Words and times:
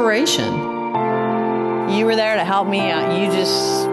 inspiration. 0.00 0.54
You 1.90 2.06
were 2.06 2.16
there 2.16 2.34
to 2.34 2.44
help 2.44 2.66
me. 2.66 2.90
Out. 2.90 3.18
You 3.18 3.26
just 3.26 3.84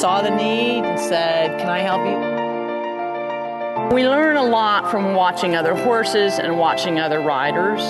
saw 0.00 0.22
the 0.22 0.30
need 0.30 0.84
and 0.84 1.00
said, 1.00 1.58
Can 1.58 1.68
I 1.68 1.80
help 1.80 2.06
you? 2.06 3.96
We 3.96 4.08
learn 4.08 4.36
a 4.36 4.44
lot 4.44 4.88
from 4.88 5.14
watching 5.14 5.56
other 5.56 5.74
horses 5.74 6.38
and 6.38 6.58
watching 6.58 7.00
other 7.00 7.18
riders. 7.18 7.80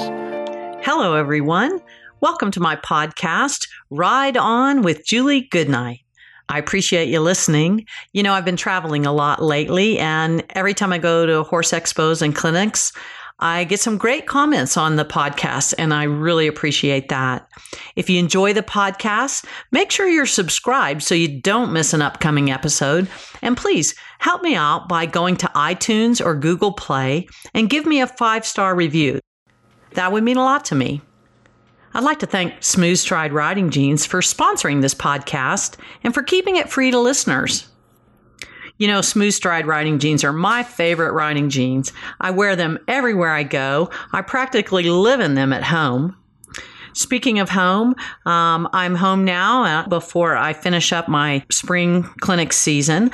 Hello, 0.82 1.14
everyone. 1.14 1.78
Welcome 2.22 2.50
to 2.52 2.60
my 2.60 2.76
podcast, 2.76 3.68
Ride 3.90 4.38
On 4.38 4.80
with 4.80 5.04
Julie 5.04 5.42
Goodnight. 5.42 6.00
I 6.48 6.58
appreciate 6.58 7.10
you 7.10 7.20
listening. 7.20 7.84
You 8.14 8.22
know, 8.22 8.32
I've 8.32 8.46
been 8.46 8.56
traveling 8.56 9.04
a 9.04 9.12
lot 9.12 9.42
lately, 9.42 9.98
and 9.98 10.42
every 10.50 10.72
time 10.72 10.90
I 10.90 10.96
go 10.96 11.26
to 11.26 11.42
horse 11.42 11.72
expos 11.72 12.22
and 12.22 12.34
clinics, 12.34 12.94
I 13.42 13.64
get 13.64 13.80
some 13.80 13.98
great 13.98 14.26
comments 14.26 14.76
on 14.76 14.94
the 14.94 15.04
podcast, 15.04 15.74
and 15.76 15.92
I 15.92 16.04
really 16.04 16.46
appreciate 16.46 17.08
that. 17.08 17.50
If 17.96 18.08
you 18.08 18.20
enjoy 18.20 18.52
the 18.52 18.62
podcast, 18.62 19.44
make 19.72 19.90
sure 19.90 20.06
you're 20.06 20.26
subscribed 20.26 21.02
so 21.02 21.16
you 21.16 21.40
don't 21.40 21.72
miss 21.72 21.92
an 21.92 22.02
upcoming 22.02 22.52
episode. 22.52 23.08
And 23.42 23.56
please 23.56 23.96
help 24.20 24.42
me 24.42 24.54
out 24.54 24.88
by 24.88 25.06
going 25.06 25.36
to 25.38 25.50
iTunes 25.56 26.24
or 26.24 26.36
Google 26.36 26.72
Play 26.72 27.26
and 27.52 27.68
give 27.68 27.84
me 27.84 28.00
a 28.00 28.06
five 28.06 28.46
star 28.46 28.76
review. 28.76 29.18
That 29.94 30.12
would 30.12 30.22
mean 30.22 30.36
a 30.36 30.44
lot 30.44 30.64
to 30.66 30.76
me. 30.76 31.00
I'd 31.94 32.04
like 32.04 32.20
to 32.20 32.26
thank 32.26 32.62
Smooth 32.62 32.98
Stride 32.98 33.32
Riding 33.32 33.70
Jeans 33.70 34.06
for 34.06 34.20
sponsoring 34.20 34.82
this 34.82 34.94
podcast 34.94 35.78
and 36.04 36.14
for 36.14 36.22
keeping 36.22 36.54
it 36.54 36.70
free 36.70 36.92
to 36.92 37.00
listeners. 37.00 37.66
You 38.78 38.88
know, 38.88 39.00
smooth 39.00 39.32
stride 39.32 39.66
riding 39.66 39.98
jeans 39.98 40.24
are 40.24 40.32
my 40.32 40.62
favorite 40.62 41.12
riding 41.12 41.50
jeans. 41.50 41.92
I 42.20 42.30
wear 42.30 42.56
them 42.56 42.78
everywhere 42.88 43.30
I 43.30 43.42
go. 43.42 43.90
I 44.12 44.22
practically 44.22 44.90
live 44.90 45.20
in 45.20 45.34
them 45.34 45.52
at 45.52 45.64
home. 45.64 46.16
Speaking 46.94 47.38
of 47.38 47.48
home, 47.48 47.94
um, 48.26 48.68
I'm 48.72 48.94
home 48.94 49.24
now 49.24 49.64
uh, 49.64 49.88
before 49.88 50.36
I 50.36 50.52
finish 50.52 50.92
up 50.92 51.08
my 51.08 51.42
spring 51.50 52.02
clinic 52.20 52.52
season 52.52 53.10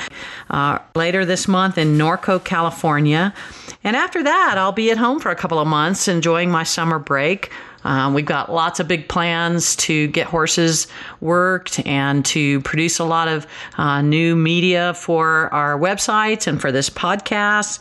uh, 0.51 0.81
later 0.97 1.25
this 1.25 1.47
month 1.47 1.79
in 1.79 1.97
Norco, 1.97 2.42
California. 2.42 3.33
And 3.84 3.95
after 3.95 4.23
that, 4.23 4.56
I'll 4.59 4.73
be 4.73 4.91
at 4.91 4.98
home 4.98 5.20
for 5.20 5.31
a 5.31 5.36
couple 5.36 5.61
of 5.61 5.69
months 5.69 6.09
enjoying 6.09 6.51
my 6.51 6.64
summer 6.64 6.98
break. 6.98 7.53
Um, 7.89 8.12
we've 8.12 8.27
got 8.27 8.53
lots 8.53 8.81
of 8.81 8.86
big 8.86 9.08
plans 9.08 9.75
to 9.77 10.08
get 10.08 10.27
horses 10.27 10.89
worked 11.22 11.84
and 11.86 12.22
to 12.27 12.61
produce 12.61 12.98
a 12.98 13.05
lot 13.05 13.28
of 13.28 13.47
uh, 13.78 14.03
new 14.03 14.36
media 14.36 14.92
for 14.92 15.48
our 15.55 15.78
websites 15.78 16.47
and 16.47 16.61
for 16.61 16.70
this 16.70 16.91
podcast. 16.91 17.78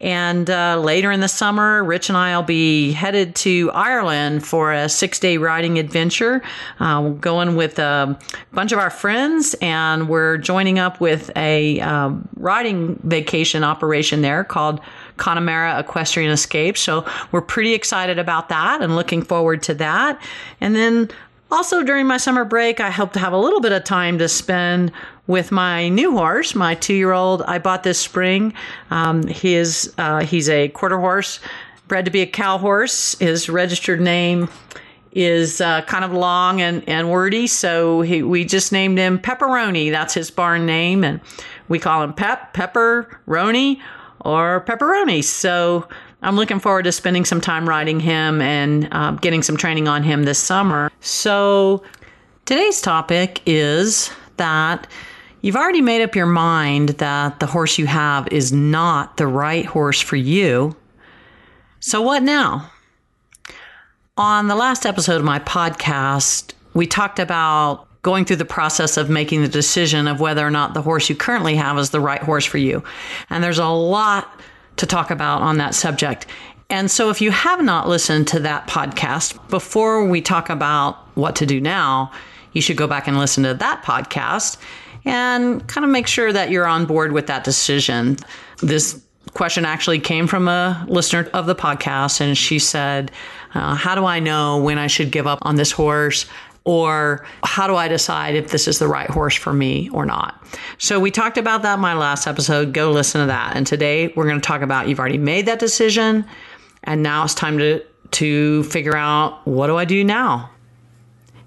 And 0.00 0.48
uh, 0.50 0.80
later 0.80 1.10
in 1.10 1.20
the 1.20 1.28
summer, 1.28 1.82
Rich 1.82 2.08
and 2.08 2.16
I 2.16 2.36
will 2.36 2.42
be 2.42 2.92
headed 2.92 3.34
to 3.36 3.70
Ireland 3.72 4.46
for 4.46 4.72
a 4.72 4.88
six 4.88 5.18
day 5.18 5.36
riding 5.36 5.78
adventure. 5.78 6.42
Uh, 6.80 7.02
we're 7.04 7.10
going 7.14 7.56
with 7.56 7.78
a 7.78 8.18
bunch 8.52 8.72
of 8.72 8.78
our 8.78 8.90
friends, 8.90 9.54
and 9.60 10.08
we're 10.08 10.38
joining 10.38 10.78
up 10.78 11.00
with 11.00 11.30
a 11.36 11.80
um, 11.80 12.28
riding 12.36 12.98
vacation 13.04 13.64
operation 13.64 14.22
there 14.22 14.44
called 14.44 14.80
Connemara 15.16 15.80
Equestrian 15.80 16.30
Escape. 16.30 16.76
So 16.76 17.06
we're 17.32 17.40
pretty 17.40 17.72
excited 17.72 18.18
about 18.18 18.48
that 18.50 18.82
and 18.82 18.96
looking 18.96 19.22
forward 19.22 19.62
to 19.64 19.74
that. 19.74 20.20
And 20.60 20.74
then 20.76 21.10
also 21.50 21.82
during 21.82 22.06
my 22.06 22.16
summer 22.16 22.44
break, 22.44 22.80
I 22.80 22.90
hope 22.90 23.12
to 23.12 23.18
have 23.18 23.32
a 23.32 23.38
little 23.38 23.60
bit 23.60 23.72
of 23.72 23.84
time 23.84 24.18
to 24.18 24.28
spend 24.28 24.92
with 25.26 25.50
my 25.50 25.88
new 25.88 26.12
horse, 26.12 26.54
my 26.54 26.74
two-year-old. 26.74 27.42
I 27.42 27.58
bought 27.58 27.82
this 27.82 27.98
spring. 27.98 28.52
Um, 28.90 29.26
he 29.26 29.54
is 29.54 29.92
uh, 29.98 30.20
he's 30.20 30.48
a 30.48 30.68
quarter 30.68 30.98
horse, 30.98 31.40
bred 31.88 32.04
to 32.04 32.10
be 32.10 32.20
a 32.20 32.26
cow 32.26 32.58
horse. 32.58 33.18
His 33.18 33.48
registered 33.48 34.00
name 34.00 34.48
is 35.12 35.60
uh, 35.60 35.80
kind 35.82 36.04
of 36.04 36.12
long 36.12 36.60
and, 36.60 36.86
and 36.88 37.10
wordy, 37.10 37.46
so 37.46 38.02
he, 38.02 38.22
we 38.22 38.44
just 38.44 38.70
named 38.70 38.98
him 38.98 39.18
Pepperoni. 39.18 39.90
That's 39.90 40.12
his 40.12 40.30
barn 40.30 40.66
name, 40.66 41.04
and 41.04 41.20
we 41.68 41.78
call 41.78 42.02
him 42.02 42.12
Pep, 42.12 42.52
Pepperoni, 42.52 43.80
or 44.20 44.62
Pepperoni. 44.66 45.24
So 45.24 45.88
I'm 46.26 46.34
looking 46.34 46.58
forward 46.58 46.82
to 46.82 46.92
spending 46.92 47.24
some 47.24 47.40
time 47.40 47.68
riding 47.68 48.00
him 48.00 48.42
and 48.42 48.88
uh, 48.90 49.12
getting 49.12 49.44
some 49.44 49.56
training 49.56 49.86
on 49.86 50.02
him 50.02 50.24
this 50.24 50.40
summer. 50.40 50.90
So 51.00 51.84
today's 52.46 52.80
topic 52.80 53.40
is 53.46 54.10
that 54.36 54.88
you've 55.42 55.54
already 55.54 55.82
made 55.82 56.02
up 56.02 56.16
your 56.16 56.26
mind 56.26 56.88
that 56.90 57.38
the 57.38 57.46
horse 57.46 57.78
you 57.78 57.86
have 57.86 58.26
is 58.32 58.52
not 58.52 59.18
the 59.18 59.28
right 59.28 59.64
horse 59.64 60.00
for 60.00 60.16
you. 60.16 60.74
So 61.78 62.02
what 62.02 62.24
now? 62.24 62.72
On 64.16 64.48
the 64.48 64.56
last 64.56 64.84
episode 64.84 65.18
of 65.18 65.24
my 65.24 65.38
podcast, 65.38 66.54
we 66.74 66.88
talked 66.88 67.20
about 67.20 67.86
going 68.02 68.24
through 68.24 68.36
the 68.36 68.44
process 68.44 68.96
of 68.96 69.08
making 69.08 69.42
the 69.42 69.48
decision 69.48 70.08
of 70.08 70.18
whether 70.18 70.44
or 70.44 70.50
not 70.50 70.74
the 70.74 70.82
horse 70.82 71.08
you 71.08 71.14
currently 71.14 71.54
have 71.54 71.78
is 71.78 71.90
the 71.90 72.00
right 72.00 72.22
horse 72.22 72.44
for 72.44 72.58
you. 72.58 72.82
And 73.30 73.44
there's 73.44 73.60
a 73.60 73.68
lot 73.68 74.40
to 74.76 74.86
talk 74.86 75.10
about 75.10 75.42
on 75.42 75.58
that 75.58 75.74
subject. 75.74 76.26
And 76.68 76.90
so, 76.90 77.10
if 77.10 77.20
you 77.20 77.30
have 77.30 77.62
not 77.62 77.88
listened 77.88 78.26
to 78.28 78.40
that 78.40 78.66
podcast, 78.66 79.38
before 79.48 80.04
we 80.04 80.20
talk 80.20 80.50
about 80.50 80.96
what 81.16 81.36
to 81.36 81.46
do 81.46 81.60
now, 81.60 82.10
you 82.52 82.60
should 82.60 82.76
go 82.76 82.86
back 82.86 83.06
and 83.06 83.18
listen 83.18 83.44
to 83.44 83.54
that 83.54 83.82
podcast 83.84 84.56
and 85.04 85.66
kind 85.68 85.84
of 85.84 85.90
make 85.90 86.08
sure 86.08 86.32
that 86.32 86.50
you're 86.50 86.66
on 86.66 86.84
board 86.84 87.12
with 87.12 87.28
that 87.28 87.44
decision. 87.44 88.16
This 88.58 89.00
question 89.34 89.64
actually 89.64 90.00
came 90.00 90.26
from 90.26 90.48
a 90.48 90.84
listener 90.88 91.30
of 91.32 91.46
the 91.46 91.54
podcast, 91.54 92.20
and 92.20 92.36
she 92.36 92.58
said, 92.58 93.12
uh, 93.54 93.74
How 93.74 93.94
do 93.94 94.04
I 94.04 94.18
know 94.18 94.58
when 94.58 94.78
I 94.78 94.88
should 94.88 95.12
give 95.12 95.26
up 95.26 95.38
on 95.42 95.54
this 95.54 95.70
horse? 95.70 96.26
Or 96.66 97.24
how 97.44 97.68
do 97.68 97.76
I 97.76 97.86
decide 97.86 98.34
if 98.34 98.50
this 98.50 98.66
is 98.66 98.80
the 98.80 98.88
right 98.88 99.08
horse 99.08 99.36
for 99.36 99.52
me 99.52 99.88
or 99.90 100.04
not? 100.04 100.44
So 100.78 100.98
we 100.98 101.12
talked 101.12 101.38
about 101.38 101.62
that 101.62 101.74
in 101.74 101.80
my 101.80 101.94
last 101.94 102.26
episode. 102.26 102.74
Go 102.74 102.90
listen 102.90 103.20
to 103.20 103.28
that. 103.28 103.56
And 103.56 103.66
today 103.66 104.08
we're 104.08 104.26
going 104.26 104.40
to 104.40 104.46
talk 104.46 104.62
about 104.62 104.88
you've 104.88 104.98
already 104.98 105.16
made 105.16 105.46
that 105.46 105.60
decision 105.60 106.26
and 106.82 107.02
now 107.02 107.24
it's 107.24 107.34
time 107.34 107.56
to 107.58 107.82
to 108.12 108.62
figure 108.64 108.96
out 108.96 109.46
what 109.46 109.68
do 109.68 109.76
I 109.76 109.84
do 109.84 110.04
now? 110.04 110.50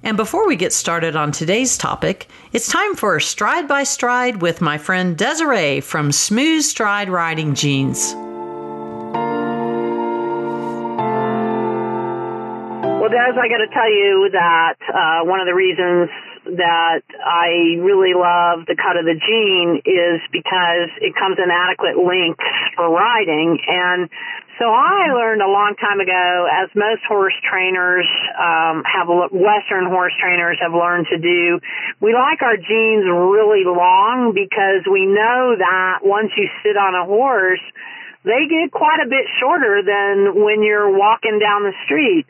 And 0.03 0.15
before 0.15 0.47
we 0.47 0.55
get 0.55 0.71
started 0.71 1.15
on 1.15 1.31
today's 1.31 1.77
topic, 1.77 2.29
it's 2.53 2.69
time 2.69 2.95
for 2.95 3.19
Stride 3.19 3.67
by 3.67 3.83
Stride 3.83 4.41
with 4.41 4.61
my 4.61 4.77
friend 4.77 5.17
Desiree 5.17 5.81
from 5.81 6.11
Smooth 6.11 6.63
Stride 6.63 7.09
Riding 7.09 7.55
Jeans. 7.55 8.15
Des, 13.09 13.33
I 13.33 13.49
got 13.49 13.57
to 13.65 13.73
tell 13.73 13.89
you 13.89 14.29
that 14.37 14.77
uh, 14.85 15.25
one 15.25 15.41
of 15.41 15.49
the 15.49 15.57
reasons 15.57 16.13
that 16.45 17.01
I 17.17 17.81
really 17.81 18.13
love 18.13 18.69
the 18.69 18.77
cut 18.77 19.01
of 19.01 19.05
the 19.09 19.17
jean 19.17 19.81
is 19.81 20.21
because 20.29 20.93
it 21.01 21.17
comes 21.17 21.41
in 21.41 21.49
adequate 21.49 21.97
lengths 21.97 22.45
for 22.77 22.85
riding. 22.85 23.57
And 23.65 24.13
so 24.61 24.69
I 24.69 25.09
learned 25.09 25.41
a 25.41 25.49
long 25.49 25.73
time 25.81 25.97
ago, 25.97 26.45
as 26.53 26.69
most 26.77 27.01
horse 27.09 27.33
trainers 27.41 28.05
um, 28.37 28.85
have, 28.85 29.09
Western 29.33 29.89
horse 29.89 30.13
trainers 30.21 30.61
have 30.61 30.77
learned 30.77 31.09
to 31.09 31.17
do, 31.17 31.57
we 31.97 32.13
like 32.13 32.45
our 32.45 32.61
jeans 32.61 33.09
really 33.09 33.65
long 33.65 34.37
because 34.37 34.85
we 34.85 35.09
know 35.09 35.57
that 35.57 36.05
once 36.05 36.29
you 36.37 36.45
sit 36.61 36.77
on 36.77 36.93
a 36.93 37.09
horse, 37.09 37.65
they 38.23 38.51
get 38.51 38.71
quite 38.71 38.99
a 38.99 39.07
bit 39.07 39.25
shorter 39.39 39.81
than 39.81 40.43
when 40.43 40.63
you're 40.63 40.91
walking 40.91 41.39
down 41.39 41.63
the 41.63 41.75
street. 41.85 42.25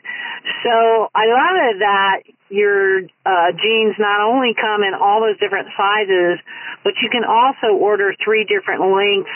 So 0.62 1.10
I 1.14 1.26
love 1.26 1.56
it 1.70 1.76
that 1.80 2.16
your 2.48 3.02
uh, 3.26 3.50
jeans 3.58 3.94
not 3.98 4.22
only 4.22 4.54
come 4.54 4.82
in 4.82 4.94
all 4.94 5.20
those 5.20 5.38
different 5.38 5.68
sizes, 5.76 6.38
but 6.84 6.94
you 7.02 7.10
can 7.10 7.24
also 7.24 7.74
order 7.74 8.14
three 8.22 8.44
different 8.46 8.82
lengths 8.82 9.34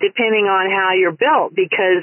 depending 0.00 0.46
on 0.46 0.70
how 0.70 0.94
you're 0.94 1.14
built 1.14 1.54
because 1.54 2.02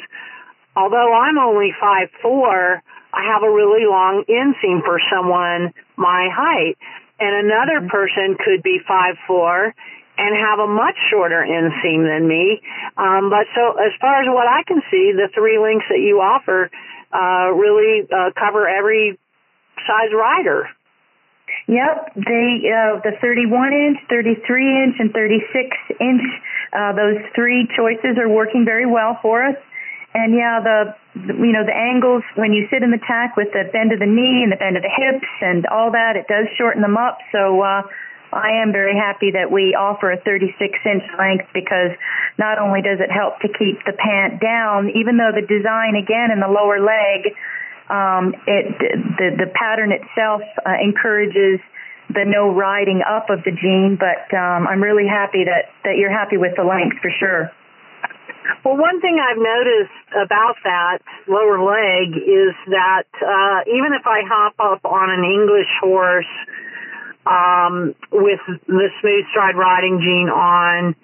although 0.75 1.13
I'm 1.13 1.37
only 1.39 1.73
five 1.79 2.09
four, 2.21 2.83
I 3.13 3.21
have 3.33 3.41
a 3.41 3.49
really 3.49 3.87
long 3.89 4.23
inseam 4.29 4.83
for 4.85 4.99
someone 5.11 5.73
my 5.97 6.29
height. 6.31 6.77
And 7.19 7.49
another 7.49 7.81
mm-hmm. 7.81 7.89
person 7.89 8.37
could 8.37 8.61
be 8.61 8.79
five 8.87 9.15
four 9.25 9.73
and 10.17 10.35
have 10.35 10.59
a 10.59 10.67
much 10.67 10.97
shorter 11.09 11.45
inseam 11.45 12.05
than 12.05 12.27
me. 12.27 12.61
Um, 12.97 13.29
but 13.29 13.45
so 13.53 13.77
as 13.77 13.93
far 14.01 14.21
as 14.21 14.27
what 14.27 14.47
I 14.47 14.63
can 14.67 14.81
see, 14.89 15.13
the 15.13 15.29
three 15.33 15.57
links 15.61 15.85
that 15.89 16.01
you 16.01 16.19
offer 16.19 16.69
uh, 17.13 17.53
really 17.53 18.07
uh, 18.09 18.31
cover 18.37 18.67
every 18.67 19.17
size 19.85 20.11
rider. 20.13 20.67
Yep, 21.67 22.15
they 22.15 22.63
uh, 22.67 22.99
the 23.03 23.15
31 23.21 23.73
inch, 23.73 23.97
33 24.09 24.83
inch, 24.83 24.95
and 24.99 25.11
36 25.11 25.75
inch. 25.99 26.23
Uh, 26.71 26.91
those 26.93 27.19
three 27.35 27.67
choices 27.75 28.19
are 28.19 28.27
working 28.27 28.63
very 28.65 28.85
well 28.85 29.19
for 29.21 29.43
us. 29.43 29.55
And 30.13 30.33
yeah, 30.33 30.59
the 30.63 30.95
you 31.15 31.51
know 31.51 31.63
the 31.63 31.75
angles 31.75 32.23
when 32.35 32.51
you 32.53 32.67
sit 32.71 32.83
in 32.83 32.91
the 32.91 32.99
tack 33.05 33.35
with 33.35 33.51
the 33.51 33.69
bend 33.71 33.91
of 33.91 33.99
the 33.99 34.07
knee 34.07 34.43
and 34.43 34.51
the 34.51 34.55
bend 34.55 34.75
of 34.75 34.83
the 34.83 34.91
hips 34.91 35.27
and 35.41 35.65
all 35.67 35.91
that, 35.91 36.15
it 36.15 36.27
does 36.27 36.47
shorten 36.57 36.81
them 36.81 36.95
up. 36.95 37.19
So 37.31 37.61
uh, 37.61 37.83
I 38.37 38.61
am 38.61 38.71
very 38.71 38.93
happy 38.95 39.33
that 39.33 39.49
we 39.51 39.73
offer 39.73 40.11
a 40.13 40.21
36 40.21 40.53
inch 40.85 41.03
length 41.17 41.49
because 41.53 41.97
not 42.37 42.61
only 42.61 42.85
does 42.85 43.01
it 43.01 43.09
help 43.09 43.41
to 43.41 43.49
keep 43.49 43.81
the 43.89 43.97
pant 43.97 44.39
down, 44.39 44.93
even 44.93 45.17
though 45.17 45.33
the 45.33 45.45
design 45.45 45.97
again 45.97 46.29
in 46.29 46.39
the 46.39 46.47
lower 46.47 46.77
leg 46.77 47.33
Um, 47.89 48.35
it 48.45 48.67
the 49.15 49.47
the 49.47 49.49
pattern 49.55 49.95
itself 49.95 50.41
uh, 50.65 50.75
encourages 50.83 51.63
the 52.11 52.27
no 52.27 52.51
riding 52.51 52.99
up 52.99 53.29
of 53.29 53.43
the 53.47 53.51
jean, 53.51 53.95
but 53.95 54.27
um, 54.35 54.67
I'm 54.67 54.83
really 54.83 55.07
happy 55.07 55.47
that 55.47 55.71
that 55.87 55.95
you're 55.95 56.11
happy 56.11 56.35
with 56.35 56.51
the 56.59 56.67
length 56.67 56.99
for 57.01 57.11
sure. 57.19 57.51
Well, 58.63 58.75
one 58.75 58.99
thing 58.99 59.19
I've 59.19 59.39
noticed 59.39 60.07
about 60.19 60.55
that 60.63 60.99
lower 61.27 61.63
leg 61.63 62.15
is 62.19 62.55
that 62.75 63.07
uh, 63.23 63.63
even 63.71 63.95
if 63.95 64.03
I 64.03 64.23
hop 64.27 64.55
up 64.59 64.83
on 64.83 65.07
an 65.11 65.23
English 65.23 65.71
horse 65.79 66.31
um, 67.27 67.95
with 68.11 68.39
the 68.47 68.87
smooth 69.01 69.25
stride 69.31 69.59
riding 69.59 69.99
jean 69.99 70.29
on, 70.31 70.95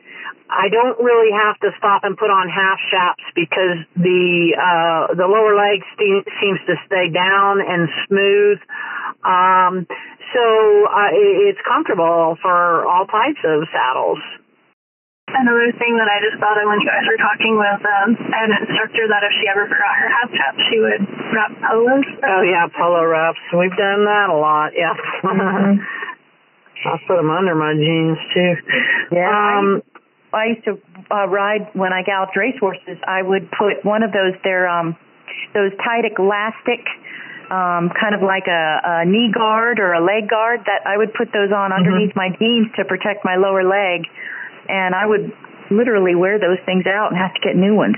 I 0.53 0.69
don't 0.69 0.99
really 1.01 1.33
have 1.33 1.57
to 1.65 1.73
stop 1.77 2.03
and 2.03 2.15
put 2.15 2.29
on 2.29 2.47
half 2.47 2.77
chaps 2.91 3.23
because 3.33 3.81
the 3.97 4.53
uh, 4.53 5.15
the 5.17 5.25
lower 5.25 5.57
leg 5.57 5.81
seems 5.97 6.59
to 6.69 6.75
stay 6.85 7.09
down 7.09 7.59
and 7.59 7.89
smooth. 8.07 8.59
Um, 9.25 9.87
so 10.33 10.43
uh, 10.89 11.09
it's 11.49 11.61
comfortable 11.65 12.37
for 12.41 12.85
all 12.85 13.05
types 13.09 13.41
of 13.45 13.65
saddles. 13.73 14.21
Another 15.33 15.73
thing 15.81 15.97
that 15.97 16.05
I 16.05 16.21
just 16.21 16.37
thought 16.37 16.61
of 16.61 16.69
when 16.69 16.77
you 16.77 16.85
guys 16.85 17.07
were 17.09 17.17
talking 17.17 17.57
was 17.57 17.81
um, 17.81 18.13
I 18.29 18.45
had 18.45 18.49
an 18.53 18.69
instructor 18.69 19.09
that 19.09 19.25
if 19.25 19.33
she 19.41 19.49
ever 19.49 19.65
forgot 19.65 19.93
her 19.97 20.09
half 20.11 20.29
chap, 20.29 20.53
she 20.69 20.77
would 20.77 21.01
wrap 21.33 21.49
polos. 21.65 22.05
Oh 22.21 22.43
yeah, 22.45 22.69
polo 22.69 23.01
wraps. 23.01 23.41
We've 23.49 23.73
done 23.73 24.05
that 24.05 24.29
a 24.29 24.37
lot. 24.37 24.77
Yeah. 24.77 24.93
Mm-hmm. 25.25 25.81
I 26.85 26.97
put 27.07 27.17
them 27.17 27.29
under 27.29 27.55
my 27.55 27.73
jeans 27.73 28.17
too. 28.33 28.53
Yeah. 29.11 29.29
Um, 29.29 29.81
I 30.33 30.57
used 30.57 30.65
to 30.65 30.81
uh, 31.13 31.27
ride 31.27 31.69
when 31.73 31.93
I 31.93 32.01
galloped 32.01 32.35
race 32.35 32.57
horses. 32.59 32.97
I 33.05 33.21
would 33.21 33.49
put 33.51 33.85
one 33.85 34.01
of 34.01 34.11
those 34.11 34.33
their 34.43 34.67
um, 34.67 34.97
those 35.53 35.71
tight 35.85 36.09
elastic 36.17 36.81
um, 37.53 37.93
kind 37.93 38.15
of 38.15 38.25
like 38.25 38.47
a, 38.47 39.03
a 39.03 39.05
knee 39.05 39.29
guard 39.29 39.79
or 39.79 39.93
a 39.93 40.01
leg 40.01 40.29
guard 40.29 40.61
that 40.65 40.87
I 40.87 40.97
would 40.97 41.13
put 41.13 41.29
those 41.33 41.53
on 41.53 41.69
mm-hmm. 41.69 41.85
underneath 41.85 42.15
my 42.15 42.29
jeans 42.39 42.73
to 42.77 42.85
protect 42.85 43.23
my 43.23 43.35
lower 43.35 43.61
leg 43.61 44.09
and 44.69 44.95
I 44.95 45.05
would 45.05 45.31
literally 45.71 46.15
wear 46.15 46.39
those 46.39 46.59
things 46.65 46.85
out 46.87 47.11
and 47.11 47.17
have 47.17 47.33
to 47.33 47.41
get 47.41 47.55
new 47.55 47.75
ones. 47.75 47.97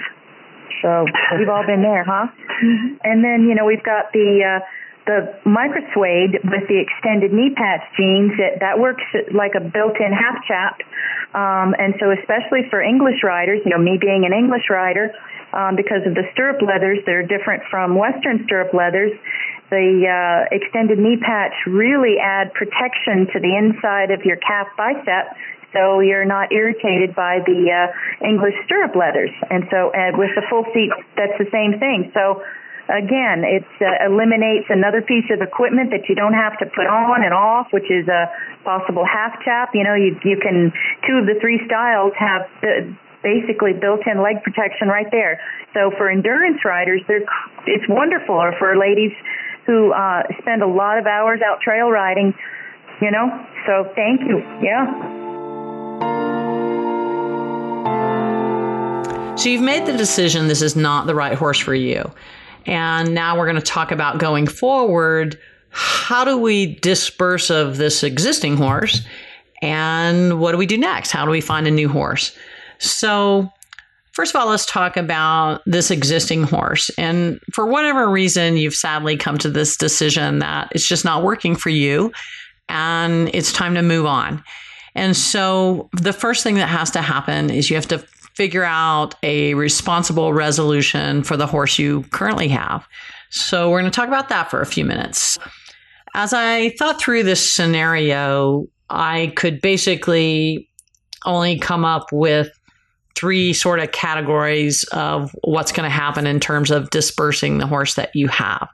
So 0.82 1.06
we've 1.38 1.50
all 1.50 1.66
been 1.66 1.82
there, 1.82 2.04
huh? 2.04 2.28
Mm-hmm. 2.28 2.96
And 3.04 3.24
then 3.24 3.48
you 3.48 3.56
know 3.56 3.66
we've 3.66 3.84
got 3.84 4.12
the 4.14 4.44
uh, 4.44 4.60
the 5.06 5.38
microsuede 5.46 6.42
with 6.42 6.66
the 6.68 6.82
extended 6.82 7.32
knee 7.32 7.54
patch 7.54 7.86
jeans 7.98 8.34
that 8.42 8.60
that 8.60 8.80
works 8.80 9.06
like 9.34 9.54
a 9.54 9.62
built-in 9.62 10.12
half 10.12 10.42
chap. 10.50 10.82
Um, 11.38 11.76
and 11.78 11.94
so 12.00 12.10
especially 12.10 12.66
for 12.70 12.82
English 12.82 13.22
riders, 13.22 13.62
you 13.66 13.72
know 13.72 13.82
me 13.82 13.98
being 14.02 14.26
an 14.26 14.34
English 14.34 14.66
rider, 14.70 15.14
um, 15.54 15.76
because 15.76 16.02
of 16.06 16.16
the 16.16 16.26
stirrup 16.34 16.62
leathers, 16.62 17.00
they're 17.06 17.26
different 17.26 17.64
from 17.70 17.96
Western 17.96 18.44
stirrup 18.46 18.74
leathers. 18.74 19.14
The 19.70 20.06
uh, 20.06 20.56
extended 20.56 20.98
knee 20.98 21.18
patch 21.18 21.54
really 21.66 22.18
add 22.22 22.54
protection 22.54 23.30
to 23.34 23.38
the 23.40 23.54
inside 23.54 24.12
of 24.12 24.26
your 24.26 24.38
calf 24.38 24.68
bicep 24.78 25.34
so 25.76 26.00
you're 26.00 26.26
not 26.26 26.56
irritated 26.56 27.14
by 27.14 27.44
the 27.44 27.68
uh, 27.68 28.26
English 28.26 28.56
stirrup 28.64 28.96
leathers. 28.96 29.30
And 29.52 29.68
so 29.70 29.92
and 29.92 30.18
with 30.18 30.32
the 30.34 30.44
full 30.50 30.64
seat, 30.74 30.90
that's 31.20 31.36
the 31.38 31.52
same 31.52 31.78
thing. 31.80 32.12
So 32.16 32.42
again, 32.90 33.44
it 33.44 33.66
uh, 33.82 34.06
eliminates 34.06 34.68
another 34.70 35.02
piece 35.02 35.26
of 35.34 35.42
equipment 35.42 35.92
that 35.92 36.08
you 36.10 36.16
don't 36.16 36.34
have 36.34 36.58
to 36.60 36.66
put 36.66 36.86
on 36.86 37.24
and 37.24 37.34
off, 37.34 37.68
which 37.72 37.90
is 37.90 38.08
a 38.08 38.30
possible 38.64 39.06
half 39.06 39.42
chap. 39.44 39.72
You 39.74 39.84
know, 39.84 39.96
you 39.96 40.18
you 40.24 40.38
can 40.38 40.72
two 41.08 41.18
of 41.22 41.26
the 41.26 41.38
three 41.42 41.62
styles 41.66 42.14
have 42.18 42.48
the 42.62 42.96
basically 43.24 43.74
built-in 43.74 44.22
leg 44.22 44.44
protection 44.44 44.88
right 44.88 45.10
there. 45.10 45.42
So 45.74 45.90
for 45.98 46.10
endurance 46.10 46.62
riders, 46.64 47.02
they're 47.08 47.26
it's 47.66 47.86
wonderful. 47.90 48.36
Or 48.36 48.54
for 48.58 48.78
ladies 48.78 49.14
who 49.66 49.92
uh, 49.92 50.24
spend 50.42 50.62
a 50.62 50.68
lot 50.68 50.98
of 50.98 51.08
hours 51.08 51.42
out 51.42 51.60
trail 51.62 51.90
riding, 51.90 52.34
you 53.02 53.12
know. 53.12 53.28
So 53.66 53.90
thank 53.96 54.22
you. 54.22 54.40
Yeah. 54.62 54.86
So 59.38 59.50
you've 59.50 59.62
made 59.62 59.86
the 59.86 59.98
decision 59.98 60.48
this 60.48 60.62
is 60.62 60.76
not 60.76 61.08
the 61.08 61.16
right 61.16 61.38
horse 61.38 61.60
for 61.60 61.76
you. 61.76 62.10
And 62.66 63.14
now 63.14 63.38
we're 63.38 63.46
going 63.46 63.56
to 63.56 63.62
talk 63.62 63.92
about 63.92 64.18
going 64.18 64.48
forward. 64.48 65.40
How 65.70 66.24
do 66.24 66.38
we 66.38 66.76
disperse 66.76 67.50
of 67.50 67.78
this 67.78 68.04
existing 68.04 68.58
horse? 68.58 69.02
And 69.62 70.40
what 70.40 70.52
do 70.52 70.58
we 70.58 70.66
do 70.66 70.78
next? 70.78 71.12
How 71.12 71.26
do 71.26 71.32
we 71.32 71.42
find 71.42 71.68
a 71.68 71.72
new 71.72 71.90
horse? 71.90 72.36
So, 72.80 73.50
first 74.14 74.34
of 74.34 74.40
all, 74.40 74.48
let's 74.48 74.66
talk 74.66 74.98
about 74.98 75.62
this 75.66 75.92
existing 75.92 76.44
horse. 76.44 76.90
And 76.98 77.40
for 77.54 77.66
whatever 77.66 78.10
reason, 78.10 78.58
you've 78.58 78.76
sadly 78.76 79.18
come 79.18 79.38
to 79.40 79.50
this 79.50 79.78
decision 79.78 80.40
that 80.40 80.70
it's 80.72 80.88
just 80.88 81.06
not 81.06 81.24
working 81.24 81.56
for 81.56 81.70
you 81.70 82.12
and 82.70 83.30
it's 83.34 83.52
time 83.52 83.76
to 83.76 83.82
move 83.82 84.06
on. 84.06 84.44
And 84.96 85.16
so 85.16 85.90
the 85.94 86.14
first 86.14 86.44
thing 86.44 86.56
that 86.56 86.70
has 86.70 86.92
to 86.92 87.02
happen 87.02 87.50
is 87.50 87.70
you 87.70 87.76
have 87.76 87.88
to 87.90 87.98
figure 88.36 88.64
out 88.64 89.16
a 89.24 89.54
responsible 89.54 90.34
resolution 90.34 91.24
for 91.24 91.38
the 91.38 91.48
horse 91.48 91.80
you 91.80 92.04
currently 92.12 92.48
have. 92.50 92.88
So 93.30 93.70
we're 93.70 93.80
going 93.80 93.92
to 93.92 93.96
talk 93.96 94.08
about 94.08 94.30
that 94.30 94.50
for 94.50 94.62
a 94.62 94.66
few 94.66 94.86
minutes. 94.86 95.38
As 96.14 96.34
I 96.34 96.70
thought 96.72 97.00
through 97.00 97.24
this 97.24 97.52
scenario, 97.52 98.68
I 98.90 99.34
could 99.36 99.62
basically 99.62 100.70
only 101.26 101.60
come 101.60 101.84
up 101.84 102.12
with 102.12 102.50
three 103.16 103.54
sort 103.54 103.80
of 103.80 103.92
categories 103.92 104.84
of 104.92 105.34
what's 105.44 105.72
going 105.72 105.90
to 105.90 105.94
happen 105.94 106.28
in 106.28 106.40
terms 106.40 106.72
of 106.72 106.90
dispersing 106.90 107.58
the 107.58 107.68
horse 107.68 107.96
that 107.96 108.14
you 108.14 108.28
have. 108.28 108.68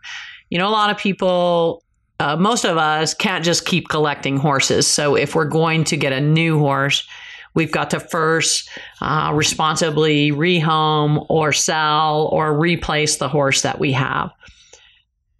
You 0.49 0.57
know, 0.57 0.67
a 0.67 0.71
lot 0.71 0.89
of 0.89 0.97
people 0.97 1.83
uh, 2.21 2.35
most 2.35 2.65
of 2.65 2.77
us 2.77 3.15
can't 3.15 3.43
just 3.43 3.65
keep 3.65 3.89
collecting 3.89 4.37
horses. 4.37 4.85
So 4.85 5.15
if 5.15 5.33
we're 5.33 5.45
going 5.45 5.83
to 5.85 5.97
get 5.97 6.13
a 6.13 6.21
new 6.21 6.59
horse, 6.59 7.07
we've 7.53 7.71
got 7.71 7.89
to 7.91 7.99
first 7.99 8.69
uh, 9.01 9.31
responsibly 9.33 10.31
rehome 10.31 11.25
or 11.29 11.51
sell 11.51 12.27
or 12.31 12.57
replace 12.57 13.17
the 13.17 13.29
horse 13.29 13.61
that 13.61 13.79
we 13.79 13.91
have. 13.91 14.31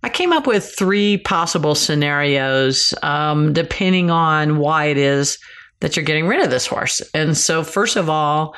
I 0.04 0.10
came 0.10 0.34
up 0.34 0.48
with 0.48 0.74
three 0.78 1.18
possible 1.18 1.76
scenarios 1.76 2.94
um, 3.04 3.54
depending 3.54 4.10
on 4.10 4.58
why 4.58 4.86
it 4.86 4.98
is 4.98 5.38
that 5.80 5.96
you're 5.96 6.06
getting 6.06 6.28
rid 6.28 6.44
of 6.44 6.50
this 6.50 6.66
horse. 6.66 7.02
And 7.14 7.38
so, 7.38 7.64
first 7.64 7.96
of 7.96 8.10
all, 8.10 8.56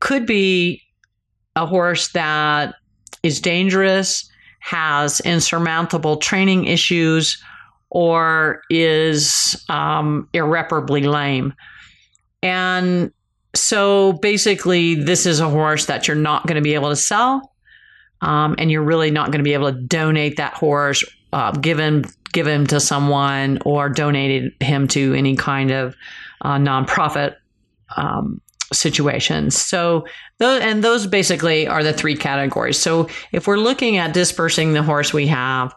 could 0.00 0.26
be 0.26 0.82
a 1.56 1.66
horse 1.66 2.08
that 2.08 2.74
is 3.22 3.40
dangerous, 3.40 4.28
has 4.60 5.20
insurmountable 5.20 6.16
training 6.16 6.64
issues, 6.64 7.42
or 7.90 8.62
is 8.70 9.62
um, 9.68 10.28
irreparably 10.32 11.02
lame. 11.02 11.52
And 12.42 13.12
so 13.54 14.14
basically, 14.14 14.94
this 14.94 15.26
is 15.26 15.40
a 15.40 15.48
horse 15.48 15.86
that 15.86 16.08
you're 16.08 16.16
not 16.16 16.46
going 16.46 16.56
to 16.56 16.62
be 16.62 16.74
able 16.74 16.90
to 16.90 16.96
sell. 16.96 17.52
Um, 18.22 18.54
and 18.58 18.70
you're 18.70 18.82
really 18.82 19.10
not 19.10 19.26
going 19.26 19.38
to 19.38 19.44
be 19.44 19.54
able 19.54 19.72
to 19.72 19.80
donate 19.80 20.36
that 20.36 20.54
horse, 20.54 21.02
uh, 21.32 21.52
give 21.52 21.78
him 21.78 22.04
give 22.32 22.46
him 22.46 22.66
to 22.66 22.78
someone, 22.78 23.58
or 23.64 23.88
donate 23.88 24.54
him 24.62 24.86
to 24.88 25.14
any 25.14 25.36
kind 25.36 25.70
of 25.70 25.96
uh, 26.42 26.56
nonprofit 26.56 27.36
um, 27.96 28.40
situations. 28.72 29.56
So 29.56 30.06
those 30.38 30.60
and 30.60 30.84
those 30.84 31.06
basically 31.06 31.66
are 31.66 31.82
the 31.82 31.92
three 31.92 32.16
categories. 32.16 32.78
So 32.78 33.08
if 33.32 33.46
we're 33.46 33.56
looking 33.56 33.96
at 33.96 34.12
dispersing 34.14 34.74
the 34.74 34.82
horse 34.82 35.12
we 35.12 35.26
have, 35.28 35.74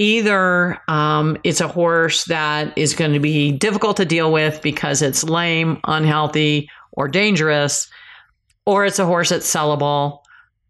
either 0.00 0.80
um, 0.88 1.36
it's 1.44 1.60
a 1.60 1.68
horse 1.68 2.24
that 2.24 2.76
is 2.76 2.94
going 2.94 3.12
to 3.12 3.20
be 3.20 3.52
difficult 3.52 3.98
to 3.98 4.06
deal 4.06 4.32
with 4.32 4.62
because 4.62 5.02
it's 5.02 5.22
lame, 5.22 5.78
unhealthy, 5.84 6.70
or 6.92 7.06
dangerous, 7.06 7.86
or 8.64 8.86
it's 8.86 8.98
a 8.98 9.04
horse 9.04 9.28
that's 9.28 9.52
sellable, 9.52 10.20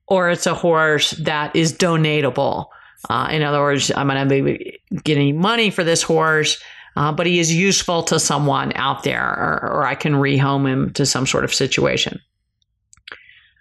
or 0.08 0.30
it's 0.30 0.48
a 0.48 0.54
horse 0.54 1.12
that 1.12 1.54
is 1.54 1.72
donatable. 1.72 2.66
Uh, 3.08 3.28
in 3.30 3.42
other 3.42 3.60
words, 3.60 3.92
I'm 3.94 4.08
going 4.08 4.28
to 4.28 4.44
be 4.44 4.80
getting 5.04 5.40
money 5.40 5.70
for 5.70 5.84
this 5.84 6.02
horse, 6.02 6.60
uh, 6.96 7.12
but 7.12 7.26
he 7.26 7.38
is 7.38 7.54
useful 7.54 8.02
to 8.02 8.18
someone 8.18 8.72
out 8.74 9.04
there, 9.04 9.22
or, 9.24 9.60
or 9.62 9.86
I 9.86 9.94
can 9.94 10.14
rehome 10.14 10.68
him 10.68 10.92
to 10.94 11.06
some 11.06 11.24
sort 11.24 11.44
of 11.44 11.54
situation. 11.54 12.20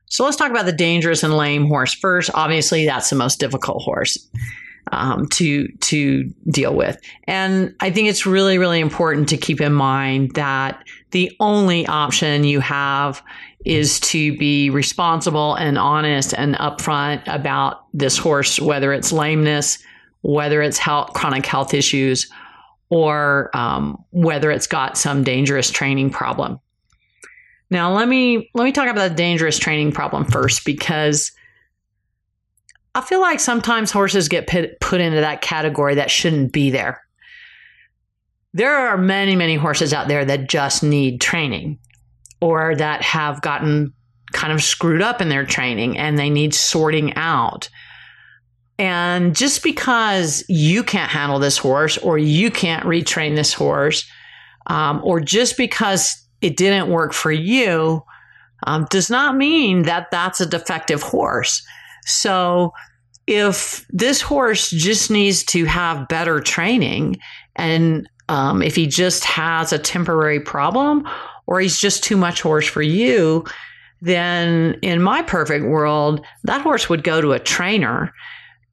So 0.08 0.26
let's 0.26 0.36
talk 0.36 0.50
about 0.50 0.66
the 0.66 0.72
dangerous 0.72 1.22
and 1.22 1.38
lame 1.38 1.68
horse 1.68 1.94
first. 1.94 2.32
Obviously, 2.34 2.88
that's 2.88 3.12
the 3.12 3.16
most 3.16 3.40
difficult 3.40 3.84
horse 3.84 4.18
um, 4.91 5.27
to 5.29 5.67
to 5.67 6.24
deal 6.50 6.75
with. 6.75 7.00
And 7.25 7.75
I 7.79 7.91
think 7.91 8.10
it's 8.10 8.25
really 8.25 8.58
really 8.58 8.79
important 8.79 9.29
to 9.29 9.38
keep 9.38 9.62
in 9.62 9.74
mind 9.74 10.36
that 10.36 10.84
the 11.12 11.31
only 11.39 11.88
option 11.88 12.43
you 12.43 12.60
have 12.60 13.22
is 13.65 14.00
to 14.00 14.38
be 14.38 14.69
responsible 14.69 15.55
and 15.55 15.77
honest 15.77 16.34
and 16.34 16.55
upfront 16.55 17.22
about 17.27 17.86
this 17.93 18.17
horse, 18.17 18.60
whether 18.60 18.93
it's 18.93 19.12
lameness, 19.12 19.79
whether 20.22 20.62
it's 20.62 20.77
health, 20.77 21.13
chronic 21.13 21.46
health 21.46 21.74
issues, 21.74 22.29
or 22.89 23.50
um, 23.53 24.03
whether 24.12 24.50
it's 24.51 24.67
got 24.67 24.98
some 24.98 25.24
dangerous 25.24 25.69
training 25.69 26.10
problem. 26.10 26.60
Now, 27.69 27.93
let 27.93 28.08
me 28.08 28.50
let 28.55 28.63
me 28.63 28.72
talk 28.72 28.88
about 28.88 29.10
the 29.10 29.15
dangerous 29.15 29.60
training 29.60 29.91
problem 29.91 30.25
first 30.25 30.65
because 30.65 31.31
I 32.96 33.01
feel 33.01 33.22
like 33.22 33.39
sometimes 33.39 33.91
horses 33.91 34.27
get 34.27 34.48
put, 34.48 35.01
into 35.01 35.22
that 35.22 35.41
category 35.41 35.96
that 35.96 36.12
shouldn't 36.12 36.51
be 36.51 36.69
there. 36.69 37.01
There 38.53 38.75
are 38.75 38.98
many, 38.98 39.36
many 39.36 39.55
horses 39.55 39.93
out 39.93 40.08
there 40.08 40.25
that 40.25 40.50
just 40.50 40.81
need 40.81 41.22
training 41.22 41.77
or 42.41 42.75
that 42.75 43.03
have 43.03 43.41
gotten 43.41 43.93
kind 44.31 44.51
of 44.53 44.63
screwed 44.63 45.01
up 45.01 45.22
in 45.22 45.29
their 45.29 45.46
training 45.46 45.98
and 45.98 46.17
they 46.17 46.29
need 46.29 46.53
sorting 46.53 47.13
out. 47.15 47.69
And 48.79 49.36
just 49.36 49.62
because 49.62 50.43
you 50.48 50.84
can't 50.84 51.12
handle 51.12 51.38
this 51.38 51.58
horse 51.58 51.98
or 51.98 52.17
you 52.17 52.50
can't 52.50 52.86
retrain 52.86 53.36
this 53.36 53.53
horse, 53.53 54.10
um, 54.67 55.01
or 55.03 55.19
just 55.19 55.58
because 55.58 56.25
it 56.41 56.55
didn't 56.55 56.89
work 56.89 57.13
for 57.13 57.31
you, 57.31 58.03
um, 58.65 58.88
does 58.89 59.10
not 59.10 59.36
mean 59.36 59.84
that 59.84 60.12
that's 60.12 60.41
a 60.41 60.46
defective 60.46 61.01
horse. 61.03 61.62
So 62.10 62.74
if 63.28 63.86
this 63.89 64.22
horse 64.22 64.70
just 64.72 65.12
needs 65.12 65.44
to 65.46 65.66
have 65.66 66.08
better 66.08 66.39
training 66.39 67.18
and 67.56 68.10
um, 68.28 68.62
if 68.62 68.75
he 68.75 68.88
just 68.88 69.24
has 69.25 69.72
a 69.72 69.80
temporary 69.80 70.39
problem 70.39 71.08
or 71.48 71.60
he's 71.60 71.80
just 71.80 72.04
too 72.04 72.18
much 72.18 72.42
horse 72.42 72.68
for 72.68 72.82
you, 72.82 73.46
then 74.01 74.78
in 74.82 75.01
my 75.01 75.22
perfect 75.22 75.66
world, 75.66 76.25
that 76.44 76.62
horse 76.62 76.89
would 76.89 77.04
go 77.04 77.22
to 77.22 77.34
a 77.34 77.39
trainer 77.39 78.13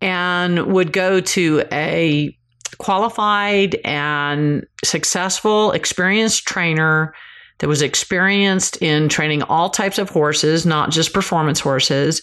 and 0.00 0.66
would 0.66 0.92
go 0.92 1.20
to 1.20 1.64
a 1.72 2.36
qualified 2.78 3.76
and 3.84 4.66
successful, 4.84 5.72
experienced 5.72 6.46
trainer 6.46 7.14
that 7.58 7.68
was 7.68 7.82
experienced 7.82 8.80
in 8.82 9.08
training 9.08 9.42
all 9.44 9.70
types 9.70 9.98
of 9.98 10.10
horses, 10.10 10.66
not 10.66 10.90
just 10.90 11.14
performance 11.14 11.60
horses, 11.60 12.22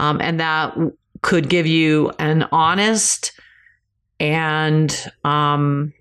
um, 0.00 0.18
and 0.22 0.40
that 0.40 0.74
could 1.20 1.50
give 1.50 1.66
you 1.66 2.10
an 2.18 2.48
honest 2.52 3.32
and 4.18 5.10
um, 5.24 5.92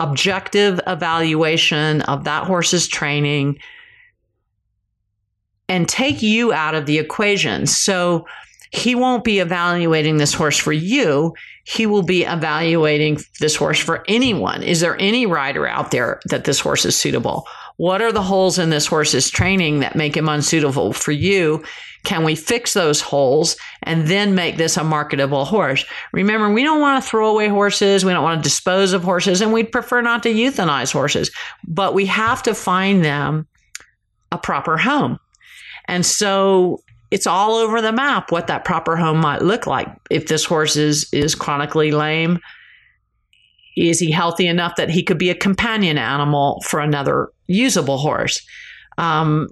objective 0.00 0.80
evaluation 0.88 2.02
of 2.02 2.24
that 2.24 2.48
horse's 2.48 2.88
training 2.88 3.58
and 5.68 5.88
take 5.88 6.20
you 6.20 6.52
out 6.52 6.74
of 6.74 6.86
the 6.86 6.98
equation. 6.98 7.66
So 7.66 8.26
he 8.72 8.96
won't 8.96 9.22
be 9.22 9.38
evaluating 9.38 10.16
this 10.16 10.34
horse 10.34 10.58
for 10.58 10.72
you. 10.72 11.32
He 11.62 11.86
will 11.86 12.02
be 12.02 12.24
evaluating 12.24 13.20
this 13.38 13.54
horse 13.54 13.78
for 13.78 14.04
anyone. 14.08 14.64
Is 14.64 14.80
there 14.80 14.96
any 14.98 15.26
rider 15.26 15.64
out 15.64 15.92
there 15.92 16.20
that 16.26 16.42
this 16.42 16.58
horse 16.58 16.84
is 16.84 16.96
suitable? 16.96 17.46
What 17.76 18.02
are 18.02 18.12
the 18.12 18.22
holes 18.22 18.58
in 18.58 18.70
this 18.70 18.88
horse's 18.88 19.30
training 19.30 19.78
that 19.78 19.94
make 19.94 20.16
him 20.16 20.28
unsuitable 20.28 20.92
for 20.92 21.12
you? 21.12 21.62
Can 22.04 22.22
we 22.22 22.34
fix 22.34 22.74
those 22.74 23.00
holes 23.00 23.56
and 23.82 24.06
then 24.06 24.34
make 24.34 24.56
this 24.56 24.76
a 24.76 24.84
marketable 24.84 25.44
horse? 25.44 25.84
Remember, 26.12 26.50
we 26.52 26.62
don't 26.62 26.80
want 26.80 27.02
to 27.02 27.08
throw 27.08 27.30
away 27.30 27.48
horses. 27.48 28.04
We 28.04 28.12
don't 28.12 28.22
want 28.22 28.42
to 28.42 28.48
dispose 28.48 28.92
of 28.92 29.02
horses 29.02 29.40
and 29.40 29.52
we'd 29.52 29.72
prefer 29.72 30.02
not 30.02 30.22
to 30.24 30.32
euthanize 30.32 30.92
horses, 30.92 31.30
but 31.66 31.94
we 31.94 32.06
have 32.06 32.42
to 32.44 32.54
find 32.54 33.04
them 33.04 33.46
a 34.30 34.38
proper 34.38 34.76
home. 34.76 35.18
And 35.86 36.04
so 36.04 36.82
it's 37.10 37.26
all 37.26 37.54
over 37.54 37.80
the 37.80 37.92
map 37.92 38.30
what 38.30 38.48
that 38.48 38.64
proper 38.64 38.96
home 38.96 39.18
might 39.18 39.42
look 39.42 39.66
like. 39.66 39.88
If 40.10 40.26
this 40.26 40.44
horse 40.44 40.76
is, 40.76 41.08
is 41.12 41.34
chronically 41.34 41.90
lame, 41.90 42.38
is 43.76 43.98
he 43.98 44.10
healthy 44.10 44.46
enough 44.46 44.76
that 44.76 44.90
he 44.90 45.02
could 45.02 45.18
be 45.18 45.30
a 45.30 45.34
companion 45.34 45.98
animal 45.98 46.60
for 46.66 46.80
another 46.80 47.30
usable 47.46 47.98
horse? 47.98 48.44
Um, 48.98 49.48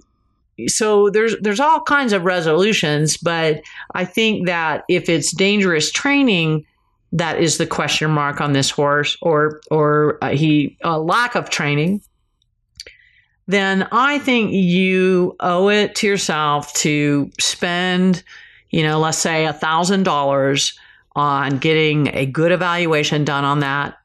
so 0.67 1.09
there's 1.09 1.35
there's 1.41 1.59
all 1.59 1.81
kinds 1.81 2.13
of 2.13 2.23
resolutions, 2.23 3.17
but 3.17 3.61
I 3.93 4.05
think 4.05 4.47
that 4.47 4.83
if 4.87 5.09
it's 5.09 5.35
dangerous 5.35 5.91
training, 5.91 6.65
that 7.11 7.39
is 7.39 7.57
the 7.57 7.67
question 7.67 8.11
mark 8.11 8.41
on 8.41 8.53
this 8.53 8.69
horse, 8.69 9.17
or 9.21 9.61
or 9.71 10.19
uh, 10.21 10.29
he 10.29 10.77
a 10.83 10.99
lack 10.99 11.35
of 11.35 11.49
training. 11.49 12.01
Then 13.47 13.87
I 13.91 14.19
think 14.19 14.53
you 14.53 15.35
owe 15.39 15.69
it 15.69 15.95
to 15.95 16.07
yourself 16.07 16.73
to 16.75 17.29
spend, 17.39 18.23
you 18.69 18.83
know, 18.83 18.99
let's 18.99 19.17
say 19.17 19.45
a 19.45 19.53
thousand 19.53 20.03
dollars 20.03 20.77
on 21.15 21.57
getting 21.57 22.07
a 22.15 22.25
good 22.25 22.51
evaluation 22.51 23.25
done 23.25 23.43
on 23.43 23.59
that 23.59 23.97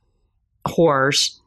horse 0.67 1.38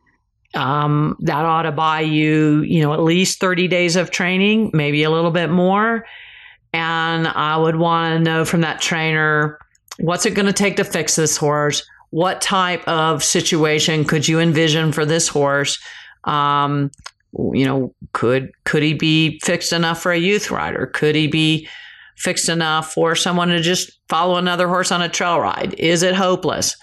um, 0.54 1.16
that 1.22 1.46
ought 1.46 1.64
to 1.64 1.72
buy 1.72 2.02
you, 2.02 2.62
you 2.62 2.82
know, 2.82 2.94
at 2.94 3.02
least 3.02 3.40
30 3.40 3.68
days 3.68 3.96
of 3.96 4.12
training, 4.12 4.72
maybe 4.74 5.04
a 5.04 5.10
little 5.10 5.32
bit 5.32 5.50
more. 5.50 6.06
And 6.74 7.28
I 7.28 7.58
would 7.58 7.76
want 7.76 8.18
to 8.18 8.24
know 8.24 8.46
from 8.46 8.62
that 8.62 8.82
trainer 8.82 9.60
what's 10.00 10.26
it 10.26 10.34
going 10.34 10.46
to 10.46 10.54
take 10.54 10.78
to 10.78 10.84
fix 10.84 11.16
this 11.16 11.38
horse? 11.38 11.86
What 12.10 12.42
type 12.42 12.86
of 12.88 13.24
situation 13.24 14.04
could 14.04 14.28
you 14.28 14.40
envision 14.40 14.92
for 14.92 15.06
this 15.06 15.28
horse? 15.28 15.80
Um, 16.24 16.92
you 17.54 17.66
know, 17.66 17.94
could 18.14 18.52
could 18.66 18.84
he 18.84 18.94
be 18.94 19.40
fixed 19.40 19.72
enough 19.72 20.02
for 20.02 20.12
a 20.12 20.18
youth 20.18 20.52
rider? 20.52 20.88
Could 20.88 21.16
he 21.16 21.28
be 21.28 21.68
fixed 22.18 22.50
enough 22.50 22.94
for 22.94 23.16
someone 23.16 23.48
to 23.50 23.62
just 23.62 24.00
follow 24.10 24.36
another 24.36 24.68
horse 24.68 24.92
on 24.92 25.02
a 25.02 25.10
trail 25.10 25.40
ride? 25.40 25.74
Is 25.78 26.04
it 26.04 26.14
hopeless? 26.14 26.76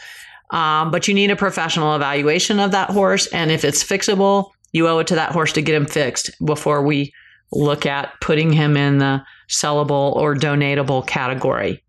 Um, 0.50 0.90
but 0.90 1.06
you 1.06 1.14
need 1.14 1.30
a 1.30 1.36
professional 1.36 1.94
evaluation 1.94 2.58
of 2.58 2.70
that 2.70 2.90
horse. 2.90 3.26
And 3.28 3.50
if 3.50 3.64
it's 3.64 3.84
fixable, 3.84 4.50
you 4.72 4.88
owe 4.88 4.98
it 4.98 5.06
to 5.08 5.14
that 5.14 5.32
horse 5.32 5.52
to 5.54 5.62
get 5.62 5.74
him 5.74 5.86
fixed 5.86 6.30
before 6.44 6.82
we 6.82 7.12
look 7.52 7.86
at 7.86 8.12
putting 8.20 8.52
him 8.52 8.76
in 8.76 8.98
the 8.98 9.22
sellable 9.48 10.14
or 10.16 10.34
donatable 10.34 11.06
category. 11.06 11.82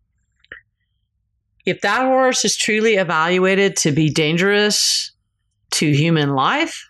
If 1.66 1.82
that 1.82 2.04
horse 2.04 2.46
is 2.46 2.56
truly 2.58 2.96
evaluated 2.96 3.75
to 3.78 3.92
be 3.92 4.10
dangerous 4.10 5.12
to 5.72 5.92
human 5.92 6.34
life, 6.34 6.88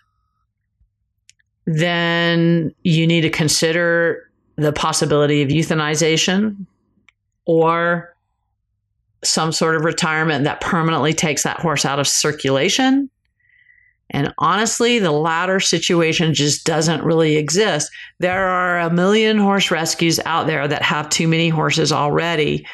then 1.66 2.74
you 2.82 3.06
need 3.06 3.20
to 3.22 3.30
consider 3.30 4.30
the 4.56 4.72
possibility 4.72 5.42
of 5.42 5.48
euthanization 5.48 6.66
or 7.46 8.14
some 9.22 9.52
sort 9.52 9.76
of 9.76 9.84
retirement 9.84 10.44
that 10.44 10.60
permanently 10.60 11.12
takes 11.12 11.42
that 11.42 11.60
horse 11.60 11.84
out 11.84 11.98
of 11.98 12.08
circulation. 12.08 13.10
And 14.10 14.34
honestly, 14.38 14.98
the 14.98 15.12
latter 15.12 15.60
situation 15.60 16.34
just 16.34 16.66
doesn't 16.66 17.04
really 17.04 17.36
exist. 17.36 17.90
There 18.18 18.48
are 18.48 18.80
a 18.80 18.90
million 18.90 19.38
horse 19.38 19.70
rescues 19.70 20.18
out 20.24 20.46
there 20.46 20.66
that 20.66 20.82
have 20.82 21.08
too 21.10 21.28
many 21.28 21.48
horses 21.48 21.92
already. 21.92 22.66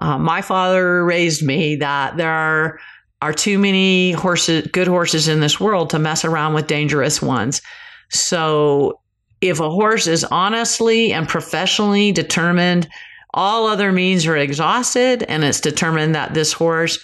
Uh, 0.00 0.18
my 0.18 0.42
father 0.42 1.04
raised 1.04 1.42
me 1.42 1.76
that 1.76 2.16
there 2.16 2.30
are, 2.30 2.78
are 3.20 3.32
too 3.32 3.58
many 3.58 4.12
horses, 4.12 4.68
good 4.68 4.86
horses 4.86 5.26
in 5.26 5.40
this 5.40 5.58
world 5.58 5.90
to 5.90 5.98
mess 5.98 6.24
around 6.24 6.54
with 6.54 6.68
dangerous 6.68 7.20
ones. 7.20 7.62
So 8.10 9.00
if 9.40 9.58
a 9.58 9.70
horse 9.70 10.06
is 10.06 10.24
honestly 10.24 11.12
and 11.12 11.28
professionally 11.28 12.12
determined 12.12 12.88
all 13.34 13.66
other 13.66 13.92
means 13.92 14.26
are 14.26 14.36
exhausted, 14.36 15.22
and 15.24 15.44
it's 15.44 15.60
determined 15.60 16.14
that 16.14 16.34
this 16.34 16.52
horse 16.52 16.98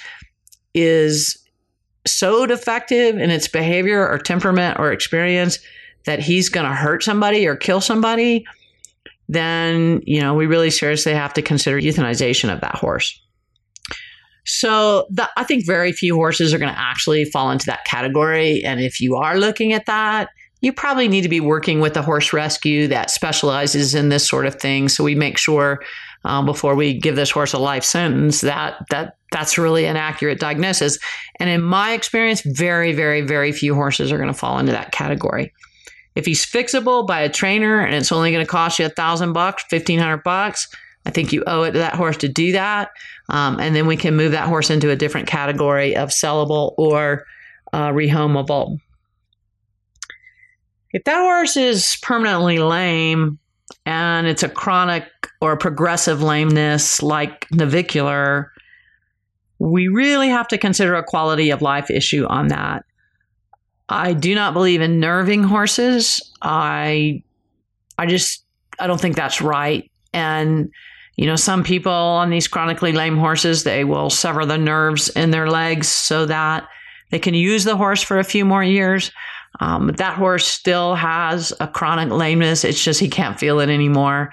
is 0.75 1.39
so 2.07 2.47
defective 2.47 3.17
in 3.17 3.31
its 3.31 3.49
behavior 3.49 4.09
or 4.09 4.19
temperament 4.19 4.79
or 4.79 4.93
experience 4.93 5.59
that 6.05 6.19
he's 6.19 6.49
going 6.49 6.67
to 6.67 6.75
hurt 6.75 7.03
somebody 7.03 7.47
or 7.47 7.55
kill 7.55 7.81
somebody, 7.81 8.45
then, 9.29 10.01
you 10.05 10.21
know, 10.21 10.35
we 10.35 10.47
really 10.47 10.71
seriously 10.71 11.13
have 11.13 11.33
to 11.35 11.43
consider 11.43 11.81
euthanization 11.81 12.53
of 12.53 12.61
that 12.61 12.75
horse. 12.75 13.21
So 14.45 15.07
the, 15.11 15.31
I 15.37 15.45
think 15.45 15.65
very 15.65 15.93
few 15.93 16.17
horses 16.17 16.53
are 16.53 16.59
going 16.59 16.73
to 16.73 16.79
actually 16.79 17.25
fall 17.27 17.53
into 17.53 17.67
that 17.67 17.85
category. 17.85 18.65
And 18.65 18.81
if 18.81 19.01
you 19.01 19.15
are 19.15 19.39
looking 19.39 19.73
at 19.73 19.87
that, 19.87 20.31
you 20.61 20.73
probably 20.73 21.07
need 21.07 21.23
to 21.23 21.29
be 21.29 21.41
working 21.41 21.81
with 21.81 21.97
a 21.97 22.03
horse 22.03 22.33
rescue 22.33 22.89
that 22.89 23.11
specializes 23.11 23.95
in 23.95 24.09
this 24.09 24.27
sort 24.27 24.47
of 24.47 24.57
thing. 24.57 24.89
So 24.89 25.05
we 25.05 25.15
make 25.15 25.39
sure 25.39 25.81
um, 26.25 26.47
before 26.47 26.75
we 26.75 26.99
give 26.99 27.17
this 27.17 27.31
horse 27.31 27.53
a 27.53 27.59
life 27.59 27.85
sentence 27.85 28.41
that 28.43 28.85
that 28.91 29.17
that's 29.31 29.59
really 29.59 29.87
an 29.87 29.97
accurate 29.97 30.39
diagnosis. 30.39 30.99
And 31.41 31.49
in 31.49 31.63
my 31.63 31.93
experience, 31.93 32.43
very, 32.43 32.93
very, 32.93 33.23
very 33.23 33.51
few 33.51 33.75
horses 33.75 34.13
are 34.13 34.19
going 34.19 34.29
to 34.29 34.35
fall 34.39 34.59
into 34.59 34.73
that 34.73 34.93
category. 34.93 35.53
If 36.15 36.27
he's 36.27 36.45
fixable 36.45 37.07
by 37.07 37.23
a 37.23 37.31
trainer 37.31 37.81
and 37.81 37.95
it's 37.95 38.13
only 38.13 38.31
going 38.31 38.45
to 38.45 38.51
cost 38.51 38.79
you 38.79 38.85
a 38.87 38.91
thousand 38.91 39.33
bucks, 39.33 39.65
fifteen 39.71 39.99
hundred 39.99 40.23
bucks, 40.23 40.69
I 41.07 41.11
think 41.11 41.33
you 41.33 41.43
owe 41.47 41.63
it 41.63 41.73
to 41.73 41.79
that 41.79 41.95
horse 41.95 42.19
to 42.19 42.29
do 42.29 42.53
that. 42.53 42.91
Um, 43.29 43.59
and 43.59 43.75
then 43.75 43.87
we 43.87 43.97
can 43.97 44.15
move 44.15 44.33
that 44.33 44.49
horse 44.49 44.69
into 44.69 44.91
a 44.91 44.97
different 44.97 45.27
category 45.27 45.97
of 45.97 46.11
sellable 46.11 46.75
or 46.77 47.25
uh, 47.73 47.89
rehomable. 47.89 48.79
If 50.93 51.05
that 51.05 51.17
horse 51.17 51.57
is 51.57 51.97
permanently 52.03 52.59
lame 52.59 53.39
and 53.87 54.27
it's 54.27 54.43
a 54.43 54.49
chronic 54.51 55.22
or 55.43 55.57
progressive 55.57 56.23
lameness 56.23 57.03
like 57.03 57.47
navicular, 57.51 58.53
we 59.59 59.89
really 59.89 60.29
have 60.29 60.47
to 60.49 60.57
consider 60.57 60.95
a 60.95 61.03
quality 61.03 61.51
of 61.51 61.61
life 61.61 61.91
issue 61.91 62.25
on 62.27 62.49
that. 62.49 62.85
I 63.89 64.15
do 64.15 64.35
not 64.35 64.55
believe 64.55 64.81
in 64.81 65.01
nerving 65.01 65.43
horses. 65.43 66.23
I 66.41 67.23
I 67.99 68.07
just 68.07 68.45
I 68.79 68.87
don't 68.87 69.01
think 69.01 69.17
that's 69.17 69.43
right. 69.43 69.91
And 70.15 70.71
You 71.17 71.27
know, 71.27 71.37
some 71.37 71.63
people 71.63 71.93
on 71.93 72.31
these 72.31 72.49
chronically 72.49 72.93
lame 72.93 73.19
horses, 73.19 73.65
they 73.65 73.85
will 73.85 74.11
sever 74.11 74.47
the 74.47 74.57
nerves 74.57 75.11
in 75.11 75.31
their 75.31 75.49
legs 75.51 75.89
so 75.89 76.25
that 76.27 76.67
they 77.11 77.19
can 77.19 77.35
use 77.35 77.65
the 77.65 77.77
horse 77.77 78.03
for 78.03 78.19
a 78.19 78.25
few 78.25 78.45
more 78.45 78.65
years. 78.65 79.13
Um, 79.61 79.89
that 79.99 80.17
horse 80.17 80.47
still 80.47 80.95
has 80.95 81.53
a 81.61 81.69
chronic 81.69 82.11
lameness. 82.11 82.65
It's 82.65 82.83
just 82.83 82.99
he 83.01 83.09
can't 83.09 83.39
feel 83.39 83.61
it 83.61 83.69
anymore. 83.69 84.33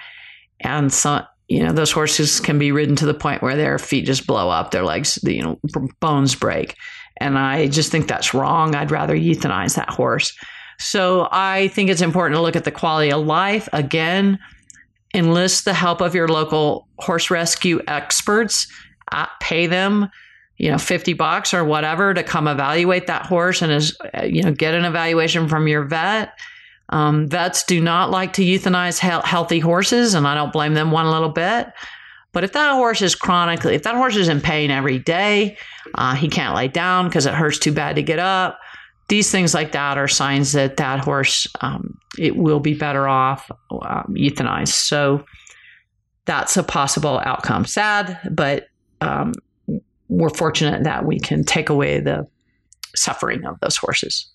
And 0.62 0.92
so, 0.92 1.24
you 1.48 1.64
know, 1.64 1.72
those 1.72 1.92
horses 1.92 2.40
can 2.40 2.60
be 2.60 2.72
ridden 2.72 2.96
to 2.98 3.06
the 3.06 3.14
point 3.14 3.42
where 3.42 3.56
their 3.56 3.80
feet 3.80 4.06
just 4.06 4.28
blow 4.28 4.50
up, 4.50 4.72
their 4.72 4.84
legs, 4.84 5.20
you 5.24 5.42
know, 5.42 5.60
bones 6.00 6.36
break. 6.36 6.76
And 7.18 7.38
I 7.38 7.68
just 7.68 7.92
think 7.92 8.08
that's 8.08 8.34
wrong. 8.34 8.76
I'd 8.76 8.92
rather 8.92 9.16
euthanize 9.16 9.76
that 9.76 9.90
horse. 9.90 10.34
So 10.80 11.28
I 11.32 11.68
think 11.70 11.90
it's 11.90 12.02
important 12.02 12.38
to 12.38 12.42
look 12.42 12.56
at 12.56 12.64
the 12.64 12.72
quality 12.72 13.12
of 13.12 13.26
life. 13.26 13.68
Again, 13.74 14.40
enlist 15.14 15.66
the 15.66 15.74
help 15.74 16.02
of 16.02 16.16
your 16.16 16.28
local 16.28 16.88
horse 17.00 17.30
rescue 17.30 17.82
experts, 17.88 18.68
uh, 19.12 19.26
pay 19.42 19.68
them 19.68 20.10
you 20.60 20.70
know 20.70 20.78
50 20.78 21.14
bucks 21.14 21.54
or 21.54 21.64
whatever 21.64 22.14
to 22.14 22.22
come 22.22 22.48
evaluate 22.48 23.08
that 23.08 23.26
horse 23.26 23.62
and 23.64 23.72
is 23.72 23.98
you 24.24 24.44
know 24.44 24.52
get 24.52 24.76
an 24.76 24.86
evaluation 24.86 25.48
from 25.48 25.68
your 25.68 25.84
vet 25.86 26.38
um, 26.90 27.28
vets 27.28 27.64
do 27.64 27.80
not 27.80 28.10
like 28.10 28.34
to 28.34 28.44
euthanize 28.44 29.00
he- 29.00 29.28
healthy 29.28 29.60
horses 29.60 30.14
and 30.14 30.28
i 30.28 30.34
don't 30.34 30.54
blame 30.54 30.74
them 30.74 30.92
one 30.92 31.10
little 31.10 31.30
bit. 31.30 31.68
But 32.32 32.44
if 32.44 32.54
that 32.54 32.74
horse 32.74 33.02
is 33.02 33.16
chronically 33.16 33.76
if 33.76 33.84
that 33.84 33.96
horse 33.96 34.16
is 34.16 34.28
in 34.28 34.40
pain 34.42 34.70
every 34.72 35.00
day 35.00 35.58
uh, 35.96 36.16
he 36.16 36.28
can't 36.28 36.56
lay 36.56 36.68
down 36.68 37.08
because 37.08 37.26
it 37.26 37.34
hurts 37.34 37.58
too 37.58 37.72
bad 37.72 37.96
to 37.96 38.04
get 38.04 38.20
up 38.20 38.60
these 39.10 39.32
things 39.32 39.54
like 39.54 39.74
that 39.74 39.98
are 39.98 40.08
signs 40.08 40.54
that 40.54 40.78
that 40.78 41.00
horse 41.00 41.48
um, 41.62 41.98
it 42.18 42.38
will 42.38 42.60
be 42.60 42.74
better 42.74 43.08
off 43.08 43.52
um, 43.72 44.14
euthanized. 44.18 44.70
So 44.70 45.26
that's 46.26 46.56
a 46.56 46.64
possible 46.64 47.20
outcome. 47.26 47.66
Sad 47.66 48.20
but 48.32 48.68
um, 49.02 49.34
we're 50.08 50.30
fortunate 50.30 50.84
that 50.84 51.06
we 51.06 51.20
can 51.20 51.44
take 51.44 51.70
away 51.70 52.00
the 52.00 52.26
suffering 52.96 53.46
of 53.46 53.60
those 53.60 53.78
horses. 53.78 54.30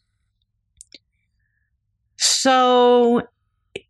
So 2.16 3.22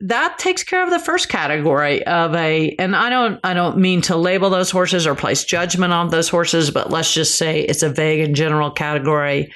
that 0.00 0.38
takes 0.38 0.62
care 0.62 0.83
of 0.83 0.90
the 0.90 0.99
first 0.99 1.28
category 1.28 2.04
of 2.07 2.35
a 2.35 2.75
and 2.78 2.97
I 2.97 3.11
don't 3.11 3.40
I 3.45 3.54
don't 3.54 3.78
mean 3.78 4.00
to 4.02 4.16
label 4.16 4.50
those 4.50 4.71
horses 4.71 5.07
or 5.07 5.14
place 5.14 5.45
judgment 5.45 5.93
on 5.93 6.09
those 6.09 6.28
horses, 6.28 6.71
but 6.71 6.90
let's 6.90 7.12
just 7.12 7.37
say 7.37 7.61
it's 7.61 7.83
a 7.83 7.88
vague 7.88 8.21
and 8.21 8.35
general 8.35 8.71
category 8.71 9.52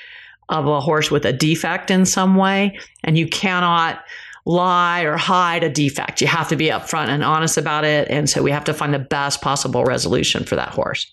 of 0.49 0.67
a 0.67 0.81
horse 0.81 1.11
with 1.11 1.25
a 1.25 1.33
defect 1.33 1.91
in 1.91 2.07
some 2.07 2.37
way 2.37 2.79
and 3.05 3.19
you 3.19 3.27
cannot 3.27 4.03
lie 4.47 5.03
or 5.03 5.19
hide 5.19 5.63
a 5.63 5.69
defect. 5.69 6.23
You 6.23 6.27
have 6.27 6.49
to 6.49 6.57
be 6.57 6.69
upfront 6.69 7.09
and 7.09 7.23
honest 7.23 7.59
about 7.59 7.85
it 7.85 8.09
and 8.09 8.29
so 8.29 8.43
we 8.43 8.51
have 8.51 8.65
to 8.65 8.75
find 8.75 8.95
the 8.95 8.99
best 8.99 9.43
possible 9.43 9.85
resolution 9.85 10.45
for 10.45 10.57
that 10.57 10.71
horse. 10.71 11.13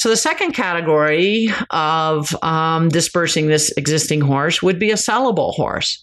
So 0.00 0.08
the 0.08 0.16
second 0.16 0.52
category 0.52 1.50
of 1.68 2.34
um, 2.42 2.88
dispersing 2.88 3.48
this 3.48 3.70
existing 3.76 4.22
horse 4.22 4.62
would 4.62 4.78
be 4.78 4.90
a 4.90 4.94
sellable 4.94 5.52
horse. 5.52 6.02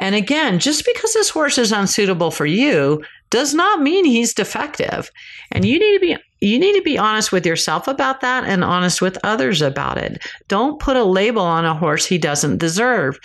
And 0.00 0.16
again, 0.16 0.58
just 0.58 0.84
because 0.84 1.14
this 1.14 1.28
horse 1.28 1.56
is 1.56 1.70
unsuitable 1.70 2.32
for 2.32 2.44
you 2.44 3.04
does 3.30 3.54
not 3.54 3.82
mean 3.82 4.04
he's 4.04 4.34
defective. 4.34 5.12
And 5.52 5.64
you 5.64 5.78
need 5.78 5.94
to 5.94 6.00
be 6.00 6.16
you 6.44 6.58
need 6.58 6.74
to 6.74 6.82
be 6.82 6.98
honest 6.98 7.30
with 7.30 7.46
yourself 7.46 7.86
about 7.86 8.20
that 8.22 8.42
and 8.42 8.64
honest 8.64 9.00
with 9.00 9.16
others 9.22 9.62
about 9.62 9.96
it. 9.96 10.20
Don't 10.48 10.80
put 10.80 10.96
a 10.96 11.04
label 11.04 11.42
on 11.42 11.64
a 11.64 11.72
horse 11.72 12.04
he 12.04 12.18
doesn't 12.18 12.58
deserve. 12.58 13.16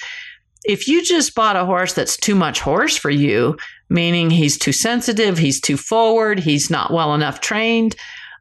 If 0.65 0.87
you 0.87 1.03
just 1.03 1.33
bought 1.33 1.55
a 1.55 1.65
horse 1.65 1.93
that's 1.93 2.15
too 2.15 2.35
much 2.35 2.59
horse 2.59 2.95
for 2.95 3.09
you, 3.09 3.57
meaning 3.89 4.29
he's 4.29 4.59
too 4.59 4.71
sensitive, 4.71 5.39
he's 5.39 5.59
too 5.59 5.77
forward, 5.77 6.37
he's 6.37 6.69
not 6.69 6.93
well 6.93 7.15
enough 7.15 7.41
trained, 7.41 7.95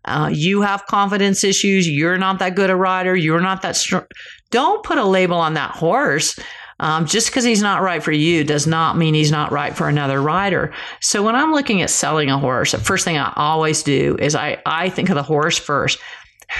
uh, 0.05 0.31
you 0.33 0.63
have 0.63 0.87
confidence 0.87 1.45
issues. 1.45 1.89
You're 1.89 2.19
not 2.19 2.39
that 2.39 2.55
good 2.55 2.71
a 2.71 2.77
rider. 2.77 3.17
You're 3.17 3.41
not 3.41 3.63
that 3.63 3.77
strong. 3.77 4.05
Don't 4.51 4.83
put 4.85 4.99
a 4.99 5.05
label 5.05 5.37
on 5.37 5.55
that 5.55 5.73
horse. 5.73 6.39
Um, 6.81 7.07
just 7.07 7.29
because 7.29 7.45
he's 7.45 7.63
not 7.63 7.83
right 7.83 8.03
for 8.03 8.13
you 8.13 8.43
does 8.43 8.67
not 8.67 8.99
mean 8.99 9.15
he's 9.15 9.31
not 9.31 9.53
right 9.53 9.77
for 9.77 9.89
another 9.89 10.21
rider. 10.21 10.73
So 11.01 11.23
when 11.23 11.37
I'm 11.37 11.53
looking 11.53 11.83
at 11.83 11.91
selling 11.91 12.31
a 12.31 12.39
horse, 12.39 12.73
the 12.73 12.79
first 12.79 13.05
thing 13.05 13.17
I 13.17 13.33
always 13.37 13.83
do 13.83 14.17
is 14.21 14.35
I, 14.35 14.61
I 14.67 14.89
think 14.89 15.09
of 15.09 15.15
the 15.15 15.23
horse 15.23 15.57
first. 15.57 15.99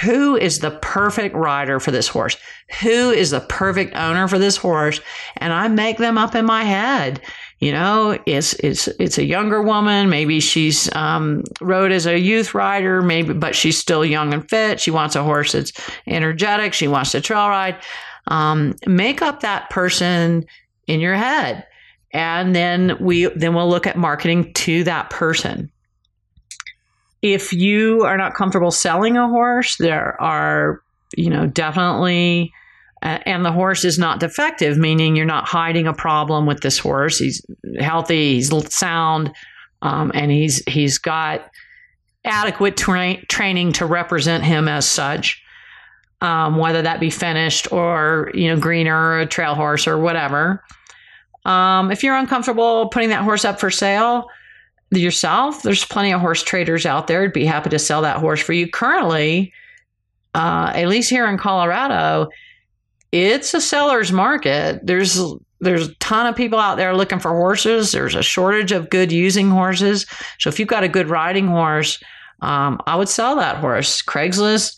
Who 0.01 0.35
is 0.35 0.59
the 0.59 0.71
perfect 0.81 1.35
rider 1.35 1.79
for 1.79 1.91
this 1.91 2.07
horse? 2.07 2.37
Who 2.81 3.11
is 3.11 3.31
the 3.31 3.41
perfect 3.41 3.95
owner 3.95 4.27
for 4.27 4.39
this 4.39 4.57
horse? 4.57 4.99
And 5.37 5.53
I 5.53 5.67
make 5.67 5.97
them 5.97 6.17
up 6.17 6.33
in 6.33 6.45
my 6.45 6.63
head 6.63 7.21
you 7.59 7.71
know 7.71 8.17
it's 8.25 8.53
it's 8.55 8.87
it's 8.99 9.17
a 9.17 9.23
younger 9.23 9.61
woman. 9.61 10.09
Maybe 10.09 10.39
she's 10.39 10.93
um, 10.95 11.43
rode 11.61 11.91
as 11.91 12.05
a 12.05 12.19
youth 12.19 12.53
rider 12.53 13.01
maybe 13.01 13.33
but 13.33 13.55
she's 13.55 13.77
still 13.77 14.03
young 14.03 14.33
and 14.33 14.47
fit. 14.49 14.79
She 14.79 14.91
wants 14.91 15.15
a 15.15 15.23
horse 15.23 15.53
that's 15.53 15.71
energetic. 16.05 16.73
She 16.73 16.87
wants 16.87 17.11
to 17.11 17.21
trail 17.21 17.47
ride. 17.47 17.77
Um, 18.27 18.75
make 18.85 19.21
up 19.21 19.41
that 19.41 19.69
person 19.69 20.45
in 20.87 20.99
your 20.99 21.15
head. 21.15 21.65
And 22.11 22.55
then 22.55 22.97
we 22.99 23.25
then 23.35 23.53
we'll 23.53 23.69
look 23.69 23.87
at 23.87 23.97
marketing 23.97 24.53
to 24.53 24.83
that 24.83 25.09
person. 25.09 25.71
If 27.21 27.53
you 27.53 28.03
are 28.03 28.17
not 28.17 28.35
comfortable 28.35 28.71
selling 28.71 29.17
a 29.17 29.27
horse 29.27 29.77
there 29.77 30.21
are 30.21 30.81
you 31.15 31.29
know 31.29 31.47
definitely 31.47 32.51
and 33.01 33.45
the 33.45 33.51
horse 33.51 33.85
is 33.85 33.99
not 33.99 34.19
defective, 34.19 34.77
meaning 34.77 35.15
you're 35.15 35.25
not 35.25 35.47
hiding 35.47 35.87
a 35.87 35.93
problem 35.93 36.45
with 36.45 36.61
this 36.61 36.79
horse. 36.79 37.19
He's 37.19 37.45
healthy, 37.79 38.35
he's 38.35 38.73
sound, 38.73 39.31
um, 39.81 40.11
and 40.13 40.31
he's 40.31 40.63
he's 40.67 40.97
got 40.97 41.49
adequate 42.23 42.77
tra- 42.77 43.23
training 43.27 43.73
to 43.73 43.85
represent 43.85 44.43
him 44.43 44.67
as 44.67 44.87
such. 44.87 45.41
Um, 46.21 46.55
whether 46.57 46.81
that 46.81 46.99
be 46.99 47.09
finished 47.09 47.71
or 47.71 48.31
you 48.33 48.47
know 48.47 48.59
greener 48.59 48.95
or 48.95 49.19
a 49.19 49.25
trail 49.25 49.53
horse 49.53 49.85
or 49.85 49.99
whatever. 49.99 50.63
Um, 51.43 51.91
if 51.91 52.03
you're 52.03 52.15
uncomfortable 52.15 52.89
putting 52.89 53.09
that 53.09 53.23
horse 53.23 53.45
up 53.45 53.59
for 53.59 53.69
sale 53.69 54.27
yourself, 54.91 55.61
there's 55.61 55.85
plenty 55.85 56.13
of 56.13 56.21
horse 56.21 56.41
traders 56.41 56.85
out 56.85 57.07
there. 57.07 57.23
I'd 57.23 57.33
be 57.33 57.45
happy 57.45 57.69
to 57.69 57.77
sell 57.77 58.01
that 58.01 58.17
horse 58.17 58.41
for 58.41 58.53
you. 58.53 58.67
Currently, 58.67 59.53
uh, 60.33 60.71
at 60.73 60.87
least 60.87 61.09
here 61.09 61.27
in 61.27 61.37
Colorado, 61.37 62.29
it's 63.15 63.53
a 63.53 63.61
seller's 63.61 64.11
market. 64.11 64.85
There's 64.85 65.21
there's 65.61 65.87
a 65.87 65.95
ton 65.95 66.27
of 66.27 66.35
people 66.35 66.59
out 66.59 66.75
there 66.75 66.93
looking 66.93 67.19
for 67.19 67.31
horses. 67.31 67.93
There's 67.93 68.13
a 68.13 68.21
shortage 68.21 68.73
of 68.73 68.89
good 68.89 69.11
using 69.11 69.49
horses. 69.49 70.05
So 70.37 70.49
if 70.49 70.59
you've 70.59 70.67
got 70.67 70.83
a 70.83 70.89
good 70.89 71.09
riding 71.09 71.47
horse, 71.47 72.03
um, 72.41 72.81
I 72.85 72.97
would 72.97 73.07
sell 73.07 73.37
that 73.37 73.57
horse. 73.57 74.01
Craigslist, 74.01 74.75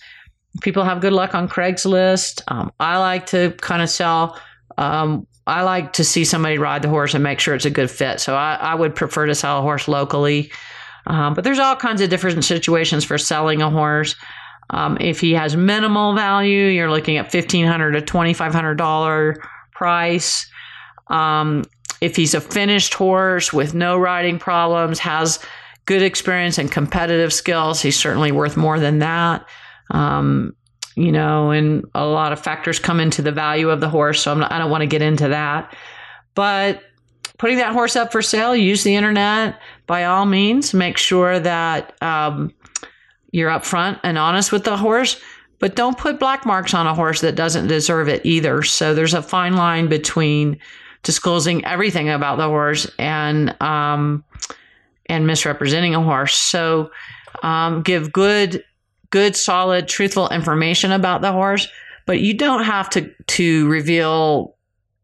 people 0.62 0.84
have 0.84 1.02
good 1.02 1.14
luck 1.14 1.34
on 1.34 1.50
Craigslist. 1.50 2.44
Um, 2.48 2.72
I 2.80 3.00
like 3.00 3.26
to 3.28 3.52
kind 3.54 3.82
of 3.82 3.90
sell. 3.90 4.40
Um, 4.78 5.26
I 5.48 5.64
like 5.64 5.94
to 5.94 6.04
see 6.04 6.24
somebody 6.24 6.60
ride 6.60 6.84
the 6.84 6.90
horse 6.90 7.16
and 7.16 7.24
make 7.24 7.40
sure 7.40 7.56
it's 7.56 7.66
a 7.66 7.72
good 7.72 7.90
fit. 7.90 8.20
So 8.20 8.36
I, 8.36 8.56
I 8.56 8.76
would 8.76 8.94
prefer 8.94 9.26
to 9.26 9.34
sell 9.34 9.60
a 9.60 9.62
horse 9.64 9.88
locally. 9.88 10.52
Um, 11.08 11.34
but 11.34 11.44
there's 11.44 11.60
all 11.60 11.76
kinds 11.76 12.02
of 12.02 12.10
different 12.10 12.46
situations 12.46 13.04
for 13.04 13.18
selling 13.18 13.64
a 13.64 13.70
horse. 13.72 14.16
Um, 14.70 14.98
if 15.00 15.20
he 15.20 15.34
has 15.34 15.56
minimal 15.56 16.14
value, 16.14 16.66
you're 16.66 16.92
looking 16.92 17.18
at 17.18 17.32
$1,500 17.32 18.06
to 18.06 18.14
$2,500 18.14 19.38
price. 19.72 20.50
Um, 21.08 21.64
if 22.02 22.16
he's 22.16 22.34
a 22.34 22.42
finished 22.42 22.94
horse 22.94 23.54
with 23.54 23.74
no 23.74 23.98
riding 23.98 24.40
problems, 24.40 25.00
has 25.00 25.40
good 25.86 26.02
experience 26.02 26.58
and 26.58 26.72
competitive 26.72 27.32
skills, 27.34 27.82
he's 27.82 27.98
certainly 27.98 28.32
worth 28.32 28.58
more 28.58 28.80
than 28.80 29.00
that. 29.00 29.48
Um, 29.90 30.54
you 30.96 31.12
know, 31.12 31.52
and 31.52 31.86
a 31.94 32.06
lot 32.06 32.34
of 32.34 32.40
factors 32.40 32.80
come 32.80 33.00
into 33.00 33.22
the 33.22 33.32
value 33.32 33.70
of 33.70 33.80
the 33.80 33.90
horse, 33.90 34.22
so 34.22 34.34
not, 34.34 34.52
I 34.52 34.58
don't 34.58 34.72
want 34.72 34.82
to 34.82 34.88
get 34.88 35.02
into 35.02 35.30
that. 35.30 35.76
But 36.34 36.82
putting 37.38 37.58
that 37.58 37.72
horse 37.72 37.96
up 37.96 38.12
for 38.12 38.22
sale, 38.22 38.56
use 38.56 38.84
the 38.84 38.96
internet 38.96 39.60
by 39.86 40.06
all 40.06 40.26
means. 40.26 40.74
Make 40.74 40.98
sure 40.98 41.40
that 41.40 42.02
um, 42.02 42.52
you're 43.32 43.50
upfront 43.50 44.00
and 44.04 44.18
honest 44.18 44.52
with 44.52 44.64
the 44.64 44.78
horse, 44.78 45.20
but 45.60 45.76
don't 45.76 45.98
put 45.98 46.20
black 46.20 46.46
marks 46.46 46.74
on 46.74 46.88
a 46.88 46.94
horse 46.94 47.22
that 47.22 47.36
doesn't 47.36 47.68
deserve 47.68 48.08
it 48.08 48.26
either. 48.26 48.64
So 48.64 48.94
there's 48.94 49.14
a 49.14 49.22
fine 49.22 49.56
line 49.56 49.88
between 49.88 50.60
disclosing 51.04 51.64
everything 51.66 52.10
about 52.10 52.38
the 52.38 52.48
horse 52.48 52.90
and 53.00 53.60
um, 53.62 54.24
and 55.08 55.26
misrepresenting 55.26 55.96
a 55.96 56.02
horse. 56.02 56.36
So 56.36 56.92
um, 57.44 57.82
give 57.82 58.12
good, 58.12 58.64
good, 59.10 59.36
solid, 59.36 59.88
truthful 59.88 60.30
information 60.30 60.92
about 60.92 61.22
the 61.22 61.32
horse, 61.32 61.68
but 62.06 62.20
you 62.20 62.34
don't 62.34 62.64
have 62.64 62.90
to 62.92 63.12
to 63.28 63.68
reveal 63.68 64.56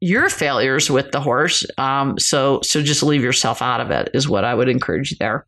your 0.01 0.29
failures 0.29 0.89
with 0.89 1.11
the 1.11 1.21
horse. 1.21 1.65
Um, 1.77 2.19
so 2.19 2.59
so 2.63 2.81
just 2.81 3.03
leave 3.03 3.23
yourself 3.23 3.61
out 3.61 3.79
of 3.79 3.91
it 3.91 4.09
is 4.13 4.27
what 4.27 4.43
I 4.43 4.53
would 4.53 4.69
encourage 4.69 5.11
you 5.11 5.17
there. 5.19 5.45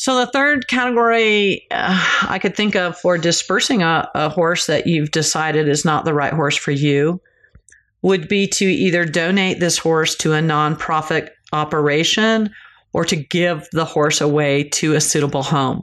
So 0.00 0.16
the 0.16 0.32
third 0.32 0.66
category 0.66 1.66
uh, 1.70 2.22
I 2.22 2.38
could 2.38 2.56
think 2.56 2.74
of 2.74 2.96
for 2.96 3.18
dispersing 3.18 3.82
a, 3.82 4.10
a 4.14 4.30
horse 4.30 4.64
that 4.64 4.86
you've 4.86 5.10
decided 5.10 5.68
is 5.68 5.84
not 5.84 6.06
the 6.06 6.14
right 6.14 6.32
horse 6.32 6.56
for 6.56 6.70
you 6.70 7.20
would 8.00 8.26
be 8.26 8.46
to 8.46 8.64
either 8.64 9.04
donate 9.04 9.60
this 9.60 9.76
horse 9.76 10.14
to 10.14 10.32
a 10.32 10.40
nonprofit 10.40 11.28
operation 11.52 12.48
or 12.94 13.04
to 13.04 13.14
give 13.14 13.68
the 13.72 13.84
horse 13.84 14.22
away 14.22 14.64
to 14.70 14.94
a 14.94 15.02
suitable 15.02 15.42
home. 15.42 15.82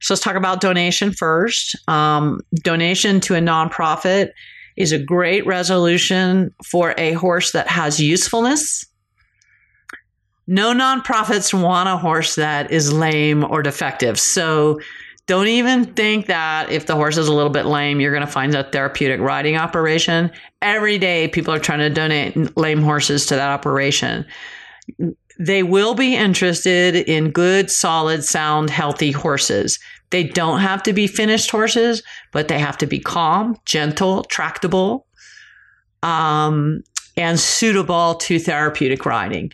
So 0.00 0.14
let's 0.14 0.24
talk 0.24 0.36
about 0.36 0.62
donation 0.62 1.12
first. 1.12 1.76
Um, 1.88 2.40
donation 2.62 3.20
to 3.20 3.34
a 3.34 3.40
nonprofit 3.40 4.30
is 4.78 4.90
a 4.90 4.98
great 4.98 5.44
resolution 5.44 6.50
for 6.64 6.94
a 6.96 7.12
horse 7.12 7.52
that 7.52 7.68
has 7.68 8.00
usefulness. 8.00 8.86
No 10.46 10.72
nonprofits 10.72 11.54
want 11.54 11.88
a 11.88 11.96
horse 11.96 12.34
that 12.34 12.70
is 12.70 12.92
lame 12.92 13.44
or 13.44 13.62
defective. 13.62 14.18
So 14.18 14.80
don't 15.26 15.46
even 15.46 15.84
think 15.94 16.26
that 16.26 16.70
if 16.70 16.86
the 16.86 16.96
horse 16.96 17.16
is 17.16 17.28
a 17.28 17.32
little 17.32 17.50
bit 17.50 17.64
lame, 17.64 18.00
you're 18.00 18.12
going 18.12 18.26
to 18.26 18.32
find 18.32 18.54
a 18.54 18.64
therapeutic 18.64 19.20
riding 19.20 19.56
operation. 19.56 20.32
Every 20.60 20.98
day, 20.98 21.28
people 21.28 21.54
are 21.54 21.60
trying 21.60 21.78
to 21.78 21.90
donate 21.90 22.56
lame 22.56 22.82
horses 22.82 23.26
to 23.26 23.36
that 23.36 23.50
operation. 23.50 24.26
They 25.38 25.62
will 25.62 25.94
be 25.94 26.16
interested 26.16 26.96
in 26.96 27.30
good, 27.30 27.70
solid, 27.70 28.24
sound, 28.24 28.68
healthy 28.68 29.12
horses. 29.12 29.78
They 30.10 30.24
don't 30.24 30.60
have 30.60 30.82
to 30.82 30.92
be 30.92 31.06
finished 31.06 31.50
horses, 31.50 32.02
but 32.32 32.48
they 32.48 32.58
have 32.58 32.76
to 32.78 32.86
be 32.86 32.98
calm, 32.98 33.56
gentle, 33.64 34.24
tractable, 34.24 35.06
um, 36.02 36.82
and 37.16 37.38
suitable 37.38 38.16
to 38.16 38.38
therapeutic 38.38 39.06
riding. 39.06 39.52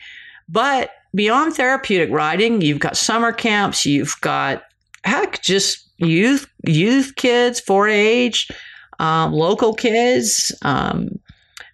But 0.48 0.90
beyond 1.14 1.54
therapeutic 1.54 2.11
riding, 2.11 2.61
you've 2.61 2.78
got 2.78 2.96
summer 2.96 3.32
camps, 3.32 3.84
you've 3.84 4.14
got 4.20 4.62
heck, 5.04 5.42
just 5.42 5.88
youth, 5.98 6.46
youth 6.66 7.14
kids, 7.16 7.61
4-H, 7.61 8.50
um, 8.98 9.32
local 9.32 9.74
kids. 9.74 10.54
Um, 10.62 11.18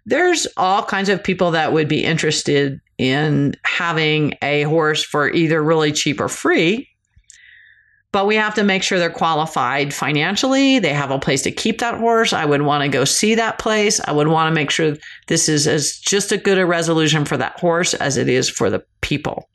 there's 0.06 0.46
all 0.56 0.82
kinds 0.82 1.08
of 1.08 1.22
people 1.22 1.50
that 1.52 1.72
would 1.72 1.88
be 1.88 2.04
interested 2.04 2.80
in 2.98 3.54
having 3.64 4.34
a 4.42 4.62
horse 4.62 5.02
for 5.02 5.30
either 5.30 5.62
really 5.62 5.92
cheap 5.92 6.20
or 6.20 6.28
free. 6.28 6.88
But 8.14 8.28
we 8.28 8.36
have 8.36 8.54
to 8.54 8.62
make 8.62 8.84
sure 8.84 9.00
they're 9.00 9.10
qualified 9.10 9.92
financially. 9.92 10.78
They 10.78 10.92
have 10.92 11.10
a 11.10 11.18
place 11.18 11.42
to 11.42 11.50
keep 11.50 11.80
that 11.80 11.98
horse. 11.98 12.32
I 12.32 12.44
would 12.44 12.62
want 12.62 12.84
to 12.84 12.88
go 12.88 13.04
see 13.04 13.34
that 13.34 13.58
place. 13.58 14.00
I 14.06 14.12
would 14.12 14.28
want 14.28 14.48
to 14.48 14.54
make 14.54 14.70
sure 14.70 14.96
this 15.26 15.48
is 15.48 15.66
as 15.66 15.98
just 15.98 16.30
a 16.30 16.36
good 16.36 16.56
a 16.56 16.64
resolution 16.64 17.24
for 17.24 17.36
that 17.36 17.58
horse 17.58 17.92
as 17.92 18.16
it 18.16 18.28
is 18.28 18.48
for 18.48 18.70
the 18.70 18.84
people. 19.00 19.48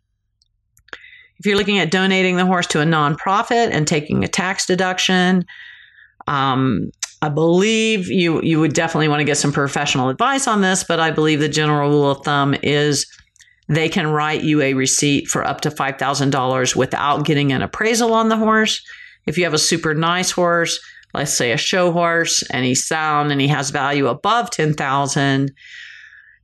If 1.37 1.45
you're 1.45 1.55
looking 1.55 1.79
at 1.79 1.89
donating 1.89 2.35
the 2.35 2.45
horse 2.45 2.67
to 2.67 2.81
a 2.81 2.83
nonprofit 2.83 3.71
and 3.71 3.87
taking 3.87 4.25
a 4.25 4.27
tax 4.27 4.65
deduction, 4.65 5.45
um, 6.27 6.91
I 7.21 7.29
believe 7.29 8.09
you 8.09 8.41
you 8.41 8.59
would 8.59 8.73
definitely 8.73 9.07
want 9.07 9.21
to 9.21 9.25
get 9.25 9.37
some 9.37 9.53
professional 9.53 10.09
advice 10.09 10.49
on 10.49 10.59
this, 10.59 10.83
but 10.83 10.99
I 10.99 11.11
believe 11.11 11.39
the 11.39 11.47
general 11.47 11.89
rule 11.89 12.11
of 12.11 12.25
thumb 12.25 12.57
is 12.61 13.07
they 13.69 13.87
can 13.87 14.07
write 14.07 14.43
you 14.43 14.61
a 14.61 14.73
receipt 14.73 15.27
for 15.27 15.45
up 15.45 15.61
to 15.61 15.69
$5,000 15.69 16.75
without 16.75 17.23
getting 17.23 17.51
an 17.51 17.61
appraisal 17.61 18.13
on 18.13 18.29
the 18.29 18.37
horse. 18.37 18.83
If 19.27 19.37
you 19.37 19.43
have 19.43 19.53
a 19.53 19.59
super 19.59 19.93
nice 19.93 20.31
horse, 20.31 20.79
let's 21.13 21.33
say 21.33 21.51
a 21.51 21.57
show 21.57 21.91
horse, 21.91 22.43
and 22.49 22.65
he's 22.65 22.85
sound 22.85 23.31
and 23.31 23.39
he 23.39 23.47
has 23.47 23.69
value 23.69 24.07
above 24.07 24.49
10,000, 24.49 25.51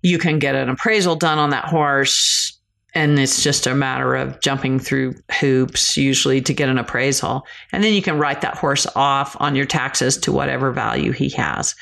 you 0.03 0.19
can 0.19 0.38
get 0.38 0.53
an 0.53 0.69
appraisal 0.69 1.15
done 1.15 1.39
on 1.39 1.49
that 1.49 1.65
horse. 1.65 2.51
And 2.93 3.19
it's 3.19 3.43
just 3.43 3.67
a 3.67 3.75
matter 3.75 4.15
of 4.15 4.39
jumping 4.39 4.79
through 4.79 5.15
hoops 5.39 5.97
usually 5.97 6.41
to 6.41 6.53
get 6.53 6.69
an 6.69 6.77
appraisal. 6.77 7.45
And 7.71 7.83
then 7.83 7.93
you 7.93 8.03
can 8.03 8.19
write 8.19 8.41
that 8.41 8.57
horse 8.57 8.88
off 8.95 9.35
on 9.41 9.55
your 9.55 9.65
taxes 9.65 10.15
to 10.19 10.31
whatever 10.31 10.71
value 10.71 11.11
he 11.11 11.29
has 11.31 11.75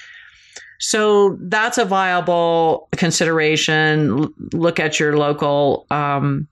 so 0.84 1.38
that's 1.44 1.78
a 1.78 1.86
viable 1.86 2.90
consideration 2.92 4.28
look 4.52 4.82
at 4.82 5.00
your 5.00 5.18
local 5.18 5.88
um, 5.92 6.46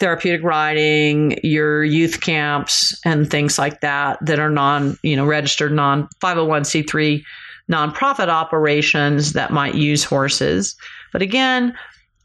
therapeutic 0.00 0.42
riding 0.42 1.38
your 1.42 1.84
youth 1.84 2.22
camps 2.22 2.98
and 3.04 3.30
things 3.30 3.58
like 3.58 3.82
that 3.82 4.18
that 4.24 4.38
are 4.38 4.48
non 4.48 4.96
you 5.02 5.14
know 5.14 5.26
registered 5.26 5.72
non 5.72 6.08
501c3 6.22 7.22
nonprofit 7.70 8.28
operations 8.28 9.34
that 9.34 9.50
might 9.50 9.74
use 9.74 10.02
horses 10.02 10.74
but 11.12 11.20
again 11.20 11.76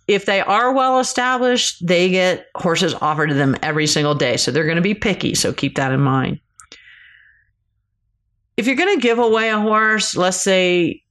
if 0.07 0.25
they 0.25 0.41
are 0.41 0.73
well 0.73 0.99
established, 0.99 1.85
they 1.85 2.09
get 2.09 2.47
horses 2.55 2.93
offered 2.95 3.27
to 3.27 3.33
them 3.33 3.55
every 3.61 3.87
single 3.87 4.15
day. 4.15 4.35
So 4.35 4.51
they're 4.51 4.65
going 4.65 4.75
to 4.75 4.81
be 4.81 4.93
picky. 4.93 5.35
So 5.35 5.53
keep 5.53 5.75
that 5.75 5.93
in 5.93 6.01
mind. 6.01 6.39
If 8.61 8.67
you're 8.67 8.75
going 8.75 8.95
to 8.95 9.01
give 9.01 9.17
away 9.17 9.49
a 9.49 9.59
horse, 9.59 10.15
let's 10.15 10.39
say 10.39 11.01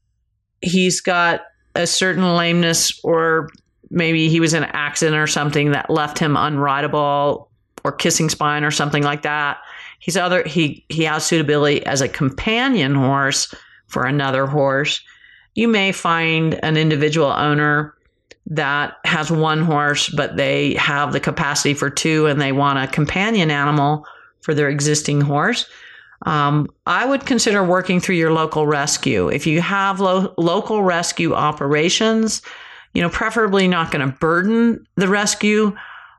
he's 0.61 1.01
got 1.01 1.41
a 1.75 1.85
certain 1.85 2.23
lameness 2.23 2.93
or 3.03 3.49
maybe 3.91 4.29
he 4.29 4.39
was 4.39 4.55
in 4.55 4.63
an 4.63 4.71
accident 4.73 5.17
or 5.17 5.27
something 5.27 5.73
that 5.73 5.91
left 5.91 6.17
him 6.17 6.37
unrideable 6.37 7.49
or 7.85 7.91
kissing 7.91 8.29
spine 8.29 8.63
or 8.63 8.71
something 8.71 9.03
like 9.03 9.23
that. 9.23 9.59
He's 9.99 10.17
other 10.17 10.47
he 10.47 10.87
he 10.91 11.03
has 11.03 11.27
suitability 11.27 11.85
as 11.87 12.01
a 12.01 12.09
companion 12.09 12.95
horse 12.95 13.53
for 13.89 14.05
another 14.05 14.47
horse. 14.47 15.03
You 15.57 15.67
may 15.67 15.91
find 15.91 16.55
an 16.63 16.77
individual 16.77 17.33
owner 17.33 17.97
that 18.47 18.95
has 19.05 19.33
one 19.33 19.63
horse, 19.63 20.09
but 20.09 20.37
they 20.37 20.75
have 20.75 21.13
the 21.13 21.19
capacity 21.19 21.75
for 21.75 21.91
two 21.91 22.27
and 22.27 22.41
they 22.41 22.53
want 22.53 22.79
a 22.79 22.87
companion 22.87 23.51
animal 23.51 24.07
for 24.41 24.55
their 24.55 24.69
existing 24.69 25.21
horse. 25.21 25.69
Um, 26.27 26.69
I 26.87 27.07
would 27.07 27.25
consider 27.25 27.65
working 27.65 28.01
through 28.01 28.17
your 28.17 28.33
local 28.33 28.67
rescue. 28.67 29.29
If 29.29 29.47
you 29.47 29.61
have 29.63 30.01
lo- 30.01 30.35
local 30.37 30.83
rescue 30.83 31.33
operations, 31.35 32.43
you 32.93 33.01
know, 33.01 33.09
preferably 33.09 33.69
not 33.69 33.91
going 33.91 34.07
to 34.07 34.17
burden 34.19 34.87
the 34.97 35.09
rescue 35.09 35.75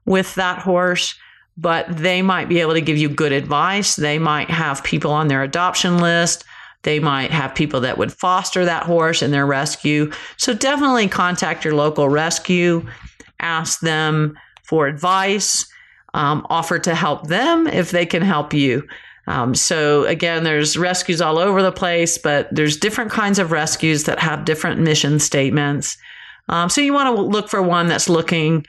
with 0.05 0.33
that 0.35 0.59
horse, 0.59 1.13
but 1.57 1.85
they 1.95 2.21
might 2.21 2.49
be 2.49 2.61
able 2.61 2.73
to 2.73 2.81
give 2.81 2.97
you 2.97 3.09
good 3.09 3.31
advice. 3.31 3.95
They 3.95 4.17
might 4.17 4.49
have 4.49 4.83
people 4.83 5.11
on 5.11 5.27
their 5.27 5.43
adoption 5.43 5.99
list 5.99 6.45
they 6.83 6.99
might 6.99 7.31
have 7.31 7.53
people 7.53 7.81
that 7.81 7.97
would 7.97 8.11
foster 8.11 8.65
that 8.65 8.83
horse 8.83 9.21
in 9.21 9.31
their 9.31 9.45
rescue. 9.45 10.11
So 10.37 10.53
definitely 10.53 11.07
contact 11.07 11.63
your 11.63 11.75
local 11.75 12.09
rescue, 12.09 12.85
ask 13.39 13.79
them 13.81 14.37
for 14.63 14.87
advice, 14.87 15.65
um, 16.13 16.45
offer 16.49 16.79
to 16.79 16.95
help 16.95 17.27
them 17.27 17.67
if 17.67 17.91
they 17.91 18.05
can 18.05 18.21
help 18.21 18.53
you. 18.53 18.87
Um, 19.27 19.53
so 19.55 20.05
again, 20.05 20.43
there's 20.43 20.77
rescues 20.77 21.21
all 21.21 21.37
over 21.37 21.61
the 21.61 21.71
place, 21.71 22.17
but 22.17 22.47
there's 22.51 22.77
different 22.77 23.11
kinds 23.11 23.39
of 23.39 23.51
rescues 23.51 24.05
that 24.05 24.19
have 24.19 24.45
different 24.45 24.81
mission 24.81 25.19
statements. 25.19 25.97
Um, 26.49 26.69
so 26.69 26.81
you 26.81 26.93
want 26.93 27.15
to 27.15 27.21
look 27.21 27.49
for 27.49 27.61
one 27.61 27.87
that's 27.87 28.09
looking 28.09 28.65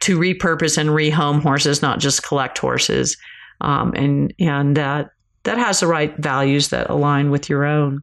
to 0.00 0.18
repurpose 0.18 0.78
and 0.78 0.90
rehome 0.90 1.42
horses, 1.42 1.82
not 1.82 2.00
just 2.00 2.22
collect 2.22 2.58
horses. 2.58 3.16
Um, 3.60 3.92
and 3.94 4.32
and 4.38 4.78
uh, 4.78 5.04
that 5.42 5.58
has 5.58 5.80
the 5.80 5.86
right 5.86 6.16
values 6.16 6.68
that 6.68 6.88
align 6.88 7.30
with 7.30 7.48
your 7.48 7.64
own. 7.64 8.02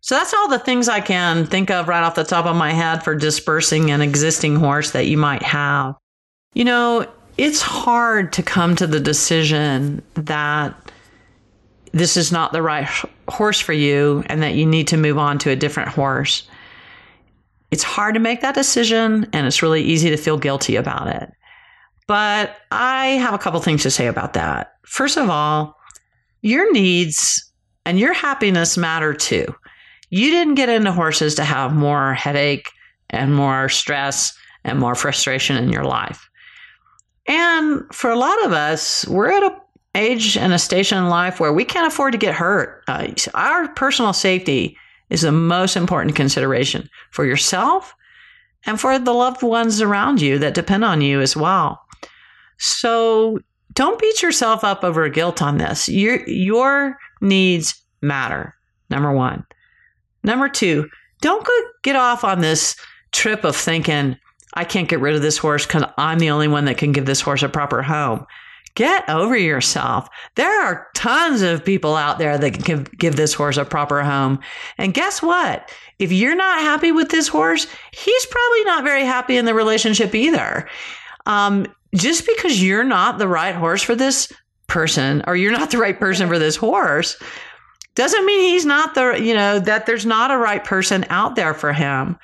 So 0.00 0.14
that's 0.14 0.34
all 0.34 0.48
the 0.48 0.58
things 0.58 0.88
I 0.88 1.00
can 1.00 1.46
think 1.46 1.70
of 1.70 1.88
right 1.88 2.02
off 2.02 2.14
the 2.14 2.24
top 2.24 2.46
of 2.46 2.54
my 2.54 2.72
head 2.72 3.02
for 3.02 3.14
dispersing 3.14 3.90
an 3.90 4.02
existing 4.02 4.56
horse 4.56 4.92
that 4.92 5.06
you 5.06 5.18
might 5.18 5.42
have. 5.42 5.94
You 6.54 6.64
know, 6.64 7.06
it's 7.38 7.60
hard 7.60 8.32
to 8.34 8.42
come 8.42 8.76
to 8.76 8.86
the 8.86 9.00
decision 9.00 10.02
that 10.14 10.74
this 11.92 12.16
is 12.16 12.32
not 12.32 12.52
the 12.52 12.62
right 12.62 12.88
horse 13.28 13.60
for 13.60 13.72
you 13.72 14.22
and 14.26 14.42
that 14.42 14.54
you 14.54 14.66
need 14.66 14.88
to 14.88 14.96
move 14.96 15.18
on 15.18 15.38
to 15.38 15.50
a 15.50 15.56
different 15.56 15.88
horse. 15.88 16.46
It's 17.70 17.82
hard 17.82 18.14
to 18.14 18.20
make 18.20 18.40
that 18.42 18.54
decision 18.54 19.28
and 19.32 19.46
it's 19.46 19.62
really 19.62 19.82
easy 19.82 20.10
to 20.10 20.16
feel 20.16 20.38
guilty 20.38 20.76
about 20.76 21.08
it. 21.08 21.32
But 22.06 22.56
I 22.70 23.06
have 23.06 23.34
a 23.34 23.38
couple 23.38 23.60
things 23.60 23.82
to 23.82 23.90
say 23.90 24.06
about 24.06 24.34
that. 24.34 24.74
First 24.82 25.16
of 25.16 25.28
all, 25.28 25.76
your 26.42 26.70
needs 26.72 27.50
and 27.84 27.98
your 27.98 28.12
happiness 28.12 28.76
matter 28.76 29.12
too. 29.12 29.54
You 30.10 30.30
didn't 30.30 30.54
get 30.54 30.68
into 30.68 30.92
horses 30.92 31.34
to 31.36 31.44
have 31.44 31.74
more 31.74 32.14
headache 32.14 32.70
and 33.10 33.34
more 33.34 33.68
stress 33.68 34.36
and 34.64 34.78
more 34.78 34.94
frustration 34.94 35.56
in 35.56 35.70
your 35.70 35.84
life. 35.84 36.25
And 37.28 37.82
for 37.92 38.10
a 38.10 38.18
lot 38.18 38.44
of 38.44 38.52
us, 38.52 39.06
we're 39.08 39.30
at 39.30 39.42
a 39.42 39.56
age 39.96 40.36
and 40.36 40.52
a 40.52 40.58
station 40.58 40.98
in 40.98 41.08
life 41.08 41.40
where 41.40 41.52
we 41.52 41.64
can't 41.64 41.90
afford 41.90 42.12
to 42.12 42.18
get 42.18 42.34
hurt. 42.34 42.84
Uh, 42.86 43.08
our 43.34 43.68
personal 43.68 44.12
safety 44.12 44.76
is 45.08 45.22
the 45.22 45.32
most 45.32 45.76
important 45.76 46.14
consideration 46.14 46.88
for 47.10 47.24
yourself 47.24 47.94
and 48.66 48.80
for 48.80 48.98
the 48.98 49.14
loved 49.14 49.42
ones 49.42 49.80
around 49.80 50.20
you 50.20 50.38
that 50.38 50.54
depend 50.54 50.84
on 50.84 51.00
you 51.00 51.20
as 51.20 51.36
well. 51.36 51.80
So 52.58 53.38
don't 53.72 53.98
beat 53.98 54.22
yourself 54.22 54.64
up 54.64 54.84
over 54.84 55.08
guilt 55.08 55.40
on 55.40 55.58
this. 55.58 55.88
Your 55.88 56.26
your 56.28 56.98
needs 57.20 57.80
matter. 58.02 58.54
Number 58.90 59.12
1. 59.12 59.44
Number 60.22 60.48
2, 60.48 60.88
don't 61.20 61.46
get 61.82 61.96
off 61.96 62.24
on 62.24 62.40
this 62.40 62.76
trip 63.12 63.44
of 63.44 63.56
thinking 63.56 64.16
I 64.56 64.64
can't 64.64 64.88
get 64.88 65.00
rid 65.00 65.14
of 65.14 65.22
this 65.22 65.38
horse 65.38 65.66
cuz 65.66 65.84
I'm 65.96 66.18
the 66.18 66.30
only 66.30 66.48
one 66.48 66.64
that 66.64 66.78
can 66.78 66.92
give 66.92 67.06
this 67.06 67.20
horse 67.20 67.42
a 67.42 67.48
proper 67.48 67.82
home. 67.82 68.26
Get 68.74 69.08
over 69.08 69.36
yourself. 69.36 70.08
There 70.34 70.62
are 70.62 70.88
tons 70.94 71.40
of 71.40 71.64
people 71.64 71.96
out 71.96 72.18
there 72.18 72.36
that 72.36 72.62
can 72.64 72.86
give 72.98 73.16
this 73.16 73.32
horse 73.32 73.56
a 73.56 73.64
proper 73.64 74.02
home. 74.02 74.38
And 74.76 74.92
guess 74.92 75.22
what? 75.22 75.70
If 75.98 76.12
you're 76.12 76.36
not 76.36 76.60
happy 76.60 76.92
with 76.92 77.08
this 77.08 77.26
horse, 77.26 77.66
he's 77.92 78.26
probably 78.26 78.64
not 78.64 78.84
very 78.84 79.04
happy 79.04 79.38
in 79.38 79.46
the 79.46 79.54
relationship 79.54 80.14
either. 80.14 80.68
Um, 81.24 81.66
just 81.94 82.26
because 82.26 82.62
you're 82.62 82.84
not 82.84 83.18
the 83.18 83.28
right 83.28 83.54
horse 83.54 83.82
for 83.82 83.94
this 83.94 84.30
person 84.66 85.22
or 85.26 85.36
you're 85.36 85.52
not 85.52 85.70
the 85.70 85.78
right 85.78 85.98
person 85.98 86.28
for 86.28 86.38
this 86.38 86.56
horse 86.56 87.16
doesn't 87.94 88.26
mean 88.26 88.40
he's 88.40 88.66
not 88.66 88.94
the, 88.94 89.14
you 89.14 89.32
know, 89.32 89.58
that 89.58 89.86
there's 89.86 90.04
not 90.04 90.30
a 90.30 90.36
right 90.36 90.62
person 90.62 91.06
out 91.08 91.34
there 91.34 91.54
for 91.54 91.72
him. 91.72 92.18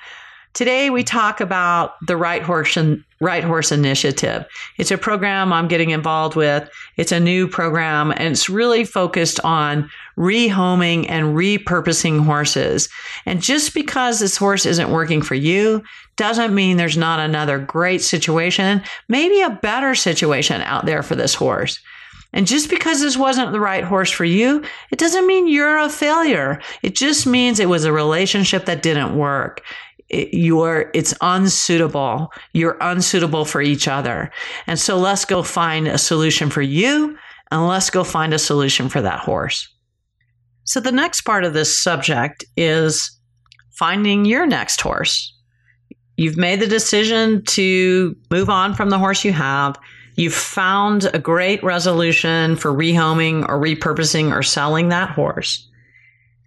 Today 0.53 0.91
we 0.91 1.01
mm. 1.01 1.07
talk 1.07 1.41
about 1.41 1.95
the 2.05 2.15
Right 2.15 2.43
Horse 2.43 2.77
and 2.77 3.03
Right 3.19 3.43
Horse 3.43 3.71
Initiative. 3.71 4.45
It's 4.77 4.91
a 4.91 4.97
program 4.99 5.51
I'm 5.51 5.67
getting 5.67 5.89
involved 5.89 6.35
with. 6.35 6.69
It's 6.95 7.11
a 7.11 7.19
new 7.19 7.47
program 7.47 8.11
and 8.11 8.23
it's 8.23 8.49
really 8.49 8.83
focused 8.83 9.39
on 9.43 9.89
rehoming 10.15 11.07
and 11.09 11.35
repurposing 11.35 12.23
horses. 12.23 12.87
And 13.25 13.41
just 13.41 13.73
because 13.73 14.19
this 14.19 14.37
horse 14.37 14.67
isn't 14.67 14.91
working 14.91 15.23
for 15.23 15.35
you 15.35 15.83
doesn't 16.17 16.53
mean 16.53 16.77
there's 16.77 16.97
not 16.97 17.19
another 17.19 17.57
great 17.57 18.03
situation, 18.03 18.83
maybe 19.09 19.41
a 19.41 19.49
better 19.49 19.95
situation 19.95 20.61
out 20.61 20.85
there 20.85 21.01
for 21.01 21.15
this 21.15 21.33
horse. 21.33 21.79
And 22.33 22.47
just 22.47 22.69
because 22.69 22.99
this 22.99 23.15
wasn't 23.15 23.51
the 23.51 23.59
right 23.59 23.83
horse 23.83 24.09
for 24.09 24.25
you, 24.25 24.63
it 24.91 24.97
doesn't 24.97 25.27
mean 25.27 25.47
you're 25.47 25.77
a 25.77 25.89
failure. 25.89 26.61
It 26.81 26.95
just 26.95 27.27
means 27.27 27.59
it 27.59 27.69
was 27.69 27.85
a 27.85 27.93
relationship 27.93 28.65
that 28.65 28.81
didn't 28.81 29.15
work. 29.15 29.61
It, 30.13 30.33
you're, 30.33 30.89
it's 30.93 31.13
unsuitable. 31.21 32.31
You're 32.53 32.77
unsuitable 32.79 33.45
for 33.45 33.61
each 33.61 33.87
other. 33.87 34.31
And 34.67 34.79
so 34.79 34.97
let's 34.97 35.25
go 35.25 35.43
find 35.43 35.87
a 35.87 35.97
solution 35.97 36.49
for 36.49 36.61
you 36.61 37.17
and 37.51 37.67
let's 37.67 37.89
go 37.89 38.03
find 38.03 38.33
a 38.33 38.39
solution 38.39 38.89
for 38.89 39.01
that 39.01 39.19
horse. 39.19 39.67
So 40.65 40.79
the 40.79 40.91
next 40.91 41.21
part 41.21 41.43
of 41.43 41.53
this 41.53 41.77
subject 41.77 42.45
is 42.55 43.19
finding 43.71 44.25
your 44.25 44.45
next 44.45 44.79
horse. 44.79 45.35
You've 46.15 46.37
made 46.37 46.59
the 46.59 46.67
decision 46.67 47.43
to 47.45 48.15
move 48.29 48.49
on 48.49 48.75
from 48.75 48.89
the 48.89 48.99
horse 48.99 49.25
you 49.25 49.33
have 49.33 49.77
You've 50.15 50.33
found 50.33 51.09
a 51.13 51.19
great 51.19 51.63
resolution 51.63 52.55
for 52.55 52.71
rehoming 52.71 53.47
or 53.49 53.59
repurposing 53.59 54.31
or 54.31 54.43
selling 54.43 54.89
that 54.89 55.09
horse. 55.09 55.67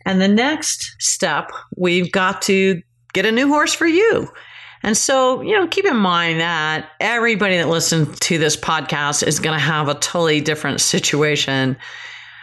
And 0.05 0.21
the 0.21 0.29
next 0.29 0.95
step, 1.01 1.51
we've 1.77 2.13
got 2.13 2.43
to 2.43 2.81
get 3.17 3.27
a 3.27 3.33
new 3.33 3.49
horse 3.49 3.73
for 3.73 3.87
you. 3.87 4.29
And 4.83 4.97
so, 4.97 5.41
you 5.41 5.53
know, 5.53 5.67
keep 5.67 5.87
in 5.87 5.97
mind 5.97 6.39
that 6.39 6.91
everybody 7.01 7.57
that 7.57 7.69
listens 7.69 8.19
to 8.21 8.39
this 8.39 8.57
podcast 8.57 9.27
is 9.27 9.41
going 9.41 9.59
to 9.59 9.65
have 9.65 9.89
a 9.89 9.95
totally 9.95 10.43
different 10.43 10.81
situation. 10.81 11.77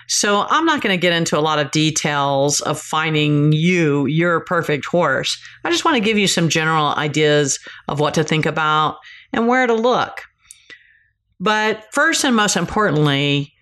So, 0.07 0.45
I'm 0.49 0.65
not 0.65 0.81
going 0.81 0.93
to 0.93 1.01
get 1.01 1.13
into 1.13 1.37
a 1.37 1.41
lot 1.41 1.59
of 1.59 1.71
details 1.71 2.59
of 2.61 2.79
finding 2.79 3.53
you 3.53 4.07
your 4.07 4.41
perfect 4.41 4.85
horse. 4.85 5.41
I 5.63 5.69
just 5.69 5.85
want 5.85 5.95
to 5.95 6.03
give 6.03 6.17
you 6.17 6.27
some 6.27 6.49
general 6.49 6.87
ideas 6.95 7.59
of 7.87 7.99
what 7.99 8.15
to 8.15 8.23
think 8.23 8.45
about 8.45 8.97
and 9.31 9.47
where 9.47 9.65
to 9.65 9.73
look. 9.73 10.23
But 11.39 11.85
first 11.93 12.25
and 12.25 12.35
most 12.35 12.57
importantly, 12.57 13.53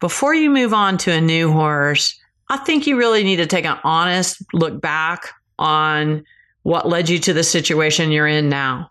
before 0.00 0.34
you 0.34 0.50
move 0.50 0.74
on 0.74 0.98
to 0.98 1.12
a 1.12 1.20
new 1.20 1.50
horse, 1.50 2.18
I 2.50 2.58
think 2.58 2.86
you 2.86 2.96
really 2.96 3.24
need 3.24 3.36
to 3.36 3.46
take 3.46 3.64
an 3.64 3.78
honest 3.82 4.44
look 4.52 4.80
back 4.80 5.30
on 5.58 6.24
what 6.66 6.88
led 6.88 7.08
you 7.08 7.16
to 7.16 7.32
the 7.32 7.44
situation 7.44 8.10
you're 8.10 8.26
in 8.26 8.48
now. 8.48 8.90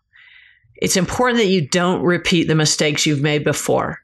It's 0.77 0.95
important 0.95 1.39
that 1.39 1.49
you 1.49 1.67
don't 1.67 2.01
repeat 2.03 2.47
the 2.47 2.55
mistakes 2.55 3.05
you've 3.05 3.21
made 3.21 3.43
before. 3.43 3.99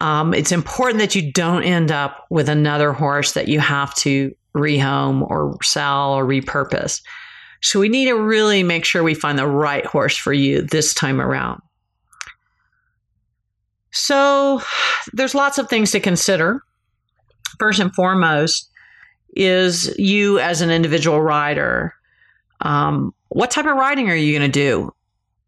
Um, 0.00 0.32
it's 0.32 0.52
important 0.52 0.98
that 1.00 1.14
you 1.14 1.30
don't 1.30 1.64
end 1.64 1.92
up 1.92 2.24
with 2.30 2.48
another 2.48 2.94
horse 2.94 3.32
that 3.32 3.46
you 3.46 3.60
have 3.60 3.94
to 3.96 4.34
rehome 4.56 5.20
or 5.20 5.58
sell 5.62 6.14
or 6.14 6.24
repurpose. 6.24 7.02
So 7.60 7.78
we 7.78 7.90
need 7.90 8.06
to 8.06 8.14
really 8.14 8.62
make 8.62 8.86
sure 8.86 9.02
we 9.02 9.12
find 9.12 9.38
the 9.38 9.46
right 9.46 9.84
horse 9.84 10.16
for 10.16 10.32
you 10.32 10.62
this 10.62 10.94
time 10.94 11.20
around. 11.20 11.60
So 13.90 14.62
there's 15.12 15.34
lots 15.34 15.58
of 15.58 15.68
things 15.68 15.90
to 15.90 16.00
consider. 16.00 16.62
First 17.58 17.80
and 17.80 17.94
foremost 17.94 18.70
is 19.36 19.94
you 19.98 20.38
as 20.38 20.62
an 20.62 20.70
individual 20.70 21.20
rider. 21.20 21.92
Um, 22.60 23.14
what 23.28 23.50
type 23.50 23.66
of 23.66 23.76
riding 23.76 24.10
are 24.10 24.16
you 24.16 24.36
going 24.36 24.50
to 24.50 24.60
do? 24.60 24.92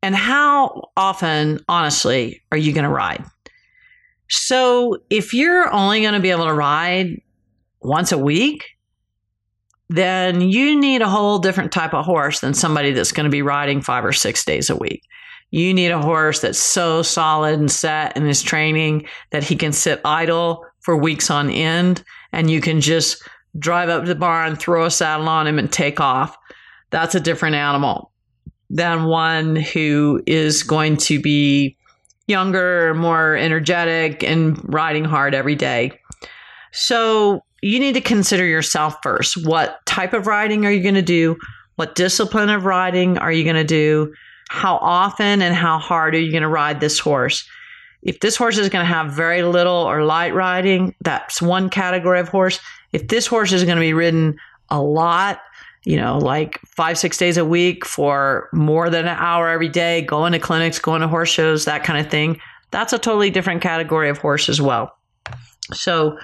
And 0.02 0.14
how 0.14 0.90
often, 0.96 1.60
honestly, 1.68 2.42
are 2.50 2.58
you 2.58 2.72
going 2.72 2.84
to 2.84 2.90
ride? 2.90 3.24
So 4.28 4.98
if 5.10 5.34
you're 5.34 5.70
only 5.72 6.00
going 6.00 6.14
to 6.14 6.20
be 6.20 6.30
able 6.30 6.46
to 6.46 6.54
ride 6.54 7.20
once 7.82 8.12
a 8.12 8.18
week, 8.18 8.64
then 9.88 10.40
you 10.40 10.78
need 10.78 11.02
a 11.02 11.08
whole 11.08 11.38
different 11.38 11.72
type 11.72 11.92
of 11.94 12.04
horse 12.04 12.40
than 12.40 12.54
somebody 12.54 12.92
that's 12.92 13.12
going 13.12 13.24
to 13.24 13.30
be 13.30 13.42
riding 13.42 13.82
five 13.82 14.04
or 14.04 14.12
six 14.12 14.44
days 14.44 14.70
a 14.70 14.76
week. 14.76 15.02
You 15.50 15.74
need 15.74 15.90
a 15.90 16.00
horse 16.00 16.40
that's 16.40 16.60
so 16.60 17.02
solid 17.02 17.58
and 17.58 17.70
set 17.70 18.16
in 18.16 18.24
his 18.24 18.40
training 18.40 19.06
that 19.30 19.42
he 19.42 19.56
can 19.56 19.72
sit 19.72 20.00
idle 20.04 20.64
for 20.78 20.96
weeks 20.96 21.28
on 21.28 21.50
end 21.50 22.04
and 22.32 22.48
you 22.48 22.60
can 22.60 22.80
just 22.80 23.20
drive 23.58 23.88
up 23.88 24.04
to 24.04 24.08
the 24.08 24.14
barn, 24.14 24.54
throw 24.54 24.84
a 24.84 24.90
saddle 24.92 25.28
on 25.28 25.48
him, 25.48 25.58
and 25.58 25.72
take 25.72 25.98
off. 25.98 26.36
That's 26.90 27.14
a 27.14 27.20
different 27.20 27.56
animal 27.56 28.10
than 28.68 29.04
one 29.04 29.56
who 29.56 30.22
is 30.26 30.62
going 30.62 30.96
to 30.96 31.20
be 31.20 31.76
younger, 32.26 32.94
more 32.94 33.36
energetic, 33.36 34.22
and 34.22 34.58
riding 34.72 35.04
hard 35.04 35.34
every 35.34 35.56
day. 35.56 35.92
So 36.72 37.42
you 37.62 37.80
need 37.80 37.94
to 37.94 38.00
consider 38.00 38.44
yourself 38.44 38.96
first. 39.02 39.44
What 39.44 39.84
type 39.86 40.12
of 40.12 40.26
riding 40.26 40.64
are 40.64 40.70
you 40.70 40.82
going 40.82 40.94
to 40.94 41.02
do? 41.02 41.36
What 41.76 41.94
discipline 41.94 42.48
of 42.48 42.64
riding 42.64 43.18
are 43.18 43.32
you 43.32 43.42
going 43.42 43.56
to 43.56 43.64
do? 43.64 44.12
how 44.50 44.78
often 44.78 45.42
and 45.42 45.54
how 45.54 45.78
hard 45.78 46.12
are 46.12 46.18
you 46.18 46.32
going 46.32 46.42
to 46.42 46.48
ride 46.48 46.80
this 46.80 46.98
horse? 46.98 47.48
If 48.02 48.18
this 48.18 48.34
horse 48.34 48.58
is 48.58 48.68
going 48.68 48.84
to 48.84 48.92
have 48.92 49.12
very 49.12 49.44
little 49.44 49.72
or 49.72 50.04
light 50.04 50.34
riding, 50.34 50.92
that's 51.02 51.40
one 51.40 51.70
category 51.70 52.18
of 52.18 52.28
horse. 52.28 52.58
If 52.92 53.06
this 53.06 53.28
horse 53.28 53.52
is 53.52 53.62
going 53.62 53.76
to 53.76 53.80
be 53.80 53.92
ridden 53.92 54.38
a 54.68 54.82
lot, 54.82 55.38
you 55.84 55.96
know, 55.96 56.18
like 56.18 56.60
five, 56.66 56.98
six 56.98 57.16
days 57.16 57.36
a 57.36 57.44
week 57.44 57.84
for 57.84 58.48
more 58.52 58.90
than 58.90 59.06
an 59.06 59.16
hour 59.18 59.48
every 59.48 59.68
day, 59.68 60.02
going 60.02 60.32
to 60.32 60.38
clinics, 60.38 60.78
going 60.78 61.00
to 61.00 61.08
horse 61.08 61.30
shows, 61.30 61.64
that 61.64 61.84
kind 61.84 62.04
of 62.04 62.10
thing, 62.10 62.38
that's 62.70 62.92
a 62.92 62.98
totally 62.98 63.30
different 63.30 63.62
category 63.62 64.08
of 64.08 64.18
horse 64.18 64.48
as 64.48 64.60
well. 64.60 64.96
So, 65.72 66.18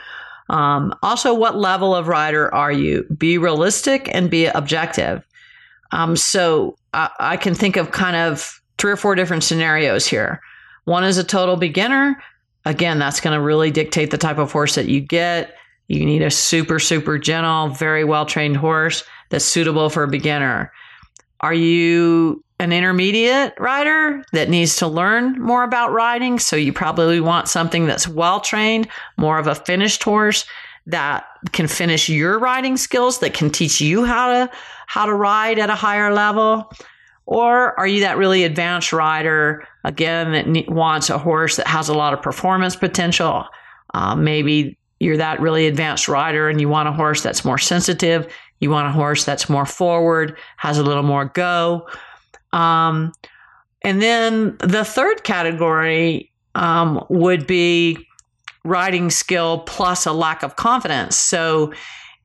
um, 0.48 0.94
also, 1.02 1.34
what 1.34 1.56
level 1.56 1.94
of 1.94 2.06
rider 2.06 2.54
are 2.54 2.70
you? 2.70 3.04
Be 3.16 3.38
realistic 3.38 4.08
and 4.12 4.30
be 4.30 4.46
objective. 4.46 5.26
Um, 5.90 6.16
so 6.16 6.76
I, 6.94 7.10
I 7.18 7.36
can 7.36 7.54
think 7.54 7.76
of 7.76 7.90
kind 7.90 8.16
of 8.16 8.60
three 8.78 8.92
or 8.92 8.96
four 8.96 9.14
different 9.14 9.42
scenarios 9.42 10.06
here. 10.06 10.40
One 10.84 11.02
is 11.02 11.18
a 11.18 11.24
total 11.24 11.56
beginner. 11.56 12.22
Again, 12.64 12.98
that's 12.98 13.20
going 13.20 13.36
to 13.36 13.42
really 13.42 13.70
dictate 13.70 14.10
the 14.10 14.18
type 14.18 14.38
of 14.38 14.52
horse 14.52 14.76
that 14.76 14.86
you 14.86 15.00
get. 15.00 15.56
You 15.88 16.04
need 16.04 16.22
a 16.22 16.30
super, 16.30 16.78
super 16.78 17.18
gentle, 17.18 17.68
very 17.68 18.04
well 18.04 18.26
trained 18.26 18.56
horse 18.56 19.02
that's 19.30 19.44
suitable 19.44 19.90
for 19.90 20.02
a 20.02 20.08
beginner. 20.08 20.72
Are 21.40 21.54
you 21.54 22.42
an 22.58 22.72
intermediate 22.72 23.54
rider 23.58 24.24
that 24.32 24.48
needs 24.48 24.76
to 24.76 24.88
learn 24.88 25.40
more 25.40 25.62
about 25.62 25.92
riding? 25.92 26.38
So 26.38 26.56
you 26.56 26.72
probably 26.72 27.20
want 27.20 27.48
something 27.48 27.86
that's 27.86 28.08
well 28.08 28.40
trained, 28.40 28.88
more 29.16 29.38
of 29.38 29.46
a 29.46 29.54
finished 29.54 30.02
horse 30.02 30.46
that 30.86 31.26
can 31.52 31.66
finish 31.66 32.08
your 32.08 32.38
riding 32.38 32.76
skills, 32.76 33.18
that 33.18 33.34
can 33.34 33.50
teach 33.50 33.80
you 33.80 34.04
how 34.04 34.32
to 34.32 34.50
how 34.86 35.04
to 35.04 35.12
ride 35.12 35.58
at 35.58 35.68
a 35.68 35.74
higher 35.74 36.14
level? 36.14 36.72
Or 37.26 37.78
are 37.78 37.88
you 37.88 38.00
that 38.00 38.16
really 38.16 38.44
advanced 38.44 38.92
rider, 38.92 39.66
again, 39.82 40.32
that 40.32 40.70
wants 40.70 41.10
a 41.10 41.18
horse 41.18 41.56
that 41.56 41.66
has 41.66 41.88
a 41.88 41.94
lot 41.94 42.14
of 42.14 42.22
performance 42.22 42.76
potential? 42.76 43.44
Uh, 43.94 44.14
maybe 44.14 44.78
you're 45.00 45.16
that 45.16 45.40
really 45.40 45.66
advanced 45.66 46.08
rider 46.08 46.48
and 46.48 46.60
you 46.60 46.68
want 46.68 46.88
a 46.88 46.92
horse 46.92 47.22
that's 47.22 47.44
more 47.44 47.58
sensitive. 47.58 48.32
You 48.60 48.70
want 48.70 48.88
a 48.88 48.92
horse 48.92 49.24
that's 49.24 49.48
more 49.48 49.66
forward, 49.66 50.36
has 50.56 50.78
a 50.78 50.82
little 50.82 51.02
more 51.02 51.26
go. 51.26 51.88
Um, 52.52 53.12
and 53.82 54.00
then 54.00 54.56
the 54.58 54.84
third 54.84 55.24
category 55.24 56.32
um, 56.54 57.04
would 57.08 57.46
be 57.46 57.98
riding 58.64 59.10
skill 59.10 59.60
plus 59.60 60.06
a 60.06 60.12
lack 60.12 60.42
of 60.42 60.56
confidence. 60.56 61.16
So 61.16 61.72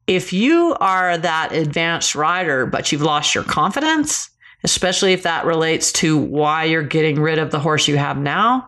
if 0.07 0.33
you 0.33 0.75
are 0.79 1.17
that 1.17 1.51
advanced 1.53 2.15
rider, 2.15 2.65
but 2.65 2.91
you've 2.91 3.01
lost 3.01 3.35
your 3.35 3.43
confidence, 3.43 4.29
especially 4.63 5.13
if 5.13 5.23
that 5.23 5.45
relates 5.45 5.91
to 5.93 6.17
why 6.17 6.63
you're 6.63 6.83
getting 6.83 7.19
rid 7.19 7.37
of 7.39 7.51
the 7.51 7.59
horse 7.59 7.87
you 7.87 7.97
have 7.97 8.17
now, 8.17 8.67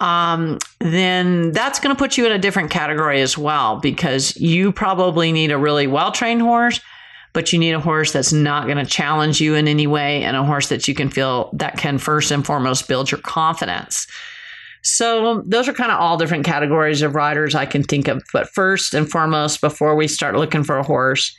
um, 0.00 0.58
then 0.80 1.52
that's 1.52 1.78
going 1.78 1.94
to 1.94 1.98
put 1.98 2.18
you 2.18 2.26
in 2.26 2.32
a 2.32 2.38
different 2.38 2.70
category 2.70 3.22
as 3.22 3.38
well 3.38 3.76
because 3.76 4.36
you 4.36 4.72
probably 4.72 5.32
need 5.32 5.50
a 5.50 5.58
really 5.58 5.86
well 5.86 6.12
trained 6.12 6.42
horse, 6.42 6.80
but 7.32 7.52
you 7.52 7.58
need 7.58 7.72
a 7.72 7.80
horse 7.80 8.12
that's 8.12 8.32
not 8.32 8.66
going 8.66 8.78
to 8.78 8.86
challenge 8.86 9.40
you 9.40 9.54
in 9.54 9.68
any 9.68 9.86
way 9.86 10.22
and 10.22 10.36
a 10.36 10.44
horse 10.44 10.68
that 10.68 10.88
you 10.88 10.94
can 10.94 11.10
feel 11.10 11.50
that 11.54 11.76
can 11.76 11.98
first 11.98 12.30
and 12.30 12.44
foremost 12.44 12.88
build 12.88 13.10
your 13.10 13.20
confidence. 13.20 14.06
So, 14.82 15.42
those 15.46 15.66
are 15.66 15.72
kind 15.72 15.90
of 15.90 15.98
all 15.98 16.18
different 16.18 16.44
categories 16.44 17.00
of 17.00 17.14
riders 17.14 17.54
I 17.54 17.64
can 17.64 17.82
think 17.82 18.06
of. 18.06 18.22
But 18.34 18.50
first 18.50 18.92
and 18.92 19.10
foremost, 19.10 19.62
before 19.62 19.96
we 19.96 20.06
start 20.08 20.36
looking 20.36 20.62
for 20.62 20.76
a 20.76 20.82
horse, 20.82 21.34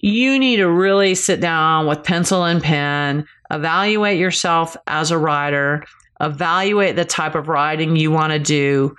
you 0.00 0.38
need 0.38 0.56
to 0.56 0.70
really 0.70 1.16
sit 1.16 1.40
down 1.40 1.88
with 1.88 2.04
pencil 2.04 2.44
and 2.44 2.62
pen, 2.62 3.26
evaluate 3.50 4.18
yourself 4.18 4.76
as 4.86 5.10
a 5.10 5.18
rider, 5.18 5.84
evaluate 6.22 6.96
the 6.96 7.04
type 7.04 7.34
of 7.34 7.48
riding 7.48 7.96
you 7.96 8.10
want 8.10 8.32
to 8.32 8.38
do, 8.38 8.94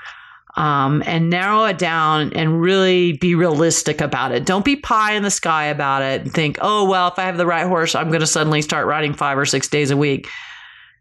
um, 0.55 1.01
and 1.07 1.31
narrow 1.31 1.63
it 1.65 1.79
down 1.79 2.31
and 2.33 2.61
really 2.61 3.13
be 3.13 3.33
realistic 3.33 4.01
about 4.01 4.31
it. 4.31 4.45
Don't 4.45 4.63
be 4.63 4.75
pie 4.75 5.13
in 5.13 5.23
the 5.23 5.31
sky 5.31 5.65
about 5.65 6.03
it 6.03 6.21
and 6.21 6.31
think, 6.31 6.59
oh, 6.61 6.87
well, 6.87 7.07
if 7.07 7.17
I 7.17 7.23
have 7.23 7.37
the 7.37 7.47
right 7.47 7.65
horse, 7.65 7.95
I'm 7.95 8.09
going 8.09 8.19
to 8.19 8.27
suddenly 8.27 8.61
start 8.61 8.85
riding 8.85 9.13
five 9.13 9.37
or 9.37 9.45
six 9.45 9.67
days 9.67 9.89
a 9.89 9.97
week. 9.97 10.29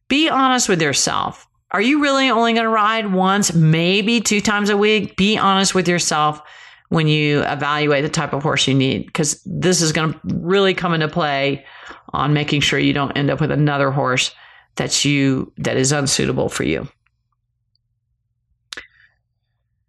Be 0.08 0.28
honest 0.30 0.68
with 0.70 0.80
yourself. 0.80 1.46
Are 1.72 1.82
you 1.82 2.02
really 2.02 2.30
only 2.30 2.52
going 2.52 2.64
to 2.64 2.70
ride 2.70 3.12
once, 3.12 3.52
maybe 3.52 4.20
two 4.20 4.40
times 4.40 4.70
a 4.70 4.76
week? 4.76 5.16
Be 5.16 5.36
honest 5.36 5.74
with 5.74 5.88
yourself 5.88 6.40
when 6.88 7.08
you 7.08 7.42
evaluate 7.44 8.02
the 8.02 8.10
type 8.10 8.34
of 8.34 8.42
horse 8.42 8.68
you 8.68 8.74
need, 8.74 9.06
because 9.06 9.42
this 9.44 9.80
is 9.80 9.92
going 9.92 10.12
to 10.12 10.20
really 10.24 10.74
come 10.74 10.92
into 10.92 11.08
play 11.08 11.64
on 12.12 12.34
making 12.34 12.60
sure 12.60 12.78
you 12.78 12.92
don't 12.92 13.16
end 13.16 13.30
up 13.30 13.40
with 13.40 13.50
another 13.50 13.90
horse 13.90 14.34
that's 14.76 15.04
you 15.04 15.52
that 15.58 15.76
is 15.76 15.92
unsuitable 15.92 16.48
for 16.48 16.64
you. 16.64 16.88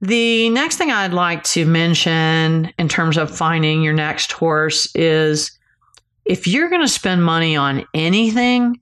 The 0.02 0.50
next 0.50 0.76
thing 0.76 0.92
I'd 0.92 1.14
like 1.14 1.44
to 1.46 1.66
mention 1.66 2.74
in 2.78 2.90
terms 2.90 3.18
of 3.18 3.36
finding 3.36 3.82
your 3.82 3.94
next 3.94 4.34
horse 4.34 4.94
is 4.96 5.58
if 6.26 6.46
you're 6.46 6.70
going 6.70 6.82
to 6.82 6.90
spend 6.90 7.24
money 7.24 7.56
on 7.56 7.86
anything, 7.94 8.82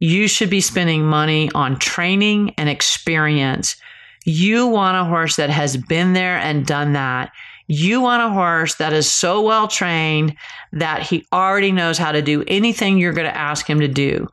you 0.00 0.26
should 0.26 0.50
be 0.50 0.60
spending 0.60 1.04
money 1.04 1.50
on 1.54 1.78
training 1.78 2.52
and 2.58 2.68
experience. 2.68 3.76
You 4.24 4.66
want 4.66 4.96
a 4.96 5.04
horse 5.04 5.36
that 5.36 5.50
has 5.50 5.76
been 5.76 6.14
there 6.14 6.36
and 6.36 6.66
done 6.66 6.94
that. 6.94 7.30
You 7.68 8.00
want 8.00 8.22
a 8.22 8.34
horse 8.34 8.74
that 8.76 8.92
is 8.92 9.10
so 9.10 9.40
well 9.42 9.68
trained 9.68 10.34
that 10.72 11.02
he 11.02 11.26
already 11.32 11.72
knows 11.72 11.96
how 11.96 12.12
to 12.12 12.22
do 12.22 12.44
anything 12.48 12.98
you're 12.98 13.12
going 13.12 13.28
to 13.28 13.36
ask 13.36 13.68
him 13.68 13.80
to 13.80 13.88
do. 13.88 14.28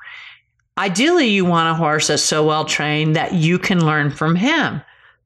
Ideally, 0.77 1.27
you 1.27 1.45
want 1.45 1.69
a 1.69 1.75
horse 1.75 2.07
that's 2.07 2.23
so 2.23 2.45
well 2.45 2.65
trained 2.65 3.15
that 3.15 3.33
you 3.33 3.59
can 3.59 3.85
learn 3.85 4.09
from 4.09 4.35
him. 4.35 4.81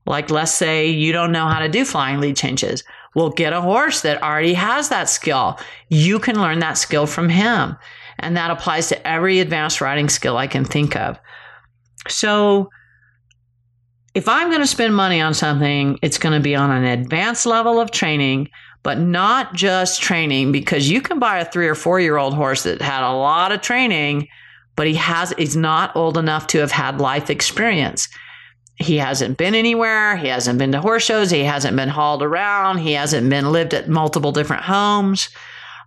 Like, 0.05 0.29
let's 0.29 0.53
say 0.53 0.87
you 0.89 1.11
don't 1.11 1.31
know 1.31 1.47
how 1.47 1.59
to 1.59 1.69
do 1.69 1.85
flying 1.85 2.19
lead 2.19 2.35
changes. 2.35 2.83
Well, 3.15 3.29
get 3.29 3.53
a 3.53 3.61
horse 3.61 4.01
that 4.01 4.21
already 4.21 4.53
has 4.53 4.89
that 4.89 5.09
skill. 5.09 5.59
You 5.89 6.19
can 6.19 6.39
learn 6.39 6.59
that 6.59 6.77
skill 6.77 7.07
from 7.07 7.29
him. 7.29 7.77
And 8.19 8.35
that 8.35 8.51
applies 8.51 8.89
to 8.89 9.07
every 9.07 9.39
advanced 9.39 9.81
riding 9.81 10.09
skill 10.09 10.37
I 10.37 10.47
can 10.47 10.65
think 10.65 10.95
of. 10.95 11.19
So, 12.07 12.69
if 14.13 14.27
I'm 14.27 14.49
going 14.49 14.61
to 14.61 14.67
spend 14.67 14.95
money 14.95 15.21
on 15.21 15.33
something, 15.33 15.99
it's 16.01 16.17
going 16.17 16.33
to 16.33 16.43
be 16.43 16.55
on 16.55 16.71
an 16.71 16.83
advanced 16.83 17.45
level 17.45 17.79
of 17.79 17.91
training, 17.91 18.49
but 18.81 18.97
not 18.97 19.53
just 19.53 20.01
training 20.01 20.51
because 20.51 20.89
you 20.89 21.01
can 21.01 21.19
buy 21.19 21.37
a 21.39 21.45
three 21.45 21.67
or 21.67 21.75
four 21.75 21.99
year 21.99 22.17
old 22.17 22.33
horse 22.33 22.63
that 22.63 22.81
had 22.81 23.07
a 23.07 23.13
lot 23.13 23.51
of 23.51 23.61
training, 23.61 24.27
but 24.77 24.87
he 24.87 24.93
has, 24.93 25.33
he's 25.37 25.57
not 25.57 25.93
old 25.95 26.17
enough 26.17 26.47
to 26.47 26.59
have 26.59 26.71
had 26.71 27.01
life 27.01 27.29
experience. 27.29 28.07
He 28.75 28.97
hasn't 28.97 29.37
been 29.37 29.55
anywhere. 29.55 30.15
He 30.15 30.27
hasn't 30.27 30.59
been 30.59 30.71
to 30.71 30.79
horse 30.79 31.03
shows. 31.03 31.31
He 31.31 31.43
hasn't 31.43 31.75
been 31.75 31.89
hauled 31.89 32.21
around. 32.23 32.77
He 32.77 32.93
hasn't 32.93 33.29
been 33.29 33.51
lived 33.51 33.73
at 33.73 33.89
multiple 33.89 34.31
different 34.31 34.63
homes. 34.63 35.29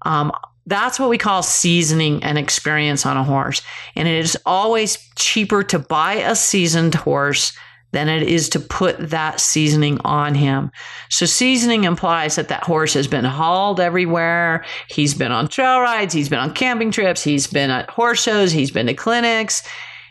Um, 0.02 0.32
that's 0.66 0.98
what 0.98 1.08
we 1.08 1.18
call 1.18 1.42
seasoning 1.42 2.22
and 2.24 2.36
experience 2.36 3.06
on 3.06 3.16
a 3.16 3.24
horse. 3.24 3.62
And 3.94 4.08
it 4.08 4.24
is 4.24 4.36
always 4.44 4.98
cheaper 5.14 5.62
to 5.64 5.78
buy 5.78 6.14
a 6.14 6.34
seasoned 6.34 6.96
horse 6.96 7.56
than 7.92 8.08
it 8.08 8.22
is 8.22 8.48
to 8.50 8.60
put 8.60 8.96
that 9.10 9.40
seasoning 9.40 9.98
on 10.04 10.34
him. 10.34 10.70
So 11.08 11.26
seasoning 11.26 11.84
implies 11.84 12.36
that 12.36 12.48
that 12.48 12.64
horse 12.64 12.94
has 12.94 13.08
been 13.08 13.24
hauled 13.24 13.80
everywhere. 13.80 14.64
He's 14.88 15.14
been 15.14 15.32
on 15.32 15.48
trail 15.48 15.80
rides. 15.80 16.14
He's 16.14 16.28
been 16.28 16.38
on 16.38 16.54
camping 16.54 16.92
trips. 16.92 17.22
He's 17.24 17.46
been 17.46 17.70
at 17.70 17.90
horse 17.90 18.22
shows. 18.22 18.52
He's 18.52 18.70
been 18.70 18.86
to 18.86 18.94
clinics. 18.94 19.62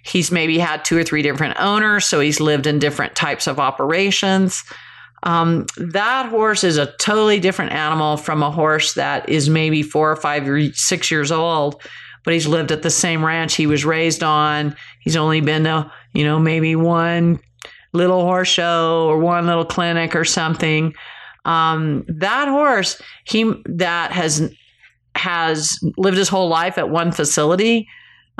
He's 0.03 0.31
maybe 0.31 0.57
had 0.57 0.83
two 0.83 0.97
or 0.97 1.03
three 1.03 1.21
different 1.21 1.59
owners. 1.59 2.05
So 2.05 2.19
he's 2.19 2.39
lived 2.39 2.67
in 2.67 2.79
different 2.79 3.15
types 3.15 3.47
of 3.47 3.59
operations. 3.59 4.63
Um, 5.23 5.65
that 5.77 6.29
horse 6.29 6.63
is 6.63 6.77
a 6.77 6.93
totally 6.97 7.39
different 7.39 7.73
animal 7.73 8.17
from 8.17 8.41
a 8.41 8.51
horse 8.51 8.93
that 8.93 9.27
is 9.27 9.49
maybe 9.49 9.83
four 9.83 10.11
or 10.11 10.15
five 10.15 10.47
or 10.47 10.71
six 10.71 11.11
years 11.11 11.29
old, 11.31 11.81
but 12.23 12.33
he's 12.33 12.47
lived 12.47 12.71
at 12.71 12.83
the 12.83 12.89
same 12.89 13.25
ranch 13.25 13.55
he 13.55 13.67
was 13.67 13.83
raised 13.83 14.23
on. 14.23 14.75
He's 15.01 15.17
only 15.17 15.41
been 15.41 15.65
to, 15.65 15.91
you 16.13 16.23
know, 16.23 16.39
maybe 16.39 16.75
one 16.77 17.39
little 17.93 18.21
horse 18.21 18.47
show 18.47 19.07
or 19.07 19.17
one 19.19 19.47
little 19.47 19.65
clinic 19.65 20.15
or 20.15 20.25
something. 20.25 20.93
Um, 21.45 22.05
that 22.07 22.47
horse, 22.47 23.01
he 23.25 23.53
that 23.65 24.11
has 24.11 24.53
has 25.15 25.77
lived 25.97 26.17
his 26.17 26.29
whole 26.29 26.49
life 26.49 26.77
at 26.77 26.89
one 26.89 27.11
facility. 27.11 27.87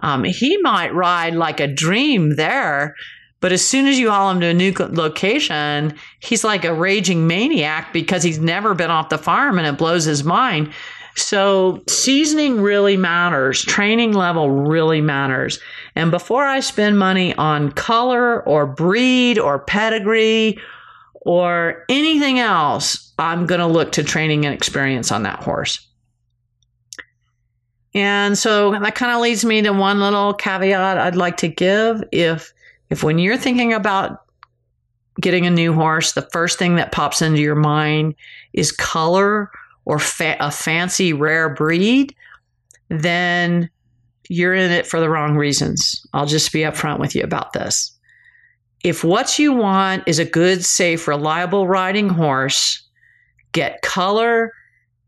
Um, 0.01 0.23
he 0.23 0.57
might 0.57 0.93
ride 0.93 1.33
like 1.33 1.59
a 1.59 1.67
dream 1.67 2.35
there, 2.35 2.95
but 3.41 3.51
as 3.51 3.65
soon 3.65 3.87
as 3.87 3.97
you 3.97 4.09
haul 4.11 4.29
him 4.31 4.39
to 4.41 4.47
a 4.47 4.53
new 4.53 4.73
location, 4.77 5.95
he's 6.19 6.43
like 6.43 6.65
a 6.65 6.73
raging 6.73 7.27
maniac 7.27 7.91
because 7.93 8.23
he's 8.23 8.39
never 8.39 8.73
been 8.73 8.91
off 8.91 9.09
the 9.09 9.17
farm 9.17 9.57
and 9.57 9.67
it 9.67 9.77
blows 9.77 10.05
his 10.05 10.23
mind. 10.23 10.71
So, 11.21 11.83
seasoning 11.87 12.61
really 12.61 12.97
matters, 12.97 13.63
training 13.63 14.13
level 14.13 14.49
really 14.49 15.01
matters. 15.01 15.59
And 15.95 16.11
before 16.11 16.45
I 16.45 16.59
spend 16.61 16.97
money 16.97 17.35
on 17.35 17.71
color 17.71 18.43
or 18.43 18.65
breed 18.65 19.37
or 19.37 19.59
pedigree 19.59 20.59
or 21.21 21.85
anything 21.89 22.39
else, 22.39 23.13
I'm 23.19 23.45
going 23.45 23.59
to 23.59 23.67
look 23.67 23.91
to 23.93 24.03
training 24.03 24.45
and 24.45 24.53
experience 24.53 25.11
on 25.11 25.23
that 25.23 25.43
horse. 25.43 25.85
And 27.93 28.37
so 28.37 28.71
that 28.71 28.95
kind 28.95 29.11
of 29.11 29.21
leads 29.21 29.43
me 29.43 29.61
to 29.63 29.73
one 29.73 29.99
little 29.99 30.33
caveat 30.33 30.97
I'd 30.97 31.15
like 31.15 31.37
to 31.37 31.47
give. 31.47 32.03
If 32.11 32.53
if 32.89 33.03
when 33.03 33.19
you're 33.19 33.37
thinking 33.37 33.73
about 33.73 34.21
getting 35.19 35.45
a 35.45 35.51
new 35.51 35.73
horse, 35.73 36.13
the 36.13 36.27
first 36.31 36.57
thing 36.57 36.75
that 36.75 36.91
pops 36.91 37.21
into 37.21 37.41
your 37.41 37.55
mind 37.55 38.15
is 38.53 38.71
color 38.71 39.51
or 39.89 39.97
fa- 39.97 40.37
a 40.39 40.51
fancy 40.51 41.13
rare 41.13 41.49
breed, 41.49 42.15
then 42.89 43.67
you're 44.29 44.53
in 44.53 44.71
it 44.71 44.85
for 44.85 44.99
the 44.99 45.09
wrong 45.09 45.35
reasons. 45.35 46.05
I'll 46.13 46.27
just 46.27 46.53
be 46.53 46.59
upfront 46.59 46.99
with 46.99 47.15
you 47.15 47.23
about 47.23 47.53
this. 47.53 47.91
If 48.83 49.03
what 49.03 49.39
you 49.39 49.51
want 49.51 50.03
is 50.05 50.19
a 50.19 50.25
good, 50.25 50.63
safe, 50.63 51.07
reliable 51.07 51.67
riding 51.67 52.07
horse, 52.07 52.87
get 53.51 53.81
color 53.81 54.53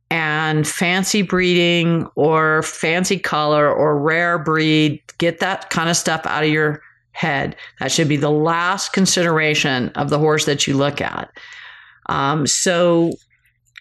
and 0.09 0.67
fancy 0.67 1.21
breeding 1.21 2.07
or 2.15 2.63
fancy 2.63 3.19
color 3.19 3.71
or 3.71 3.99
rare 3.99 4.39
breed, 4.39 4.99
get 5.19 5.39
that 5.41 5.69
kind 5.69 5.91
of 5.91 5.95
stuff 5.95 6.25
out 6.25 6.43
of 6.43 6.49
your 6.49 6.81
head. 7.11 7.55
That 7.79 7.91
should 7.91 8.09
be 8.09 8.17
the 8.17 8.31
last 8.31 8.93
consideration 8.93 9.89
of 9.89 10.09
the 10.09 10.17
horse 10.17 10.45
that 10.45 10.65
you 10.65 10.75
look 10.75 11.01
at. 11.01 11.29
Um, 12.07 12.47
so 12.47 13.11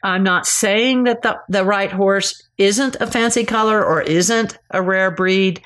I'm 0.03 0.23
not 0.23 0.47
saying 0.47 1.05
that 1.05 1.23
the, 1.23 1.39
the 1.49 1.65
right 1.65 1.93
horse 1.93 2.43
isn't 2.59 2.97
a 3.01 3.07
fancy 3.07 3.45
color 3.45 3.85
or 3.85 4.01
isn't 4.01 4.59
a 4.71 4.83
rare 4.83 5.11
breed. 5.11 5.63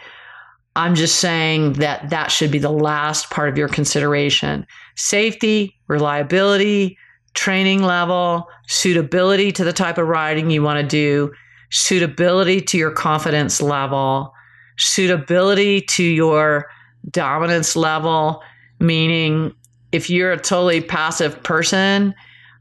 I'm 0.76 0.96
just 0.96 1.20
saying 1.20 1.74
that 1.74 2.10
that 2.10 2.32
should 2.32 2.50
be 2.50 2.58
the 2.58 2.70
last 2.72 3.30
part 3.30 3.48
of 3.48 3.56
your 3.56 3.68
consideration. 3.68 4.66
Safety, 4.96 5.78
reliability, 5.86 6.98
training 7.34 7.82
level, 7.82 8.48
suitability 8.66 9.52
to 9.52 9.64
the 9.64 9.72
type 9.72 9.98
of 9.98 10.08
riding 10.08 10.50
you 10.50 10.62
want 10.62 10.80
to 10.80 10.86
do, 10.86 11.32
suitability 11.70 12.60
to 12.60 12.78
your 12.78 12.90
confidence 12.90 13.60
level, 13.60 14.32
suitability 14.78 15.80
to 15.80 16.02
your 16.02 16.66
dominance 17.10 17.76
level, 17.76 18.42
meaning 18.80 19.54
if 19.92 20.10
you're 20.10 20.32
a 20.32 20.38
totally 20.38 20.80
passive 20.80 21.40
person, 21.42 22.14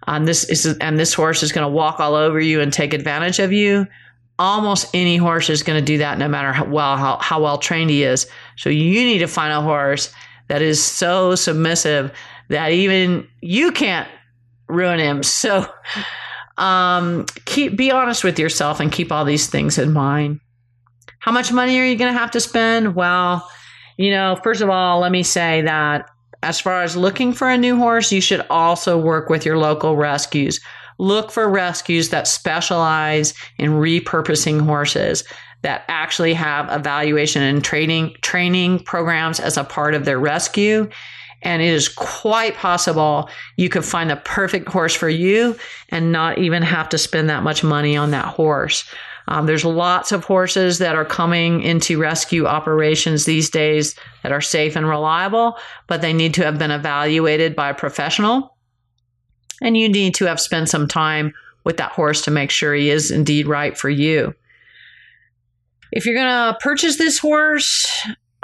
and 0.07 0.27
this 0.27 0.43
is 0.45 0.77
and 0.79 0.99
this 0.99 1.13
horse 1.13 1.43
is 1.43 1.51
going 1.51 1.65
to 1.65 1.71
walk 1.71 1.99
all 1.99 2.15
over 2.15 2.39
you 2.39 2.61
and 2.61 2.71
take 2.71 2.93
advantage 2.93 3.39
of 3.39 3.51
you. 3.51 3.87
Almost 4.39 4.89
any 4.93 5.17
horse 5.17 5.49
is 5.49 5.63
going 5.63 5.79
to 5.79 5.85
do 5.85 5.99
that, 5.99 6.17
no 6.17 6.27
matter 6.27 6.51
how 6.51 6.65
well 6.65 6.97
how, 6.97 7.17
how 7.19 7.41
well 7.41 7.57
trained 7.57 7.89
he 7.89 8.03
is. 8.03 8.27
So 8.57 8.69
you 8.69 9.03
need 9.03 9.19
to 9.19 9.27
find 9.27 9.53
a 9.53 9.61
horse 9.61 10.13
that 10.47 10.61
is 10.61 10.83
so 10.83 11.35
submissive 11.35 12.11
that 12.49 12.71
even 12.71 13.27
you 13.41 13.71
can't 13.71 14.07
ruin 14.67 14.99
him. 14.99 15.23
So 15.23 15.65
um, 16.57 17.25
keep 17.45 17.77
be 17.77 17.91
honest 17.91 18.23
with 18.23 18.39
yourself 18.39 18.79
and 18.79 18.91
keep 18.91 19.11
all 19.11 19.25
these 19.25 19.47
things 19.47 19.77
in 19.77 19.93
mind. 19.93 20.39
How 21.19 21.31
much 21.31 21.53
money 21.53 21.79
are 21.79 21.85
you 21.85 21.95
going 21.95 22.11
to 22.11 22.19
have 22.19 22.31
to 22.31 22.39
spend? 22.39 22.95
Well, 22.95 23.49
you 23.97 24.11
know, 24.11 24.37
first 24.43 24.61
of 24.61 24.69
all, 24.69 24.99
let 24.99 25.11
me 25.11 25.23
say 25.23 25.61
that 25.61 26.09
as 26.43 26.59
far 26.59 26.83
as 26.83 26.95
looking 26.95 27.33
for 27.33 27.49
a 27.49 27.57
new 27.57 27.77
horse, 27.77 28.11
you 28.11 28.21
should 28.21 28.45
also 28.49 28.97
work 28.97 29.29
with 29.29 29.45
your 29.45 29.57
local 29.57 29.95
rescues. 29.95 30.59
Look 30.99 31.31
for 31.31 31.49
rescues 31.49 32.09
that 32.09 32.27
specialize 32.27 33.33
in 33.57 33.71
repurposing 33.71 34.61
horses 34.61 35.23
that 35.63 35.85
actually 35.87 36.33
have 36.33 36.69
evaluation 36.71 37.41
and 37.41 37.63
training 37.63 38.15
training 38.21 38.79
programs 38.79 39.39
as 39.39 39.57
a 39.57 39.63
part 39.63 39.95
of 39.95 40.05
their 40.05 40.19
rescue 40.19 40.89
And 41.43 41.61
it 41.61 41.69
is 41.69 41.89
quite 41.89 42.55
possible 42.55 43.29
you 43.57 43.69
could 43.69 43.85
find 43.85 44.09
the 44.09 44.15
perfect 44.15 44.69
horse 44.69 44.95
for 44.95 45.09
you 45.09 45.55
and 45.89 46.11
not 46.11 46.37
even 46.37 46.63
have 46.63 46.89
to 46.89 46.97
spend 46.97 47.29
that 47.29 47.43
much 47.43 47.63
money 47.63 47.95
on 47.95 48.11
that 48.11 48.25
horse. 48.25 48.85
Um, 49.27 49.45
there's 49.45 49.65
lots 49.65 50.11
of 50.11 50.23
horses 50.25 50.79
that 50.79 50.95
are 50.95 51.05
coming 51.05 51.61
into 51.61 51.99
rescue 51.99 52.45
operations 52.45 53.25
these 53.25 53.49
days 53.49 53.95
that 54.21 54.31
are 54.31 54.41
safe 54.41 54.75
and 54.75 54.87
reliable, 54.87 55.57
but 55.87 56.01
they 56.01 56.13
need 56.13 56.33
to 56.35 56.43
have 56.43 56.59
been 56.59 56.71
evaluated 56.71 57.55
by 57.55 57.69
a 57.69 57.75
professional. 57.75 58.57
And 59.61 59.77
you 59.77 59.87
need 59.87 60.15
to 60.15 60.25
have 60.25 60.41
spent 60.41 60.69
some 60.69 60.87
time 60.87 61.33
with 61.63 61.77
that 61.77 61.91
horse 61.91 62.21
to 62.23 62.31
make 62.31 62.51
sure 62.51 62.73
he 62.73 62.89
is 62.89 63.11
indeed 63.11 63.47
right 63.47 63.77
for 63.77 63.89
you. 63.89 64.33
If 65.91 66.05
you're 66.05 66.15
going 66.15 66.27
to 66.27 66.57
purchase 66.59 66.97
this 66.97 67.19
horse, 67.19 67.85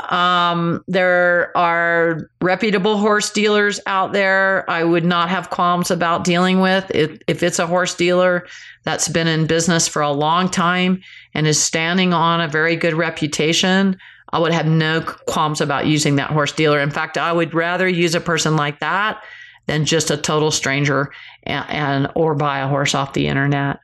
um, 0.10 0.84
there 0.88 1.56
are 1.58 2.30
reputable 2.42 2.98
horse 2.98 3.30
dealers 3.30 3.80
out 3.86 4.14
there. 4.14 4.70
I 4.70 4.84
would 4.84 5.06
not 5.06 5.30
have 5.30 5.50
qualms 5.50 5.92
about 5.92 6.24
dealing 6.24 6.60
with 6.60 6.90
if, 6.94 7.20
if 7.28 7.44
it's 7.44 7.60
a 7.60 7.68
horse 7.68 7.96
dealer 7.96 8.48
that's 8.84 9.08
been 9.08 9.28
in 9.28 9.48
business 9.48 9.88
for 9.88 10.02
a 10.02 10.12
long 10.12 10.50
time 10.50 11.02
and 11.34 11.48
is 11.48 11.62
standing 11.62 12.14
on 12.14 12.42
a 12.42 12.48
very 12.48 12.76
good 12.76 12.94
reputation. 12.94 13.98
I 14.32 14.40
would 14.40 14.52
have 14.52 14.66
no 14.66 15.02
qualms 15.02 15.62
about 15.62 15.88
using 15.88 16.16
that 16.16 16.32
horse 16.32 16.52
dealer. 16.52 16.80
In 16.80 16.92
fact, 16.92 17.18
I 17.18 17.34
would 17.34 17.54
rather 17.54 17.88
use 17.88 18.16
a 18.16 18.22
person 18.22 18.56
like 18.56 18.80
that 18.80 19.24
than 19.66 19.86
just 19.86 20.12
a 20.12 20.18
total 20.18 20.52
stranger 20.52 21.12
and, 21.44 21.66
and 21.70 22.12
or 22.16 22.36
buy 22.36 22.60
a 22.60 22.68
horse 22.68 22.96
off 22.96 23.14
the 23.14 23.28
internet. 23.28 23.80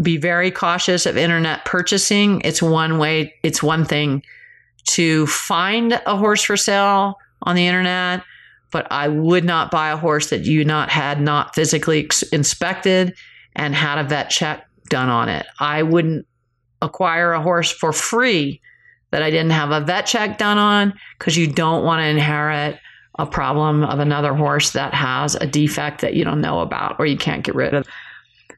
Be 0.00 0.16
very 0.16 0.50
cautious 0.50 1.06
of 1.06 1.16
internet 1.16 1.64
purchasing. 1.64 2.40
It's 2.42 2.62
one 2.62 2.98
way, 2.98 3.34
it's 3.42 3.62
one 3.62 3.84
thing 3.84 4.22
to 4.88 5.26
find 5.26 6.00
a 6.06 6.16
horse 6.16 6.42
for 6.42 6.56
sale 6.56 7.18
on 7.42 7.56
the 7.56 7.66
internet, 7.66 8.22
but 8.70 8.86
I 8.90 9.08
would 9.08 9.44
not 9.44 9.70
buy 9.70 9.90
a 9.90 9.96
horse 9.96 10.30
that 10.30 10.44
you 10.44 10.64
not 10.64 10.90
had 10.90 11.20
not 11.20 11.54
physically 11.54 12.08
inspected 12.32 13.14
and 13.56 13.74
had 13.74 13.98
a 13.98 14.04
vet 14.04 14.30
check 14.30 14.66
done 14.88 15.08
on 15.08 15.28
it. 15.28 15.46
I 15.58 15.82
wouldn't 15.82 16.26
acquire 16.82 17.32
a 17.32 17.42
horse 17.42 17.70
for 17.70 17.92
free 17.92 18.60
that 19.10 19.22
I 19.22 19.30
didn't 19.30 19.50
have 19.50 19.70
a 19.70 19.80
vet 19.80 20.06
check 20.06 20.38
done 20.38 20.58
on 20.58 20.94
because 21.18 21.36
you 21.36 21.46
don't 21.46 21.84
want 21.84 22.00
to 22.00 22.06
inherit 22.06 22.78
a 23.18 23.26
problem 23.26 23.82
of 23.84 23.98
another 23.98 24.34
horse 24.34 24.70
that 24.70 24.94
has 24.94 25.34
a 25.34 25.46
defect 25.46 26.00
that 26.00 26.14
you 26.14 26.24
don't 26.24 26.40
know 26.40 26.60
about 26.60 26.96
or 26.98 27.06
you 27.06 27.16
can't 27.16 27.44
get 27.44 27.54
rid 27.54 27.74
of. 27.74 27.86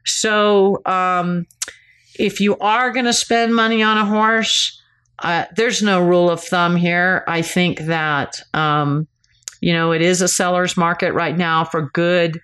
So, 0.05 0.81
um, 0.85 1.47
if 2.19 2.39
you 2.39 2.57
are 2.59 2.91
going 2.91 3.05
to 3.05 3.13
spend 3.13 3.55
money 3.55 3.81
on 3.81 3.97
a 3.97 4.05
horse, 4.05 4.79
there's 5.55 5.81
no 5.81 6.01
rule 6.01 6.29
of 6.29 6.43
thumb 6.43 6.75
here. 6.75 7.23
I 7.27 7.41
think 7.41 7.79
that, 7.81 8.39
um, 8.53 9.07
you 9.61 9.73
know, 9.73 9.91
it 9.91 10.01
is 10.01 10.21
a 10.21 10.27
seller's 10.27 10.75
market 10.75 11.13
right 11.13 11.37
now 11.37 11.63
for 11.63 11.89
good, 11.93 12.39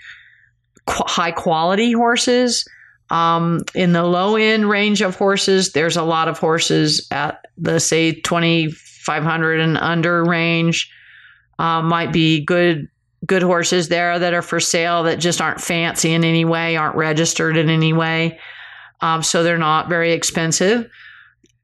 qu- 0.86 1.04
high 1.06 1.32
quality 1.32 1.92
horses. 1.92 2.68
Um, 3.10 3.62
in 3.74 3.94
the 3.94 4.04
low 4.04 4.36
end 4.36 4.70
range 4.70 5.02
of 5.02 5.16
horses, 5.16 5.72
there's 5.72 5.98
a 5.98 6.04
lot 6.04 6.28
of 6.28 6.38
horses 6.38 7.08
at 7.12 7.46
the 7.58 7.80
say 7.80 8.14
2500 8.14 9.60
and 9.60 9.78
under 9.78 10.24
range. 10.24 10.92
Uh, 11.58 11.82
might 11.82 12.14
be 12.14 12.46
good 12.46 12.88
good 13.26 13.44
horses 13.44 13.90
there 13.90 14.18
that 14.18 14.34
are 14.34 14.42
for 14.42 14.60
sale 14.60 15.04
that 15.04 15.20
just 15.20 15.42
aren't 15.42 15.60
fancy 15.60 16.14
in 16.14 16.24
any 16.24 16.46
way, 16.46 16.78
aren't 16.78 16.96
registered 16.96 17.58
in 17.58 17.70
any 17.70 17.92
way. 17.92 18.40
Um, 19.02 19.24
so 19.24 19.44
they're 19.44 19.58
not 19.58 19.90
very 19.90 20.14
expensive. 20.14 20.90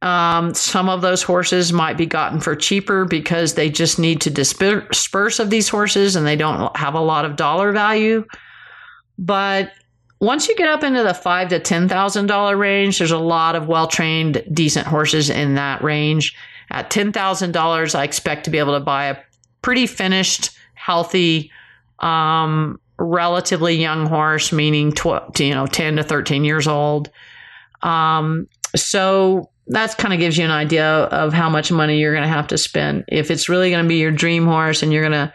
Um, 0.06 0.54
some 0.54 0.88
of 0.88 1.02
those 1.02 1.24
horses 1.24 1.74
might 1.74 1.98
be 1.98 2.06
gotten 2.06 2.40
for 2.40 2.56
cheaper 2.56 3.06
because 3.06 3.56
they 3.56 3.72
just 3.72 3.98
need 3.98 4.22
to 4.22 4.30
disperse 4.30 5.40
of 5.40 5.50
these 5.50 5.68
horses 5.68 6.16
and 6.16 6.28
they 6.28 6.36
don't 6.36 6.78
have 6.78 6.94
a 6.94 7.00
lot 7.00 7.26
of 7.26 7.36
dollar 7.36 7.72
value. 7.72 8.24
But 9.18 9.72
once 10.20 10.48
you 10.48 10.56
get 10.56 10.70
up 10.70 10.84
into 10.84 11.02
the 11.02 11.16
five 11.16 11.50
to 11.50 11.60
ten 11.60 11.90
thousand 11.90 12.28
dollar 12.28 12.56
range, 12.56 13.00
there's 13.00 13.10
a 13.10 13.18
lot 13.18 13.56
of 13.56 13.68
well 13.68 13.88
trained, 13.88 14.44
decent 14.54 14.86
horses 14.86 15.32
in 15.32 15.56
that 15.56 15.84
range. 15.84 16.36
At 16.70 16.92
ten 16.92 17.12
thousand 17.12 17.54
dollars, 17.54 17.96
I 17.96 18.04
expect 18.04 18.46
to 18.46 18.52
be 18.52 18.60
able 18.60 18.76
to 18.76 18.86
buy 18.86 19.06
a 19.06 19.18
pretty 19.64 19.88
finished, 19.88 20.52
healthy, 20.76 21.50
um, 21.98 22.80
relatively 23.00 23.74
young 23.74 24.06
horse, 24.06 24.52
meaning 24.52 24.92
tw- 24.92 25.40
you 25.40 25.56
know 25.56 25.66
ten 25.66 25.96
to 25.96 26.04
thirteen 26.04 26.44
years 26.44 26.68
old. 26.68 27.10
Um, 27.82 28.48
so 28.76 29.50
that 29.68 29.98
kind 29.98 30.14
of 30.14 30.20
gives 30.20 30.38
you 30.38 30.46
an 30.46 30.52
idea 30.52 30.86
of 30.86 31.34
how 31.34 31.50
much 31.50 31.72
money 31.72 31.98
you're 31.98 32.14
going 32.14 32.24
to 32.24 32.30
have 32.30 32.48
to 32.48 32.58
spend. 32.58 33.04
If 33.08 33.32
it's 33.32 33.50
really 33.50 33.70
going 33.70 33.84
to 33.84 33.90
be 33.90 33.98
your 33.98 34.12
dream 34.12 34.46
horse 34.46 34.84
and 34.84 34.94
you're 34.94 35.08
going 35.08 35.30
to 35.30 35.34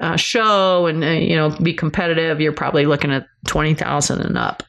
uh, 0.00 0.16
show 0.16 0.86
and 0.86 1.02
uh, 1.02 1.08
you 1.08 1.36
know 1.36 1.50
be 1.50 1.74
competitive, 1.74 2.40
you're 2.40 2.52
probably 2.52 2.86
looking 2.86 3.12
at 3.12 3.26
twenty 3.46 3.74
thousand 3.74 4.20
and 4.20 4.36
up. 4.36 4.62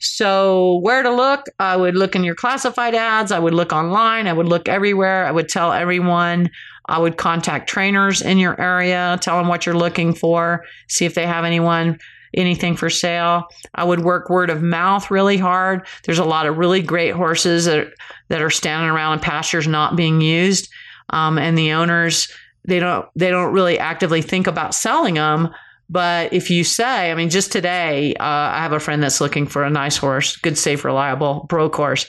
So 0.00 0.80
where 0.82 1.02
to 1.02 1.10
look? 1.10 1.46
I 1.58 1.76
would 1.76 1.96
look 1.96 2.14
in 2.14 2.24
your 2.24 2.34
classified 2.34 2.94
ads. 2.94 3.32
I 3.32 3.38
would 3.38 3.54
look 3.54 3.72
online. 3.72 4.26
I 4.26 4.34
would 4.34 4.48
look 4.48 4.68
everywhere. 4.68 5.24
I 5.24 5.30
would 5.30 5.48
tell 5.48 5.72
everyone. 5.72 6.50
I 6.86 6.98
would 6.98 7.16
contact 7.16 7.70
trainers 7.70 8.20
in 8.20 8.36
your 8.36 8.60
area, 8.60 9.18
tell 9.22 9.38
them 9.38 9.48
what 9.48 9.64
you're 9.64 9.74
looking 9.74 10.14
for, 10.14 10.66
see 10.88 11.06
if 11.06 11.14
they 11.14 11.26
have 11.26 11.46
anyone 11.46 11.98
anything 12.36 12.76
for 12.76 12.90
sale. 12.90 13.44
I 13.74 13.84
would 13.84 14.00
work 14.00 14.30
word 14.30 14.50
of 14.50 14.62
mouth 14.62 15.10
really 15.10 15.36
hard. 15.36 15.86
There's 16.04 16.18
a 16.18 16.24
lot 16.24 16.46
of 16.46 16.58
really 16.58 16.82
great 16.82 17.14
horses 17.14 17.64
that, 17.64 17.88
that 18.28 18.42
are 18.42 18.50
standing 18.50 18.90
around 18.90 19.14
in 19.14 19.20
pastures 19.20 19.66
not 19.66 19.96
being 19.96 20.20
used. 20.20 20.68
Um, 21.10 21.38
and 21.38 21.56
the 21.56 21.72
owners, 21.72 22.28
they 22.64 22.78
don't, 22.78 23.06
they 23.14 23.30
don't 23.30 23.52
really 23.52 23.78
actively 23.78 24.22
think 24.22 24.46
about 24.46 24.74
selling 24.74 25.14
them. 25.14 25.50
But 25.90 26.32
if 26.32 26.50
you 26.50 26.64
say, 26.64 27.10
I 27.10 27.14
mean, 27.14 27.30
just 27.30 27.52
today, 27.52 28.14
uh, 28.14 28.24
I 28.24 28.58
have 28.62 28.72
a 28.72 28.80
friend 28.80 29.02
that's 29.02 29.20
looking 29.20 29.46
for 29.46 29.64
a 29.64 29.70
nice 29.70 29.96
horse, 29.96 30.36
good, 30.36 30.56
safe, 30.56 30.84
reliable, 30.84 31.46
broke 31.48 31.76
horse. 31.76 32.06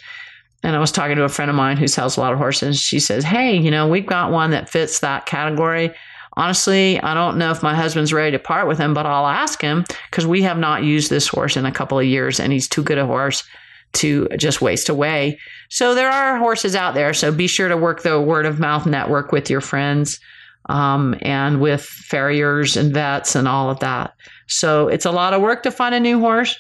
And 0.64 0.76
I 0.76 0.80
was 0.80 0.92
talking 0.92 1.18
to 1.18 1.24
a 1.24 1.30
friend 1.30 1.52
of 1.52 1.56
mine 1.56 1.78
who 1.78 1.88
sells 1.88 2.18
a 2.18 2.22
lot 2.22 2.32
of 2.32 2.40
horses. 2.40 2.80
She 2.80 3.00
says, 3.00 3.24
Hey, 3.24 3.56
you 3.56 3.70
know, 3.70 3.88
we've 3.88 4.06
got 4.06 4.32
one 4.32 4.52
that 4.52 4.70
fits 4.70 5.00
that 5.02 5.26
category 5.26 5.92
honestly, 6.38 7.00
I 7.02 7.14
don't 7.14 7.38
know 7.38 7.52
if 7.52 7.64
my 7.64 7.76
husband's 7.76 8.14
ready 8.14 8.32
to 8.32 8.40
part 8.40 8.68
with 8.68 8.78
him, 8.78 8.94
but 8.94 9.06
I'll 9.06 9.28
ask 9.28 9.62
him 9.62 9.86
because 10.10 10.28
we 10.28 10.42
have 10.44 10.58
not 10.58 10.84
used 10.84 11.10
this 11.10 11.28
horse 11.28 11.58
in 11.58 11.66
a 11.66 11.72
couple 11.72 12.00
of 12.00 12.06
years 12.06 12.40
and 12.40 12.52
he's 12.52 12.68
too 12.68 12.84
good 12.84 12.98
a 12.98 13.06
horse 13.06 13.44
to 13.94 14.28
just 14.38 14.62
waste 14.62 14.90
away. 14.90 15.40
So 15.70 15.96
there 15.96 16.10
are 16.10 16.38
horses 16.38 16.76
out 16.76 16.94
there. 16.94 17.14
So 17.14 17.32
be 17.32 17.48
sure 17.48 17.70
to 17.70 17.78
work 17.78 18.04
the 18.04 18.20
word 18.20 18.46
of 18.46 18.60
mouth 18.60 18.86
network 18.86 19.32
with 19.32 19.50
your 19.50 19.62
friends 19.62 20.20
um, 20.68 21.16
and 21.22 21.62
with 21.62 21.82
farriers 21.82 22.76
and 22.76 22.94
vets 22.94 23.36
and 23.36 23.48
all 23.48 23.70
of 23.70 23.80
that. 23.80 24.14
So 24.48 24.88
it's 24.88 25.06
a 25.06 25.12
lot 25.12 25.34
of 25.34 25.42
work 25.42 25.64
to 25.64 25.72
find 25.72 25.96
a 25.96 26.00
new 26.00 26.20
horse. 26.20 26.58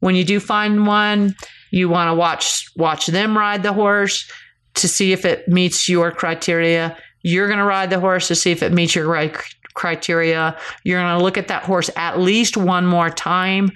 When 0.00 0.14
you 0.14 0.24
do 0.24 0.40
find 0.40 0.86
one, 0.86 1.34
you 1.70 1.88
want 1.88 2.08
to 2.08 2.14
watch 2.14 2.70
watch 2.76 3.06
them 3.06 3.36
ride 3.36 3.62
the 3.62 3.72
horse 3.72 4.30
to 4.74 4.88
see 4.88 5.12
if 5.12 5.24
it 5.24 5.48
meets 5.48 5.88
your 5.88 6.10
criteria 6.10 6.96
you're 7.22 7.46
going 7.46 7.58
to 7.58 7.64
ride 7.64 7.90
the 7.90 8.00
horse 8.00 8.28
to 8.28 8.34
see 8.34 8.50
if 8.50 8.62
it 8.62 8.72
meets 8.72 8.94
your 8.94 9.30
criteria. 9.74 10.56
You're 10.84 11.00
going 11.00 11.18
to 11.18 11.22
look 11.22 11.38
at 11.38 11.48
that 11.48 11.64
horse 11.64 11.90
at 11.96 12.18
least 12.18 12.56
one 12.56 12.86
more 12.86 13.10
time 13.10 13.70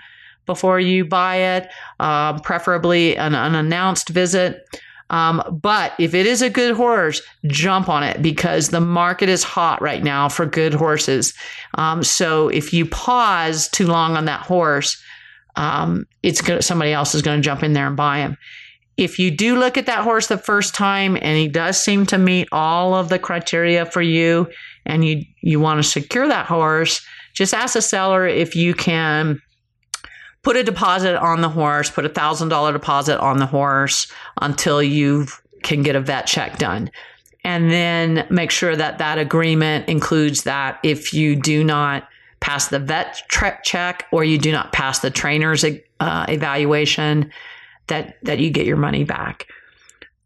before 0.47 0.81
you 0.81 1.05
buy 1.05 1.37
it, 1.37 1.71
uh, 2.01 2.39
preferably 2.41 3.17
an 3.17 3.35
unannounced 3.35 4.09
visit. 4.09 4.67
Um, 5.11 5.61
but 5.63 5.93
if 5.99 6.15
it 6.15 6.27
is 6.27 6.43
a 6.43 6.51
good 6.51 6.75
horse, 6.75 7.21
jump 7.47 7.89
on 7.89 8.03
it 8.03 8.23
because 8.23 8.71
the 8.71 8.81
market 8.81 9.29
is 9.29 9.45
hot 9.45 9.81
right 9.83 10.03
now 10.03 10.29
for 10.29 10.47
good 10.47 10.73
horses. 10.73 11.35
Um, 11.75 12.03
so 12.03 12.49
if 12.49 12.73
you 12.73 12.87
pause 12.87 13.69
too 13.69 13.87
long 13.87 14.17
on 14.17 14.25
that 14.25 14.41
horse, 14.41 15.01
um, 15.55 16.07
it's 16.23 16.43
somebody 16.67 16.93
else 16.93 17.15
is 17.15 17.23
going 17.23 17.39
to 17.39 17.45
jump 17.45 17.63
in 17.63 17.75
there 17.75 17.87
and 17.87 17.97
buy 17.97 18.19
him 18.19 18.39
if 18.97 19.19
you 19.19 19.31
do 19.31 19.57
look 19.57 19.77
at 19.79 19.87
that 19.87 20.05
horse 20.05 20.27
the 20.27 20.39
first 20.39 20.75
time 20.75 21.17
and 21.17 21.39
he 21.39 21.49
does 21.49 21.83
seem 21.83 22.05
to 22.07 22.19
meet 22.19 22.49
all 22.53 22.95
of 22.95 23.09
the 23.09 23.19
criteria 23.19 23.87
for 23.87 24.03
you 24.03 24.49
and 24.87 25.05
you 25.05 25.23
you 25.41 25.61
want 25.61 25.83
to 25.83 25.89
secure 25.89 26.29
that 26.29 26.47
horse 26.47 27.05
just 27.33 27.55
ask 27.55 27.75
the 27.75 27.83
seller 27.83 28.27
if 28.27 28.55
you 28.55 28.75
can 28.75 29.41
put 30.43 30.57
a 30.57 30.63
deposit 30.63 31.17
on 31.17 31.41
the 31.41 31.49
horse 31.49 31.91
put 31.91 32.05
a 32.05 32.09
thousand 32.11 32.49
dollar 32.49 32.73
deposit 32.73 33.19
on 33.21 33.39
the 33.39 33.47
horse 33.47 34.11
until 34.41 34.83
you 34.83 35.27
can 35.63 35.83
get 35.83 35.97
a 35.97 36.01
vet 36.01 36.27
check 36.27 36.59
done. 36.59 36.91
And 37.45 37.71
then 37.71 38.27
make 38.31 38.51
sure 38.51 38.77
that 38.77 38.99
that 38.99 39.19
agreement 39.19 39.89
includes 39.89 40.45
that 40.45 40.79
if 40.83 41.13
you 41.13 41.35
do 41.35 41.65
not 41.65 42.09
pass 42.41 42.69
the 42.69 42.79
vet 42.79 43.23
check 43.65 44.07
or 44.13 44.25
you 44.25 44.39
do 44.39 44.53
not 44.53 44.73
pass 44.73 45.01
the 45.01 45.11
trainer's 45.11 45.65
uh, 45.65 46.27
evaluation 46.29 47.33
that 47.87 48.17
that 48.25 48.39
you 48.39 48.51
get 48.51 48.67
your 48.67 48.77
money 48.77 49.05
back. 49.05 49.47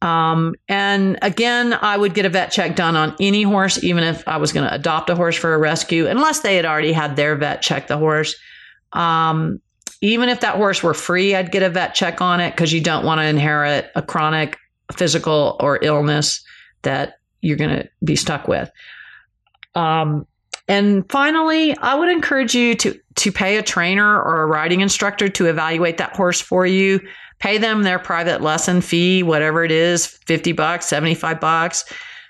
Um, 0.02 0.54
and 0.68 1.18
again, 1.22 1.72
I 1.72 1.96
would 1.96 2.14
get 2.14 2.26
a 2.26 2.28
vet 2.28 2.52
check 2.52 2.76
done 2.76 2.96
on 2.96 3.16
any 3.18 3.42
horse, 3.42 3.82
even 3.82 4.04
if 4.04 4.26
I 4.28 4.36
was 4.36 4.52
going 4.52 4.68
to 4.68 4.74
adopt 4.74 5.08
a 5.10 5.14
horse 5.14 5.36
for 5.36 5.54
a 5.54 5.58
rescue, 5.58 6.06
unless 6.06 6.40
they 6.40 6.56
had 6.56 6.66
already 6.66 6.92
had 6.92 7.16
their 7.16 7.34
vet 7.34 7.62
check 7.62 7.86
the 7.86 7.96
horse. 7.96 8.36
Um, 8.92 9.60
even 10.02 10.28
if 10.28 10.40
that 10.40 10.56
horse 10.56 10.82
were 10.82 10.94
free, 10.94 11.34
I'd 11.34 11.50
get 11.50 11.62
a 11.62 11.70
vet 11.70 11.94
check 11.94 12.20
on 12.20 12.40
it 12.40 12.50
because 12.50 12.72
you 12.72 12.82
don't 12.82 13.04
want 13.04 13.20
to 13.20 13.26
inherit 13.26 13.90
a 13.94 14.02
chronic 14.02 14.58
physical 14.92 15.56
or 15.60 15.78
illness 15.82 16.44
that 16.82 17.18
you're 17.40 17.56
going 17.56 17.76
to 17.76 17.88
be 18.04 18.16
stuck 18.16 18.46
with. 18.46 18.70
Um, 19.74 20.26
And 20.68 21.10
finally, 21.10 21.76
I 21.76 21.94
would 21.94 22.10
encourage 22.10 22.54
you 22.54 22.74
to, 22.76 23.00
to 23.16 23.32
pay 23.32 23.56
a 23.56 23.62
trainer 23.62 24.20
or 24.20 24.42
a 24.42 24.46
riding 24.46 24.80
instructor 24.80 25.28
to 25.28 25.46
evaluate 25.46 25.98
that 25.98 26.14
horse 26.16 26.40
for 26.40 26.66
you. 26.66 27.00
Pay 27.38 27.58
them 27.58 27.82
their 27.82 27.98
private 27.98 28.40
lesson 28.40 28.80
fee, 28.80 29.22
whatever 29.22 29.64
it 29.64 29.70
is, 29.70 30.06
50 30.06 30.52
bucks, 30.52 30.86
75 30.86 31.40
bucks, 31.40 31.84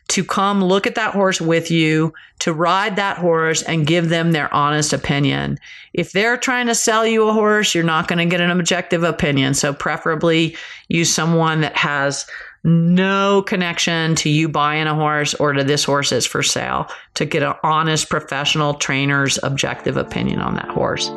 to 0.09 0.25
come 0.25 0.63
look 0.63 0.87
at 0.87 0.95
that 0.95 1.13
horse 1.13 1.41
with 1.41 1.71
you, 1.71 2.13
to 2.39 2.53
ride 2.53 2.97
that 2.97 3.19
horse 3.19 3.63
and 3.63 3.87
give 3.87 4.09
them 4.09 4.33
their 4.33 4.53
honest 4.55 4.93
opinion. 4.93 5.59
If 5.93 6.13
they're 6.13 6.37
trying 6.37 6.67
to 6.67 6.75
sell 6.75 7.07
you 7.07 7.29
a 7.29 7.33
horse, 7.33 7.75
you're 7.75 7.85
not 7.85 8.07
going 8.07 8.19
to 8.19 8.27
get 8.27 8.41
an 8.41 8.51
objective 8.51 9.03
opinion. 9.03 9.55
So 9.55 9.73
preferably 9.73 10.57
use 10.89 11.13
someone 11.13 11.61
that 11.61 11.77
has 11.77 12.27
no 12.67 13.43
connection 13.43 14.17
to 14.17 14.29
you 14.29 14.49
buying 14.49 14.89
a 14.89 14.95
horse 14.95 15.35
or 15.35 15.53
to 15.53 15.63
this 15.63 15.85
horse 15.85 16.11
is 16.11 16.27
for 16.27 16.43
sale 16.43 16.89
to 17.15 17.25
get 17.25 17.45
an 17.45 17.55
honest 17.63 18.11
professional 18.11 18.75
trainer's 18.75 19.39
objective 19.45 19.97
opinion 19.97 20.41
on 20.41 20.57
that 20.57 20.69
horse. 20.69 21.09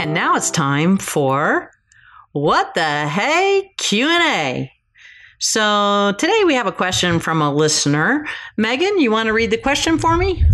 And 0.00 0.12
now 0.12 0.34
it's 0.34 0.50
time 0.50 0.98
for 0.98 1.70
what 2.32 2.74
the 2.74 3.06
hey 3.06 3.70
Q&A. 3.76 4.72
So 5.38 6.12
today 6.18 6.42
we 6.44 6.54
have 6.54 6.66
a 6.66 6.72
question 6.72 7.20
from 7.20 7.40
a 7.40 7.54
listener. 7.54 8.26
Megan, 8.56 8.98
you 8.98 9.12
want 9.12 9.28
to 9.28 9.32
read 9.32 9.52
the 9.52 9.56
question 9.56 9.98
for 9.98 10.16
me? 10.16 10.44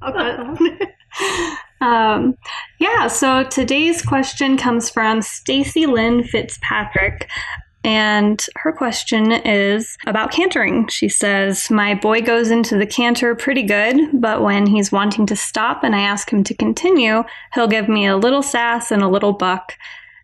um, 1.80 2.36
yeah, 2.78 3.06
so 3.06 3.44
today's 3.44 4.02
question 4.02 4.56
comes 4.56 4.90
from 4.90 5.22
Stacy 5.22 5.86
Lynn 5.86 6.24
Fitzpatrick. 6.24 7.28
And 7.84 8.44
her 8.56 8.72
question 8.72 9.32
is 9.32 9.96
about 10.06 10.32
cantering. 10.32 10.88
She 10.88 11.08
says, 11.08 11.70
My 11.70 11.94
boy 11.94 12.20
goes 12.20 12.50
into 12.50 12.76
the 12.76 12.86
canter 12.86 13.34
pretty 13.34 13.62
good, 13.62 13.96
but 14.20 14.42
when 14.42 14.66
he's 14.66 14.90
wanting 14.90 15.26
to 15.26 15.36
stop 15.36 15.84
and 15.84 15.94
I 15.94 16.00
ask 16.00 16.30
him 16.30 16.42
to 16.44 16.54
continue, 16.54 17.22
he'll 17.54 17.68
give 17.68 17.88
me 17.88 18.06
a 18.06 18.16
little 18.16 18.42
sass 18.42 18.90
and 18.90 19.02
a 19.02 19.08
little 19.08 19.32
buck. 19.32 19.74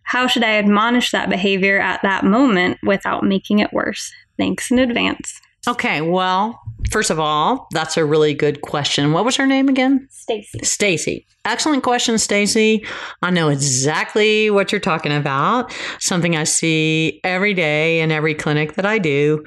How 0.03 0.27
should 0.27 0.43
I 0.43 0.57
admonish 0.57 1.11
that 1.11 1.29
behavior 1.29 1.79
at 1.79 2.01
that 2.03 2.23
moment 2.25 2.77
without 2.83 3.23
making 3.23 3.59
it 3.59 3.73
worse? 3.73 4.13
Thanks 4.37 4.69
in 4.69 4.77
advance. 4.77 5.41
Okay, 5.67 6.01
well, 6.01 6.61
first 6.91 7.09
of 7.09 7.19
all, 7.19 7.67
that's 7.71 7.97
a 7.97 8.05
really 8.05 8.33
good 8.33 8.61
question. 8.61 9.11
What 9.11 9.25
was 9.25 9.35
her 9.35 9.45
name 9.45 9.69
again? 9.69 10.07
Stacy. 10.09 10.59
Stacy. 10.63 11.25
Excellent 11.45 11.83
question, 11.83 12.17
Stacy. 12.17 12.85
I 13.21 13.29
know 13.29 13.49
exactly 13.49 14.49
what 14.49 14.71
you're 14.71 14.81
talking 14.81 15.13
about. 15.13 15.71
Something 15.99 16.35
I 16.35 16.43
see 16.43 17.19
every 17.23 17.53
day 17.53 17.99
in 17.99 18.11
every 18.11 18.33
clinic 18.33 18.73
that 18.75 18.85
I 18.85 18.97
do. 18.97 19.43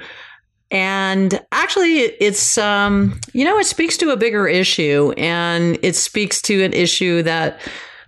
And 0.71 1.41
actually, 1.51 1.97
it's, 1.97 2.57
um, 2.57 3.19
you 3.33 3.43
know, 3.43 3.57
it 3.57 3.65
speaks 3.65 3.97
to 3.97 4.11
a 4.11 4.17
bigger 4.17 4.47
issue 4.47 5.13
and 5.17 5.79
it 5.81 5.95
speaks 5.95 6.41
to 6.43 6.63
an 6.63 6.73
issue 6.73 7.23
that 7.23 7.59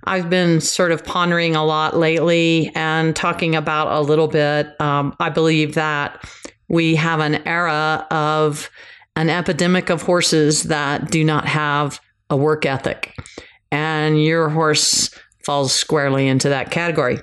I've 0.06 0.30
been 0.30 0.62
sort 0.62 0.92
of 0.92 1.04
pondering 1.04 1.56
a 1.56 1.64
lot 1.64 1.96
lately 1.96 2.72
and 2.76 3.16
talking 3.16 3.56
about 3.56 3.92
a 3.92 4.02
little 4.02 4.28
bit. 4.28 4.80
Um, 4.80 5.16
I 5.20 5.30
believe 5.30 5.76
that 5.76 6.24
we 6.68 6.96
have 6.96 7.20
an 7.20 7.46
era 7.48 8.08
of 8.12 8.70
an 9.16 9.30
epidemic 9.30 9.90
of 9.90 10.02
horses 10.02 10.64
that 10.64 11.12
do 11.12 11.24
not 11.24 11.48
have 11.48 12.00
a 12.30 12.38
work 12.38 12.66
ethic. 12.66 13.14
And 13.72 14.22
your 14.22 14.50
horse 14.50 15.10
falls 15.44 15.74
squarely 15.74 16.28
into 16.28 16.50
that 16.50 16.72
category. 16.72 17.20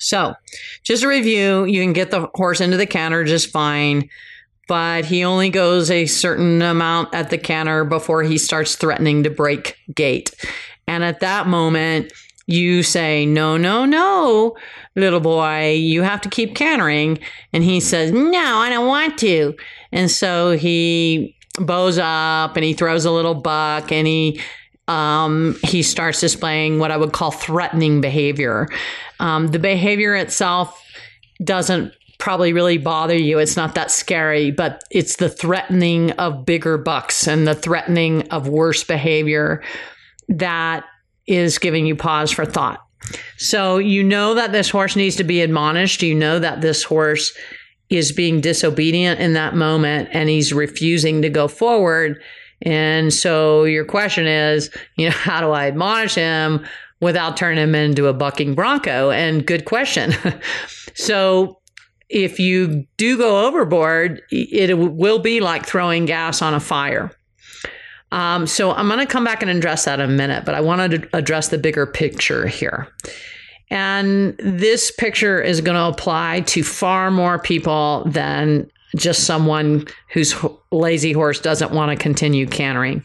So, 0.00 0.34
just 0.82 1.02
a 1.02 1.08
review 1.08 1.64
you 1.64 1.80
can 1.82 1.92
get 1.92 2.10
the 2.10 2.28
horse 2.34 2.60
into 2.60 2.76
the 2.76 2.86
canter 2.86 3.24
just 3.24 3.50
fine, 3.50 4.08
but 4.68 5.04
he 5.04 5.24
only 5.24 5.50
goes 5.50 5.90
a 5.90 6.06
certain 6.06 6.60
amount 6.60 7.14
at 7.14 7.30
the 7.30 7.38
canter 7.38 7.84
before 7.84 8.22
he 8.22 8.36
starts 8.36 8.76
threatening 8.76 9.22
to 9.22 9.30
break 9.30 9.78
gait. 9.94 10.34
And 10.86 11.02
at 11.02 11.20
that 11.20 11.46
moment, 11.46 12.12
you 12.46 12.82
say, 12.82 13.24
no, 13.24 13.56
no, 13.56 13.86
no, 13.86 14.56
little 14.96 15.20
boy, 15.20 15.72
you 15.72 16.02
have 16.02 16.20
to 16.22 16.28
keep 16.28 16.54
cantering. 16.54 17.18
And 17.52 17.64
he 17.64 17.80
says, 17.80 18.12
no, 18.12 18.58
I 18.58 18.68
don't 18.68 18.86
want 18.86 19.18
to. 19.18 19.54
And 19.94 20.10
so 20.10 20.56
he 20.56 21.34
bows 21.58 21.98
up 21.98 22.56
and 22.56 22.64
he 22.64 22.74
throws 22.74 23.04
a 23.04 23.10
little 23.10 23.34
buck 23.34 23.92
and 23.92 24.06
he, 24.06 24.40
um, 24.88 25.56
he 25.62 25.82
starts 25.82 26.20
displaying 26.20 26.78
what 26.78 26.90
I 26.90 26.96
would 26.96 27.12
call 27.12 27.30
threatening 27.30 28.00
behavior. 28.00 28.68
Um, 29.20 29.46
the 29.46 29.60
behavior 29.60 30.14
itself 30.16 30.82
doesn't 31.42 31.94
probably 32.18 32.52
really 32.52 32.78
bother 32.78 33.16
you. 33.16 33.38
It's 33.38 33.56
not 33.56 33.76
that 33.76 33.90
scary, 33.90 34.50
but 34.50 34.82
it's 34.90 35.16
the 35.16 35.28
threatening 35.28 36.10
of 36.12 36.44
bigger 36.44 36.76
bucks 36.76 37.28
and 37.28 37.46
the 37.46 37.54
threatening 37.54 38.28
of 38.30 38.48
worse 38.48 38.82
behavior 38.82 39.62
that 40.28 40.84
is 41.26 41.58
giving 41.58 41.86
you 41.86 41.94
pause 41.94 42.30
for 42.30 42.44
thought. 42.44 42.80
So 43.36 43.78
you 43.78 44.02
know 44.02 44.34
that 44.34 44.52
this 44.52 44.70
horse 44.70 44.96
needs 44.96 45.16
to 45.16 45.24
be 45.24 45.40
admonished. 45.42 46.02
You 46.02 46.14
know 46.14 46.38
that 46.38 46.62
this 46.62 46.82
horse 46.82 47.36
is 47.94 48.12
being 48.12 48.40
disobedient 48.40 49.20
in 49.20 49.32
that 49.34 49.54
moment 49.54 50.08
and 50.12 50.28
he's 50.28 50.52
refusing 50.52 51.22
to 51.22 51.28
go 51.28 51.48
forward. 51.48 52.20
And 52.62 53.12
so 53.12 53.64
your 53.64 53.84
question 53.84 54.26
is, 54.26 54.70
you 54.96 55.06
know, 55.06 55.14
how 55.14 55.40
do 55.40 55.50
I 55.50 55.66
admonish 55.66 56.14
him 56.14 56.64
without 57.00 57.36
turning 57.36 57.62
him 57.62 57.74
into 57.74 58.06
a 58.06 58.12
bucking 58.12 58.54
bronco? 58.54 59.10
And 59.10 59.46
good 59.46 59.64
question. 59.64 60.14
so 60.94 61.60
if 62.08 62.38
you 62.38 62.86
do 62.96 63.18
go 63.18 63.46
overboard, 63.46 64.22
it 64.30 64.78
will 64.78 65.18
be 65.18 65.40
like 65.40 65.66
throwing 65.66 66.04
gas 66.04 66.42
on 66.42 66.54
a 66.54 66.60
fire. 66.60 67.10
Um, 68.12 68.46
so 68.46 68.70
I'm 68.72 68.86
going 68.86 69.00
to 69.00 69.06
come 69.06 69.24
back 69.24 69.42
and 69.42 69.50
address 69.50 69.86
that 69.86 69.98
in 69.98 70.08
a 70.08 70.12
minute, 70.12 70.44
but 70.44 70.54
I 70.54 70.60
wanted 70.60 71.02
to 71.02 71.16
address 71.16 71.48
the 71.48 71.58
bigger 71.58 71.84
picture 71.84 72.46
here. 72.46 72.86
And 73.74 74.36
this 74.38 74.92
picture 74.92 75.42
is 75.42 75.60
going 75.60 75.74
to 75.74 75.86
apply 75.86 76.42
to 76.46 76.62
far 76.62 77.10
more 77.10 77.40
people 77.40 78.04
than 78.06 78.70
just 78.94 79.24
someone 79.24 79.86
whose 80.12 80.32
lazy 80.70 81.12
horse 81.12 81.40
doesn't 81.40 81.72
want 81.72 81.90
to 81.90 81.96
continue 82.00 82.46
cantering. 82.46 83.04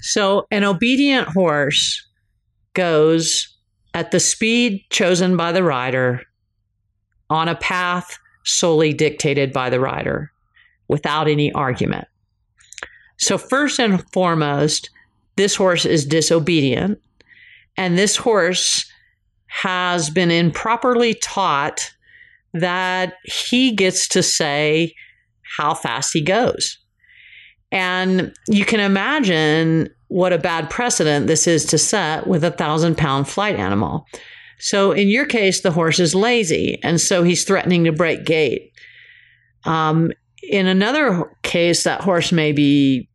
So, 0.00 0.46
an 0.50 0.64
obedient 0.64 1.28
horse 1.28 2.02
goes 2.72 3.46
at 3.92 4.10
the 4.10 4.20
speed 4.20 4.82
chosen 4.88 5.36
by 5.36 5.52
the 5.52 5.62
rider 5.62 6.22
on 7.28 7.48
a 7.48 7.54
path 7.54 8.18
solely 8.44 8.94
dictated 8.94 9.52
by 9.52 9.68
the 9.68 9.80
rider 9.80 10.32
without 10.88 11.28
any 11.28 11.52
argument. 11.52 12.08
So, 13.18 13.36
first 13.36 13.78
and 13.78 14.02
foremost, 14.12 14.88
this 15.36 15.54
horse 15.54 15.84
is 15.84 16.06
disobedient, 16.06 16.98
and 17.76 17.98
this 17.98 18.16
horse 18.16 18.90
has 19.62 20.10
been 20.10 20.32
improperly 20.32 21.14
taught 21.14 21.92
that 22.54 23.14
he 23.22 23.70
gets 23.70 24.08
to 24.08 24.20
say 24.20 24.92
how 25.56 25.74
fast 25.74 26.12
he 26.12 26.20
goes. 26.20 26.76
And 27.70 28.34
you 28.48 28.64
can 28.64 28.80
imagine 28.80 29.90
what 30.08 30.32
a 30.32 30.38
bad 30.38 30.70
precedent 30.70 31.28
this 31.28 31.46
is 31.46 31.64
to 31.66 31.78
set 31.78 32.26
with 32.26 32.42
a 32.42 32.50
thousand 32.50 32.98
pound 32.98 33.28
flight 33.28 33.54
animal. 33.54 34.06
So, 34.58 34.90
in 34.90 35.06
your 35.06 35.26
case, 35.26 35.60
the 35.60 35.70
horse 35.70 36.00
is 36.00 36.14
lazy, 36.14 36.80
and 36.82 37.00
so 37.00 37.22
he's 37.22 37.44
threatening 37.44 37.84
to 37.84 37.92
break 37.92 38.24
gait. 38.24 38.72
Um, 39.64 40.12
in 40.42 40.66
another 40.66 41.30
case, 41.42 41.84
that 41.84 42.00
horse 42.00 42.32
may 42.32 42.50
be 42.50 43.08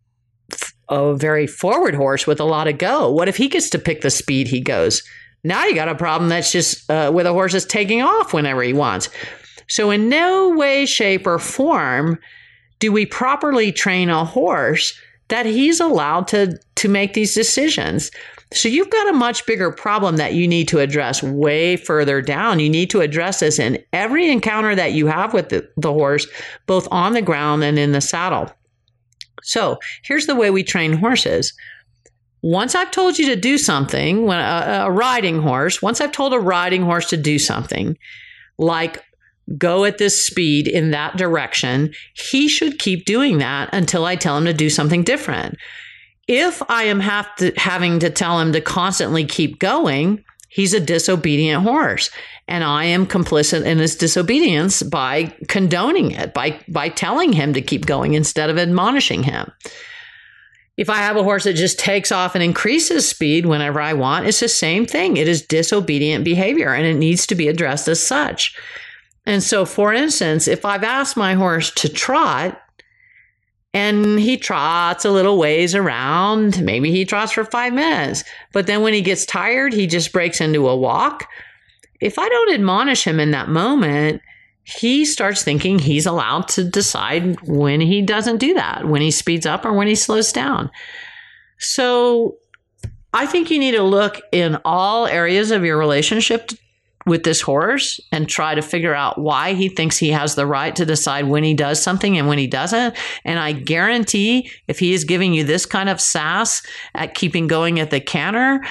a 0.90 1.16
very 1.16 1.48
forward 1.48 1.96
horse 1.96 2.26
with 2.26 2.40
a 2.40 2.46
lot 2.46 2.68
of 2.68 2.78
go. 2.78 3.12
What 3.12 3.28
if 3.28 3.38
he 3.38 3.48
gets 3.50 3.70
to 3.72 3.80
pick 3.80 4.02
the 4.02 4.10
speed 4.10 4.48
he 4.48 4.62
goes? 4.62 5.04
Now 5.44 5.66
you 5.66 5.76
got 5.76 5.88
a 5.88 5.96
problem 5.96 6.30
that's 6.30 6.52
just 6.52 6.90
uh, 6.90 7.12
with 7.14 7.26
a 7.26 7.34
horse 7.34 7.54
that's 7.54 7.66
taking 7.66 8.02
off 8.02 8.34
whenever 8.34 8.62
he 8.62 8.74
wants. 8.74 9.10
So, 9.68 9.92
in 9.92 10.10
no 10.10 10.50
way, 10.50 10.86
shape, 10.86 11.28
or 11.28 11.40
form 11.40 12.20
do 12.80 12.92
we 12.92 13.06
properly 13.06 13.72
train 13.72 14.10
a 14.10 14.26
horse 14.26 15.00
that 15.28 15.46
he's 15.46 15.80
allowed 15.80 16.28
to, 16.30 16.58
to 16.76 16.88
make 16.88 17.14
these 17.14 17.36
decisions. 17.36 18.10
So, 18.52 18.68
you've 18.68 18.90
got 18.90 19.10
a 19.10 19.14
much 19.14 19.46
bigger 19.46 19.72
problem 19.72 20.18
that 20.18 20.34
you 20.34 20.48
need 20.48 20.68
to 20.70 20.80
address 20.80 21.22
way 21.22 21.78
further 21.78 22.22
down. 22.22 22.60
You 22.60 22.70
need 22.70 22.90
to 22.90 23.02
address 23.02 23.42
this 23.42 23.60
in 23.60 23.78
every 23.94 24.32
encounter 24.32 24.76
that 24.76 24.94
you 24.94 25.06
have 25.06 25.34
with 25.34 25.50
the, 25.50 25.70
the 25.78 25.94
horse, 25.94 26.26
both 26.66 26.88
on 26.90 27.14
the 27.14 27.22
ground 27.22 27.64
and 27.64 27.78
in 27.78 27.92
the 27.92 28.02
saddle. 28.02 28.52
So 29.44 29.78
here's 30.04 30.26
the 30.26 30.36
way 30.36 30.50
we 30.50 30.64
train 30.64 30.94
horses. 30.94 31.54
Once 32.42 32.76
I've 32.76 32.92
told 32.92 33.18
you 33.18 33.26
to 33.28 33.36
do 33.36 33.58
something, 33.58 34.26
when 34.26 34.40
a, 34.40 34.86
a 34.86 34.92
riding 34.92 35.42
horse, 35.42 35.82
once 35.82 36.00
I've 36.00 36.12
told 36.12 36.34
a 36.34 36.40
riding 36.40 36.84
horse 36.84 37.10
to 37.10 37.18
do 37.18 37.38
something, 37.38 37.98
like 38.58 39.04
go 39.58 39.84
at 39.86 39.98
this 39.98 40.26
speed 40.26 40.68
in 40.68 40.92
that 40.92 41.18
direction, 41.18 41.94
he 42.14 42.48
should 42.48 42.80
keep 42.80 43.06
doing 43.06 43.40
that 43.40 43.70
until 43.74 44.06
I 44.06 44.16
tell 44.16 44.38
him 44.38 44.46
to 44.46 44.54
do 44.54 44.70
something 44.70 45.04
different. 45.04 45.58
If 46.28 46.62
I 46.70 46.84
am 46.84 47.02
to, 47.38 47.52
having 47.58 48.00
to 48.00 48.10
tell 48.10 48.40
him 48.40 48.54
to 48.54 48.62
constantly 48.62 49.26
keep 49.26 49.60
going, 49.60 50.24
He's 50.50 50.74
a 50.74 50.80
disobedient 50.80 51.64
horse. 51.64 52.10
And 52.48 52.64
I 52.64 52.86
am 52.86 53.06
complicit 53.06 53.64
in 53.64 53.78
his 53.78 53.96
disobedience 53.96 54.82
by 54.82 55.36
condoning 55.48 56.12
it, 56.12 56.34
by, 56.34 56.60
by 56.68 56.90
telling 56.90 57.32
him 57.32 57.54
to 57.54 57.62
keep 57.62 57.86
going 57.86 58.16
instead 58.16 58.50
of 58.50 58.58
admonishing 58.58 59.24
him. 59.24 59.52
If 60.80 60.90
I 60.90 61.00
have 61.00 61.18
a 61.18 61.24
horse 61.24 61.44
that 61.44 61.58
just 61.58 61.78
takes 61.78 62.10
off 62.10 62.36
and 62.36 62.44
increases 62.44 63.06
speed 63.06 63.46
whenever 63.46 63.82
I 63.82 63.92
want, 63.92 64.28
it's 64.28 64.40
the 64.40 64.48
same 64.48 64.86
thing. 64.86 65.18
It 65.18 65.28
is 65.28 65.42
disobedient 65.42 66.24
behavior 66.24 66.74
and 66.74 66.86
it 66.86 66.94
needs 66.94 67.28
to 67.28 67.36
be 67.36 67.50
addressed 67.50 67.90
as 67.90 68.02
such. 68.02 68.56
And 69.26 69.44
so, 69.44 69.66
for 69.66 69.92
instance, 69.94 70.48
if 70.48 70.64
I've 70.64 70.86
asked 70.86 71.18
my 71.18 71.34
horse 71.34 71.70
to 71.72 71.90
trot, 71.90 72.62
and 73.74 74.22
he 74.22 74.38
trots 74.38 75.04
a 75.04 75.12
little 75.12 75.38
ways 75.38 75.76
around. 75.76 76.64
Maybe 76.64 76.92
he 76.92 77.04
trots 77.06 77.34
for 77.34 77.44
five 77.44 77.74
minutes, 77.74 78.24
but 78.54 78.66
then 78.66 78.82
when 78.82 78.94
he 78.94 79.02
gets 79.02 79.26
tired, 79.26 79.74
he 79.74 79.86
just 79.86 80.14
breaks 80.14 80.40
into 80.40 80.68
a 80.70 80.78
walk. 80.78 81.28
If 82.00 82.18
I 82.18 82.28
don't 82.28 82.54
admonish 82.54 83.04
him 83.04 83.20
in 83.20 83.32
that 83.32 83.50
moment, 83.50 84.22
he 84.78 85.04
starts 85.04 85.44
thinking 85.44 85.80
he's 85.80 86.06
allowed 86.06 86.48
to 86.50 86.64
decide 86.64 87.42
when 87.48 87.82
he 87.82 88.02
doesn't 88.02 88.38
do 88.38 88.54
that, 88.54 88.88
when 88.88 89.02
he 89.02 89.10
speeds 89.10 89.46
up 89.46 89.66
or 89.66 89.74
when 89.74 89.88
he 89.88 89.96
slows 89.96 90.32
down. 90.32 90.70
So 91.58 92.38
I 93.14 93.26
think 93.26 93.50
you 93.50 93.58
need 93.58 93.72
to 93.72 93.84
look 93.84 94.22
in 94.32 94.60
all 94.64 95.08
areas 95.08 95.50
of 95.50 95.66
your 95.66 95.78
relationship 95.78 96.52
with 97.08 97.24
this 97.24 97.42
horse 97.42 98.00
and 98.12 98.30
try 98.30 98.54
to 98.54 98.62
figure 98.62 98.94
out 98.94 99.18
why 99.18 99.54
he 99.54 99.70
thinks 99.70 99.98
he 99.98 100.10
has 100.10 100.36
the 100.36 100.46
right 100.46 100.76
to 100.76 100.86
decide 100.86 101.26
when 101.26 101.44
he 101.44 101.56
does 101.56 101.82
something 101.82 102.18
and 102.18 102.28
when 102.28 102.38
he 102.38 102.46
doesn't. 102.46 102.96
And 103.26 103.40
I 103.40 103.54
guarantee 103.54 104.52
if 104.68 104.78
he 104.78 104.94
is 104.94 105.04
giving 105.04 105.34
you 105.34 105.44
this 105.44 105.66
kind 105.66 105.90
of 105.90 106.00
sass 106.00 106.62
at 106.94 107.16
keeping 107.16 107.48
going 107.48 107.80
at 107.80 107.90
the 107.90 108.00
canter, 108.00 108.64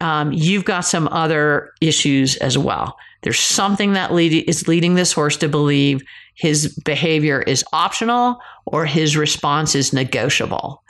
um, 0.00 0.32
you've 0.32 0.64
got 0.64 0.82
some 0.82 1.06
other 1.08 1.72
issues 1.82 2.36
as 2.36 2.56
well. 2.56 2.96
There's 3.24 3.40
something 3.40 3.94
that 3.94 4.12
lead, 4.12 4.48
is 4.48 4.68
leading 4.68 4.94
this 4.94 5.12
horse 5.12 5.36
to 5.38 5.48
believe 5.48 6.02
his 6.34 6.78
behavior 6.84 7.42
is 7.42 7.64
optional 7.72 8.38
or 8.66 8.84
his 8.84 9.16
response 9.16 9.74
is 9.74 9.92
negotiable. 9.92 10.84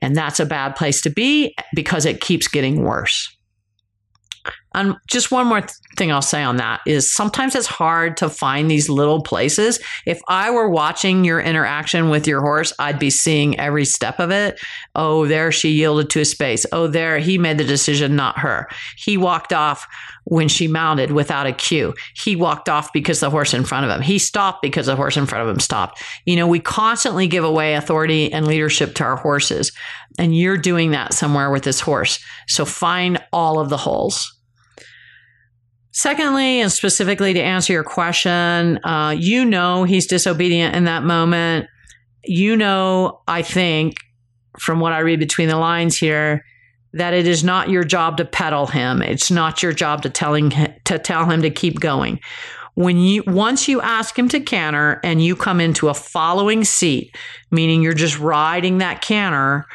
And 0.00 0.16
that's 0.16 0.40
a 0.40 0.46
bad 0.46 0.76
place 0.76 1.00
to 1.02 1.10
be 1.10 1.54
because 1.74 2.06
it 2.06 2.20
keeps 2.20 2.48
getting 2.48 2.82
worse. 2.82 3.36
And 4.74 4.96
just 5.08 5.30
one 5.30 5.46
more 5.46 5.62
thing 5.96 6.12
I'll 6.12 6.22
say 6.22 6.42
on 6.42 6.56
that 6.58 6.80
is 6.86 7.10
sometimes 7.10 7.54
it's 7.54 7.66
hard 7.66 8.16
to 8.18 8.28
find 8.28 8.70
these 8.70 8.88
little 8.88 9.22
places. 9.22 9.80
If 10.06 10.20
I 10.28 10.50
were 10.50 10.68
watching 10.68 11.24
your 11.24 11.40
interaction 11.40 12.10
with 12.10 12.28
your 12.28 12.42
horse, 12.42 12.72
I'd 12.78 12.98
be 12.98 13.10
seeing 13.10 13.58
every 13.58 13.84
step 13.84 14.20
of 14.20 14.30
it. 14.30 14.60
Oh, 14.94 15.26
there 15.26 15.50
she 15.50 15.70
yielded 15.70 16.10
to 16.10 16.20
a 16.20 16.24
space. 16.24 16.64
Oh, 16.70 16.86
there 16.86 17.18
he 17.18 17.38
made 17.38 17.58
the 17.58 17.64
decision, 17.64 18.14
not 18.14 18.38
her. 18.38 18.68
He 18.96 19.16
walked 19.16 19.52
off 19.52 19.86
when 20.28 20.48
she 20.48 20.68
mounted 20.68 21.10
without 21.10 21.46
a 21.46 21.52
cue. 21.52 21.94
He 22.14 22.36
walked 22.36 22.68
off 22.68 22.92
because 22.92 23.20
the 23.20 23.30
horse 23.30 23.54
in 23.54 23.64
front 23.64 23.86
of 23.86 23.90
him. 23.90 24.02
He 24.02 24.18
stopped 24.18 24.60
because 24.60 24.86
the 24.86 24.96
horse 24.96 25.16
in 25.16 25.26
front 25.26 25.48
of 25.48 25.48
him 25.48 25.60
stopped. 25.60 26.02
You 26.26 26.36
know, 26.36 26.46
we 26.46 26.60
constantly 26.60 27.26
give 27.26 27.44
away 27.44 27.74
authority 27.74 28.30
and 28.30 28.46
leadership 28.46 28.94
to 28.96 29.04
our 29.04 29.16
horses, 29.16 29.72
and 30.18 30.36
you're 30.36 30.58
doing 30.58 30.90
that 30.90 31.14
somewhere 31.14 31.50
with 31.50 31.62
this 31.62 31.80
horse. 31.80 32.18
So 32.48 32.64
find 32.64 33.22
all 33.32 33.60
of 33.60 33.70
the 33.70 33.76
holes. 33.76 34.34
Secondly, 35.92 36.60
and 36.60 36.70
specifically 36.70 37.32
to 37.32 37.40
answer 37.40 37.72
your 37.72 37.84
question, 37.84 38.78
uh, 38.84 39.14
you 39.18 39.44
know 39.44 39.84
he's 39.84 40.06
disobedient 40.06 40.76
in 40.76 40.84
that 40.84 41.02
moment. 41.02 41.66
You 42.24 42.56
know, 42.56 43.22
I 43.26 43.42
think, 43.42 43.96
from 44.58 44.80
what 44.80 44.92
I 44.92 45.00
read 45.00 45.18
between 45.18 45.48
the 45.48 45.56
lines 45.56 45.96
here, 45.96 46.44
that 46.92 47.14
it 47.14 47.26
is 47.26 47.44
not 47.44 47.68
your 47.68 47.84
job 47.84 48.16
to 48.18 48.24
pedal 48.24 48.66
him. 48.66 49.02
It's 49.02 49.30
not 49.30 49.62
your 49.62 49.72
job 49.72 50.02
to 50.02 50.10
telling 50.10 50.50
to 50.50 50.98
tell 50.98 51.26
him 51.26 51.42
to 51.42 51.50
keep 51.50 51.80
going. 51.80 52.20
When 52.74 52.98
you 52.98 53.24
once 53.26 53.66
you 53.66 53.80
ask 53.80 54.16
him 54.16 54.28
to 54.28 54.40
canter 54.40 55.00
and 55.02 55.22
you 55.22 55.34
come 55.34 55.60
into 55.60 55.88
a 55.88 55.94
following 55.94 56.64
seat, 56.64 57.16
meaning 57.50 57.82
you're 57.82 57.92
just 57.92 58.18
riding 58.18 58.78
that 58.78 59.00
canter, 59.00 59.66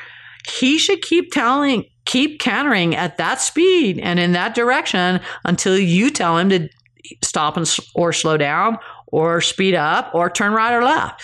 he 0.47 0.77
should 0.77 1.01
keep 1.01 1.31
telling 1.31 1.85
keep 2.05 2.39
cantering 2.39 2.95
at 2.95 3.17
that 3.17 3.39
speed 3.39 3.97
and 3.99 4.19
in 4.19 4.33
that 4.33 4.53
direction 4.55 5.21
until 5.45 5.77
you 5.77 6.09
tell 6.09 6.37
him 6.37 6.49
to 6.49 6.69
stop 7.23 7.55
and 7.55 7.77
or 7.95 8.11
slow 8.11 8.37
down 8.37 8.77
or 9.07 9.39
speed 9.39 9.73
up 9.73 10.13
or 10.13 10.29
turn 10.29 10.53
right 10.53 10.73
or 10.73 10.83
left. 10.83 11.21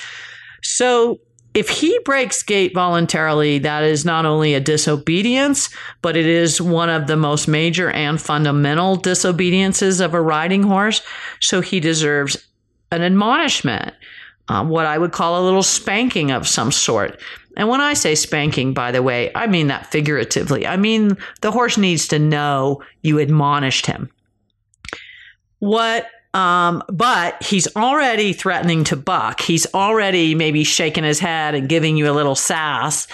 So 0.64 1.20
if 1.54 1.68
he 1.68 2.00
breaks 2.06 2.44
gait 2.44 2.74
voluntarily, 2.74 3.60
that 3.60 3.84
is 3.84 4.06
not 4.06 4.26
only 4.26 4.54
a 4.54 4.60
disobedience, 4.60 5.70
but 6.02 6.16
it 6.16 6.28
is 6.28 6.62
one 6.62 6.90
of 6.90 7.08
the 7.08 7.18
most 7.18 7.48
major 7.48 7.90
and 7.90 8.22
fundamental 8.22 8.96
disobediences 8.96 10.00
of 10.00 10.14
a 10.14 10.22
riding 10.22 10.64
horse. 10.64 11.02
So 11.40 11.62
he 11.62 11.80
deserves 11.80 12.38
an 12.92 13.02
admonishment, 13.02 13.94
uh, 14.48 14.64
what 14.64 14.86
I 14.86 14.98
would 14.98 15.12
call 15.12 15.42
a 15.42 15.46
little 15.46 15.64
spanking 15.64 16.32
of 16.32 16.48
some 16.48 16.72
sort. 16.72 17.20
And 17.58 17.68
when 17.68 17.82
I 17.82 17.94
say 17.94 18.16
spanking, 18.16 18.74
by 18.74 18.92
the 18.92 19.04
way, 19.04 19.32
I 19.36 19.48
mean 19.48 19.68
that 19.68 19.88
figuratively. 19.88 20.66
I 20.66 20.78
mean, 20.78 21.18
the 21.42 21.52
horse 21.52 21.78
needs 21.78 22.08
to 22.10 22.20
know 22.20 22.82
you 23.02 23.20
admonished 23.20 23.86
him. 23.86 24.10
What, 25.60 26.08
um, 26.34 26.84
but 26.88 27.42
he's 27.44 27.76
already 27.76 28.34
threatening 28.34 28.84
to 28.86 28.96
buck. 28.96 29.42
He's 29.42 29.66
already 29.74 30.36
maybe 30.36 30.64
shaking 30.64 31.04
his 31.04 31.20
head 31.20 31.56
and 31.56 31.68
giving 31.68 31.98
you 31.98 32.10
a 32.10 32.14
little 32.14 32.36
sass. 32.36 33.08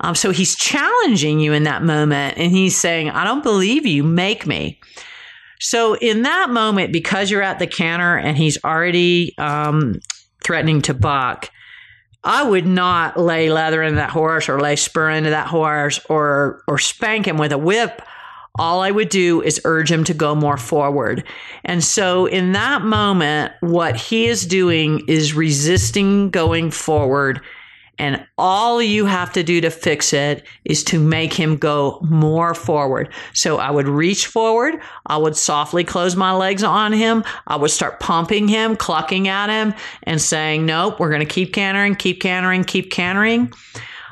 Um, 0.00 0.14
so 0.14 0.30
he's 0.30 0.56
challenging 0.56 1.40
you 1.40 1.52
in 1.52 1.62
that 1.62 1.82
moment 1.82 2.36
and 2.36 2.52
he's 2.52 2.76
saying, 2.76 3.10
I 3.10 3.24
don't 3.24 3.42
believe 3.42 3.86
you, 3.86 4.02
make 4.02 4.46
me. 4.46 4.78
So 5.58 5.94
in 5.94 6.22
that 6.22 6.50
moment, 6.50 6.92
because 6.92 7.30
you're 7.30 7.42
at 7.42 7.58
the 7.58 7.66
canter 7.66 8.18
and 8.18 8.36
he's 8.36 8.62
already 8.62 9.34
um, 9.38 10.00
threatening 10.44 10.82
to 10.82 10.94
buck, 10.94 11.50
I 12.26 12.42
would 12.42 12.66
not 12.66 13.16
lay 13.16 13.50
leather 13.50 13.84
into 13.84 13.96
that 13.96 14.10
horse 14.10 14.48
or 14.48 14.60
lay 14.60 14.74
spur 14.74 15.10
into 15.10 15.30
that 15.30 15.46
horse 15.46 16.00
or 16.10 16.62
or 16.66 16.76
spank 16.76 17.26
him 17.26 17.38
with 17.38 17.52
a 17.52 17.58
whip. 17.58 18.02
All 18.58 18.80
I 18.80 18.90
would 18.90 19.10
do 19.10 19.42
is 19.42 19.60
urge 19.64 19.92
him 19.92 20.02
to 20.04 20.14
go 20.14 20.34
more 20.34 20.56
forward. 20.56 21.22
And 21.64 21.84
so 21.84 22.26
in 22.26 22.52
that 22.52 22.82
moment, 22.82 23.52
what 23.60 23.96
he 23.96 24.26
is 24.26 24.44
doing 24.44 25.04
is 25.06 25.34
resisting 25.34 26.30
going 26.30 26.70
forward 26.72 27.42
and 27.98 28.26
all 28.36 28.82
you 28.82 29.06
have 29.06 29.32
to 29.32 29.42
do 29.42 29.60
to 29.60 29.70
fix 29.70 30.12
it 30.12 30.44
is 30.64 30.84
to 30.84 31.00
make 31.00 31.32
him 31.32 31.56
go 31.56 31.98
more 32.02 32.54
forward. 32.54 33.08
So 33.32 33.56
I 33.56 33.70
would 33.70 33.88
reach 33.88 34.26
forward. 34.26 34.74
I 35.06 35.16
would 35.16 35.36
softly 35.36 35.84
close 35.84 36.14
my 36.14 36.32
legs 36.32 36.62
on 36.62 36.92
him. 36.92 37.24
I 37.46 37.56
would 37.56 37.70
start 37.70 38.00
pumping 38.00 38.48
him, 38.48 38.76
clucking 38.76 39.28
at 39.28 39.48
him 39.48 39.74
and 40.02 40.20
saying, 40.20 40.66
nope, 40.66 41.00
we're 41.00 41.10
going 41.10 41.20
to 41.20 41.26
keep 41.26 41.54
cantering, 41.54 41.94
keep 41.94 42.20
cantering, 42.20 42.64
keep 42.64 42.90
cantering. 42.90 43.52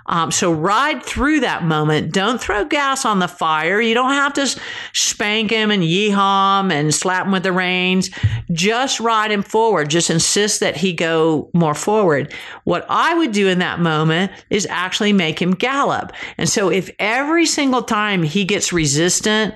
Um, 0.07 0.30
so 0.30 0.52
ride 0.52 1.02
through 1.02 1.40
that 1.40 1.64
moment. 1.64 2.12
Don't 2.12 2.40
throw 2.40 2.64
gas 2.64 3.05
on 3.05 3.18
the 3.18 3.28
fire. 3.28 3.80
You 3.80 3.94
don't 3.94 4.12
have 4.12 4.34
to 4.34 4.61
spank 4.92 5.50
him 5.50 5.70
and 5.70 5.82
yeehaw 5.82 6.61
him 6.61 6.70
and 6.70 6.94
slap 6.94 7.26
him 7.26 7.32
with 7.32 7.42
the 7.42 7.52
reins. 7.52 8.11
Just 8.52 9.00
ride 9.00 9.30
him 9.30 9.42
forward. 9.42 9.88
Just 9.88 10.11
insist 10.11 10.61
that 10.61 10.76
he 10.76 10.92
go 10.92 11.50
more 11.55 11.74
forward. 11.74 12.32
What 12.64 12.84
I 12.88 13.14
would 13.14 13.32
do 13.32 13.48
in 13.48 13.61
that 13.61 13.80
moment 13.80 14.32
is 14.50 14.66
actually 14.66 15.12
make 15.12 15.40
him 15.40 15.52
gallop. 15.52 16.12
And 16.36 16.48
so 16.48 16.70
if 16.70 16.90
every 16.98 17.46
single 17.46 17.82
time 17.82 18.22
he 18.22 18.44
gets 18.44 18.72
resistant, 18.72 19.55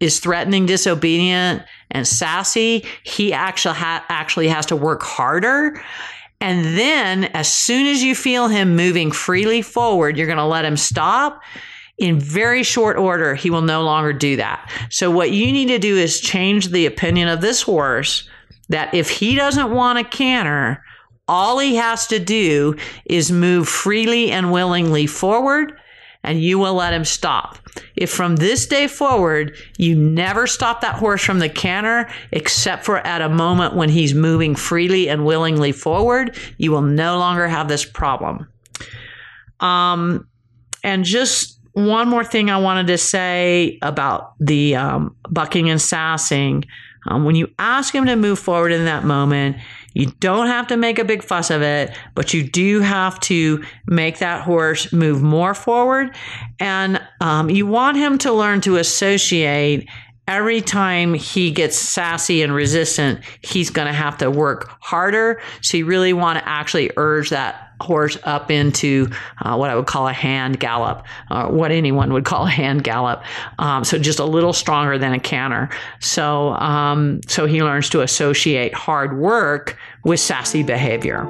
is 0.00 0.18
threatening, 0.18 0.66
disobedient, 0.66 1.62
and 1.90 2.06
sassy, 2.06 2.84
he 3.02 3.32
actually 3.32 3.76
ha- 3.76 4.04
actually 4.08 4.48
has 4.48 4.66
to 4.66 4.76
work 4.76 5.02
harder. 5.02 5.80
And 6.40 6.78
then, 6.78 7.24
as 7.24 7.52
soon 7.52 7.86
as 7.86 8.02
you 8.02 8.14
feel 8.14 8.48
him 8.48 8.76
moving 8.76 9.10
freely 9.10 9.62
forward, 9.62 10.16
you're 10.16 10.26
going 10.26 10.36
to 10.36 10.44
let 10.44 10.64
him 10.64 10.76
stop. 10.76 11.42
In 11.98 12.20
very 12.20 12.62
short 12.62 12.98
order, 12.98 13.34
he 13.34 13.48
will 13.48 13.62
no 13.62 13.82
longer 13.82 14.12
do 14.12 14.36
that. 14.36 14.70
So, 14.90 15.10
what 15.10 15.30
you 15.30 15.50
need 15.50 15.68
to 15.68 15.78
do 15.78 15.96
is 15.96 16.20
change 16.20 16.68
the 16.68 16.86
opinion 16.86 17.28
of 17.28 17.40
this 17.40 17.62
horse 17.62 18.28
that 18.68 18.92
if 18.92 19.08
he 19.08 19.34
doesn't 19.34 19.70
want 19.70 19.98
a 19.98 20.04
canter, 20.04 20.84
all 21.28 21.58
he 21.58 21.76
has 21.76 22.06
to 22.08 22.18
do 22.18 22.76
is 23.06 23.32
move 23.32 23.68
freely 23.68 24.30
and 24.30 24.52
willingly 24.52 25.06
forward 25.06 25.72
and 26.26 26.42
you 26.42 26.58
will 26.58 26.74
let 26.74 26.92
him 26.92 27.04
stop. 27.04 27.58
If 27.94 28.10
from 28.10 28.36
this 28.36 28.66
day 28.66 28.88
forward 28.88 29.56
you 29.78 29.94
never 29.94 30.46
stop 30.46 30.80
that 30.82 30.96
horse 30.96 31.22
from 31.22 31.38
the 31.38 31.48
canter, 31.48 32.10
except 32.32 32.84
for 32.84 32.98
at 32.98 33.22
a 33.22 33.28
moment 33.28 33.74
when 33.74 33.88
he's 33.88 34.12
moving 34.12 34.54
freely 34.54 35.08
and 35.08 35.24
willingly 35.24 35.72
forward, 35.72 36.36
you 36.58 36.72
will 36.72 36.82
no 36.82 37.18
longer 37.18 37.48
have 37.48 37.68
this 37.68 37.84
problem. 37.84 38.48
Um, 39.60 40.28
and 40.82 41.04
just 41.04 41.58
one 41.72 42.08
more 42.08 42.24
thing 42.24 42.50
I 42.50 42.58
wanted 42.58 42.86
to 42.88 42.98
say 42.98 43.78
about 43.82 44.34
the 44.40 44.76
um, 44.76 45.14
bucking 45.30 45.70
and 45.70 45.80
sassing. 45.80 46.64
Um, 47.06 47.24
when 47.24 47.36
you 47.36 47.48
ask 47.58 47.94
him 47.94 48.06
to 48.06 48.16
move 48.16 48.38
forward 48.38 48.72
in 48.72 48.86
that 48.86 49.04
moment, 49.04 49.56
you 49.96 50.12
don't 50.20 50.48
have 50.48 50.66
to 50.66 50.76
make 50.76 50.98
a 50.98 51.04
big 51.04 51.22
fuss 51.22 51.48
of 51.48 51.62
it, 51.62 51.96
but 52.14 52.34
you 52.34 52.42
do 52.42 52.80
have 52.80 53.18
to 53.20 53.64
make 53.86 54.18
that 54.18 54.42
horse 54.42 54.92
move 54.92 55.22
more 55.22 55.54
forward. 55.54 56.14
And 56.60 57.00
um, 57.22 57.48
you 57.48 57.66
want 57.66 57.96
him 57.96 58.18
to 58.18 58.30
learn 58.30 58.60
to 58.60 58.76
associate 58.76 59.88
every 60.28 60.60
time 60.60 61.14
he 61.14 61.50
gets 61.50 61.78
sassy 61.78 62.42
and 62.42 62.52
resistant, 62.52 63.20
he's 63.40 63.70
going 63.70 63.86
to 63.86 63.94
have 63.94 64.18
to 64.18 64.30
work 64.30 64.70
harder. 64.80 65.40
So 65.62 65.78
you 65.78 65.86
really 65.86 66.12
want 66.12 66.38
to 66.38 66.46
actually 66.46 66.90
urge 66.98 67.30
that 67.30 67.65
horse 67.80 68.18
up 68.24 68.50
into 68.50 69.08
uh, 69.42 69.56
what 69.56 69.70
I 69.70 69.74
would 69.74 69.86
call 69.86 70.08
a 70.08 70.12
hand 70.12 70.58
gallop, 70.60 71.04
uh, 71.30 71.48
what 71.48 71.70
anyone 71.70 72.12
would 72.12 72.24
call 72.24 72.46
a 72.46 72.50
hand 72.50 72.84
gallop. 72.84 73.22
Um, 73.58 73.84
so 73.84 73.98
just 73.98 74.18
a 74.18 74.24
little 74.24 74.52
stronger 74.52 74.98
than 74.98 75.12
a 75.12 75.20
canter. 75.20 75.68
So 76.00 76.48
um, 76.54 77.20
so 77.26 77.46
he 77.46 77.62
learns 77.62 77.88
to 77.90 78.02
associate 78.02 78.74
hard 78.74 79.18
work 79.18 79.76
with 80.04 80.20
sassy 80.20 80.62
behavior. 80.62 81.26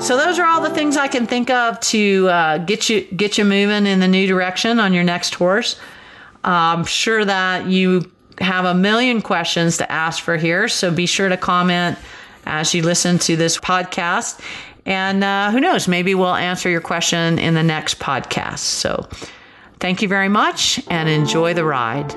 So 0.00 0.16
those 0.16 0.38
are 0.38 0.46
all 0.46 0.62
the 0.62 0.70
things 0.70 0.96
I 0.96 1.08
can 1.08 1.26
think 1.26 1.50
of 1.50 1.78
to 1.80 2.28
uh, 2.30 2.58
get 2.58 2.88
you 2.88 3.02
get 3.02 3.36
you 3.36 3.44
moving 3.44 3.86
in 3.86 4.00
the 4.00 4.08
new 4.08 4.26
direction 4.26 4.80
on 4.80 4.94
your 4.94 5.04
next 5.04 5.34
horse. 5.34 5.78
I'm 6.42 6.84
sure 6.84 7.22
that 7.22 7.66
you 7.66 8.10
have 8.38 8.64
a 8.64 8.72
million 8.72 9.20
questions 9.20 9.76
to 9.76 9.92
ask 9.92 10.22
for 10.22 10.38
here, 10.38 10.68
so 10.68 10.90
be 10.90 11.04
sure 11.04 11.28
to 11.28 11.36
comment 11.36 11.98
as 12.46 12.74
you 12.74 12.82
listen 12.82 13.18
to 13.20 13.36
this 13.36 13.58
podcast. 13.58 14.40
And 14.86 15.22
uh, 15.22 15.50
who 15.50 15.60
knows, 15.60 15.86
maybe 15.86 16.14
we'll 16.14 16.34
answer 16.34 16.68
your 16.68 16.80
question 16.80 17.38
in 17.38 17.54
the 17.54 17.62
next 17.62 17.98
podcast. 17.98 18.58
So 18.58 19.08
thank 19.78 20.02
you 20.02 20.08
very 20.08 20.28
much 20.28 20.80
and 20.88 21.08
enjoy 21.08 21.54
the 21.54 21.64
ride. 21.64 22.10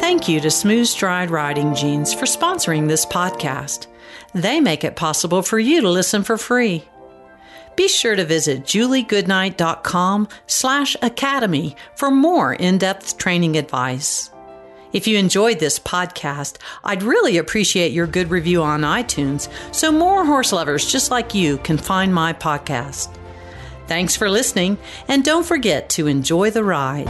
Thank 0.00 0.28
you 0.28 0.40
to 0.40 0.50
Smooth 0.50 0.86
Stride 0.86 1.30
Riding 1.30 1.74
Jeans 1.74 2.12
for 2.12 2.26
sponsoring 2.26 2.88
this 2.88 3.06
podcast. 3.06 3.86
They 4.34 4.60
make 4.60 4.82
it 4.82 4.96
possible 4.96 5.42
for 5.42 5.58
you 5.58 5.80
to 5.82 5.88
listen 5.88 6.24
for 6.24 6.36
free. 6.36 6.84
Be 7.76 7.86
sure 7.86 8.16
to 8.16 8.24
visit 8.24 8.64
juliegoodnight.com 8.64 10.28
slash 10.46 10.96
academy 11.02 11.76
for 11.96 12.10
more 12.10 12.54
in-depth 12.54 13.18
training 13.18 13.56
advice. 13.56 14.30
If 14.92 15.06
you 15.06 15.18
enjoyed 15.18 15.60
this 15.60 15.78
podcast, 15.78 16.56
I'd 16.82 17.02
really 17.02 17.38
appreciate 17.38 17.92
your 17.92 18.06
good 18.06 18.30
review 18.30 18.62
on 18.62 18.80
iTunes 18.80 19.48
so 19.72 19.92
more 19.92 20.24
horse 20.24 20.52
lovers 20.52 20.90
just 20.90 21.10
like 21.10 21.34
you 21.34 21.58
can 21.58 21.78
find 21.78 22.12
my 22.12 22.32
podcast. 22.32 23.16
Thanks 23.86 24.16
for 24.16 24.30
listening, 24.30 24.78
and 25.08 25.24
don't 25.24 25.46
forget 25.46 25.88
to 25.90 26.06
enjoy 26.06 26.50
the 26.50 26.64
ride. 26.64 27.08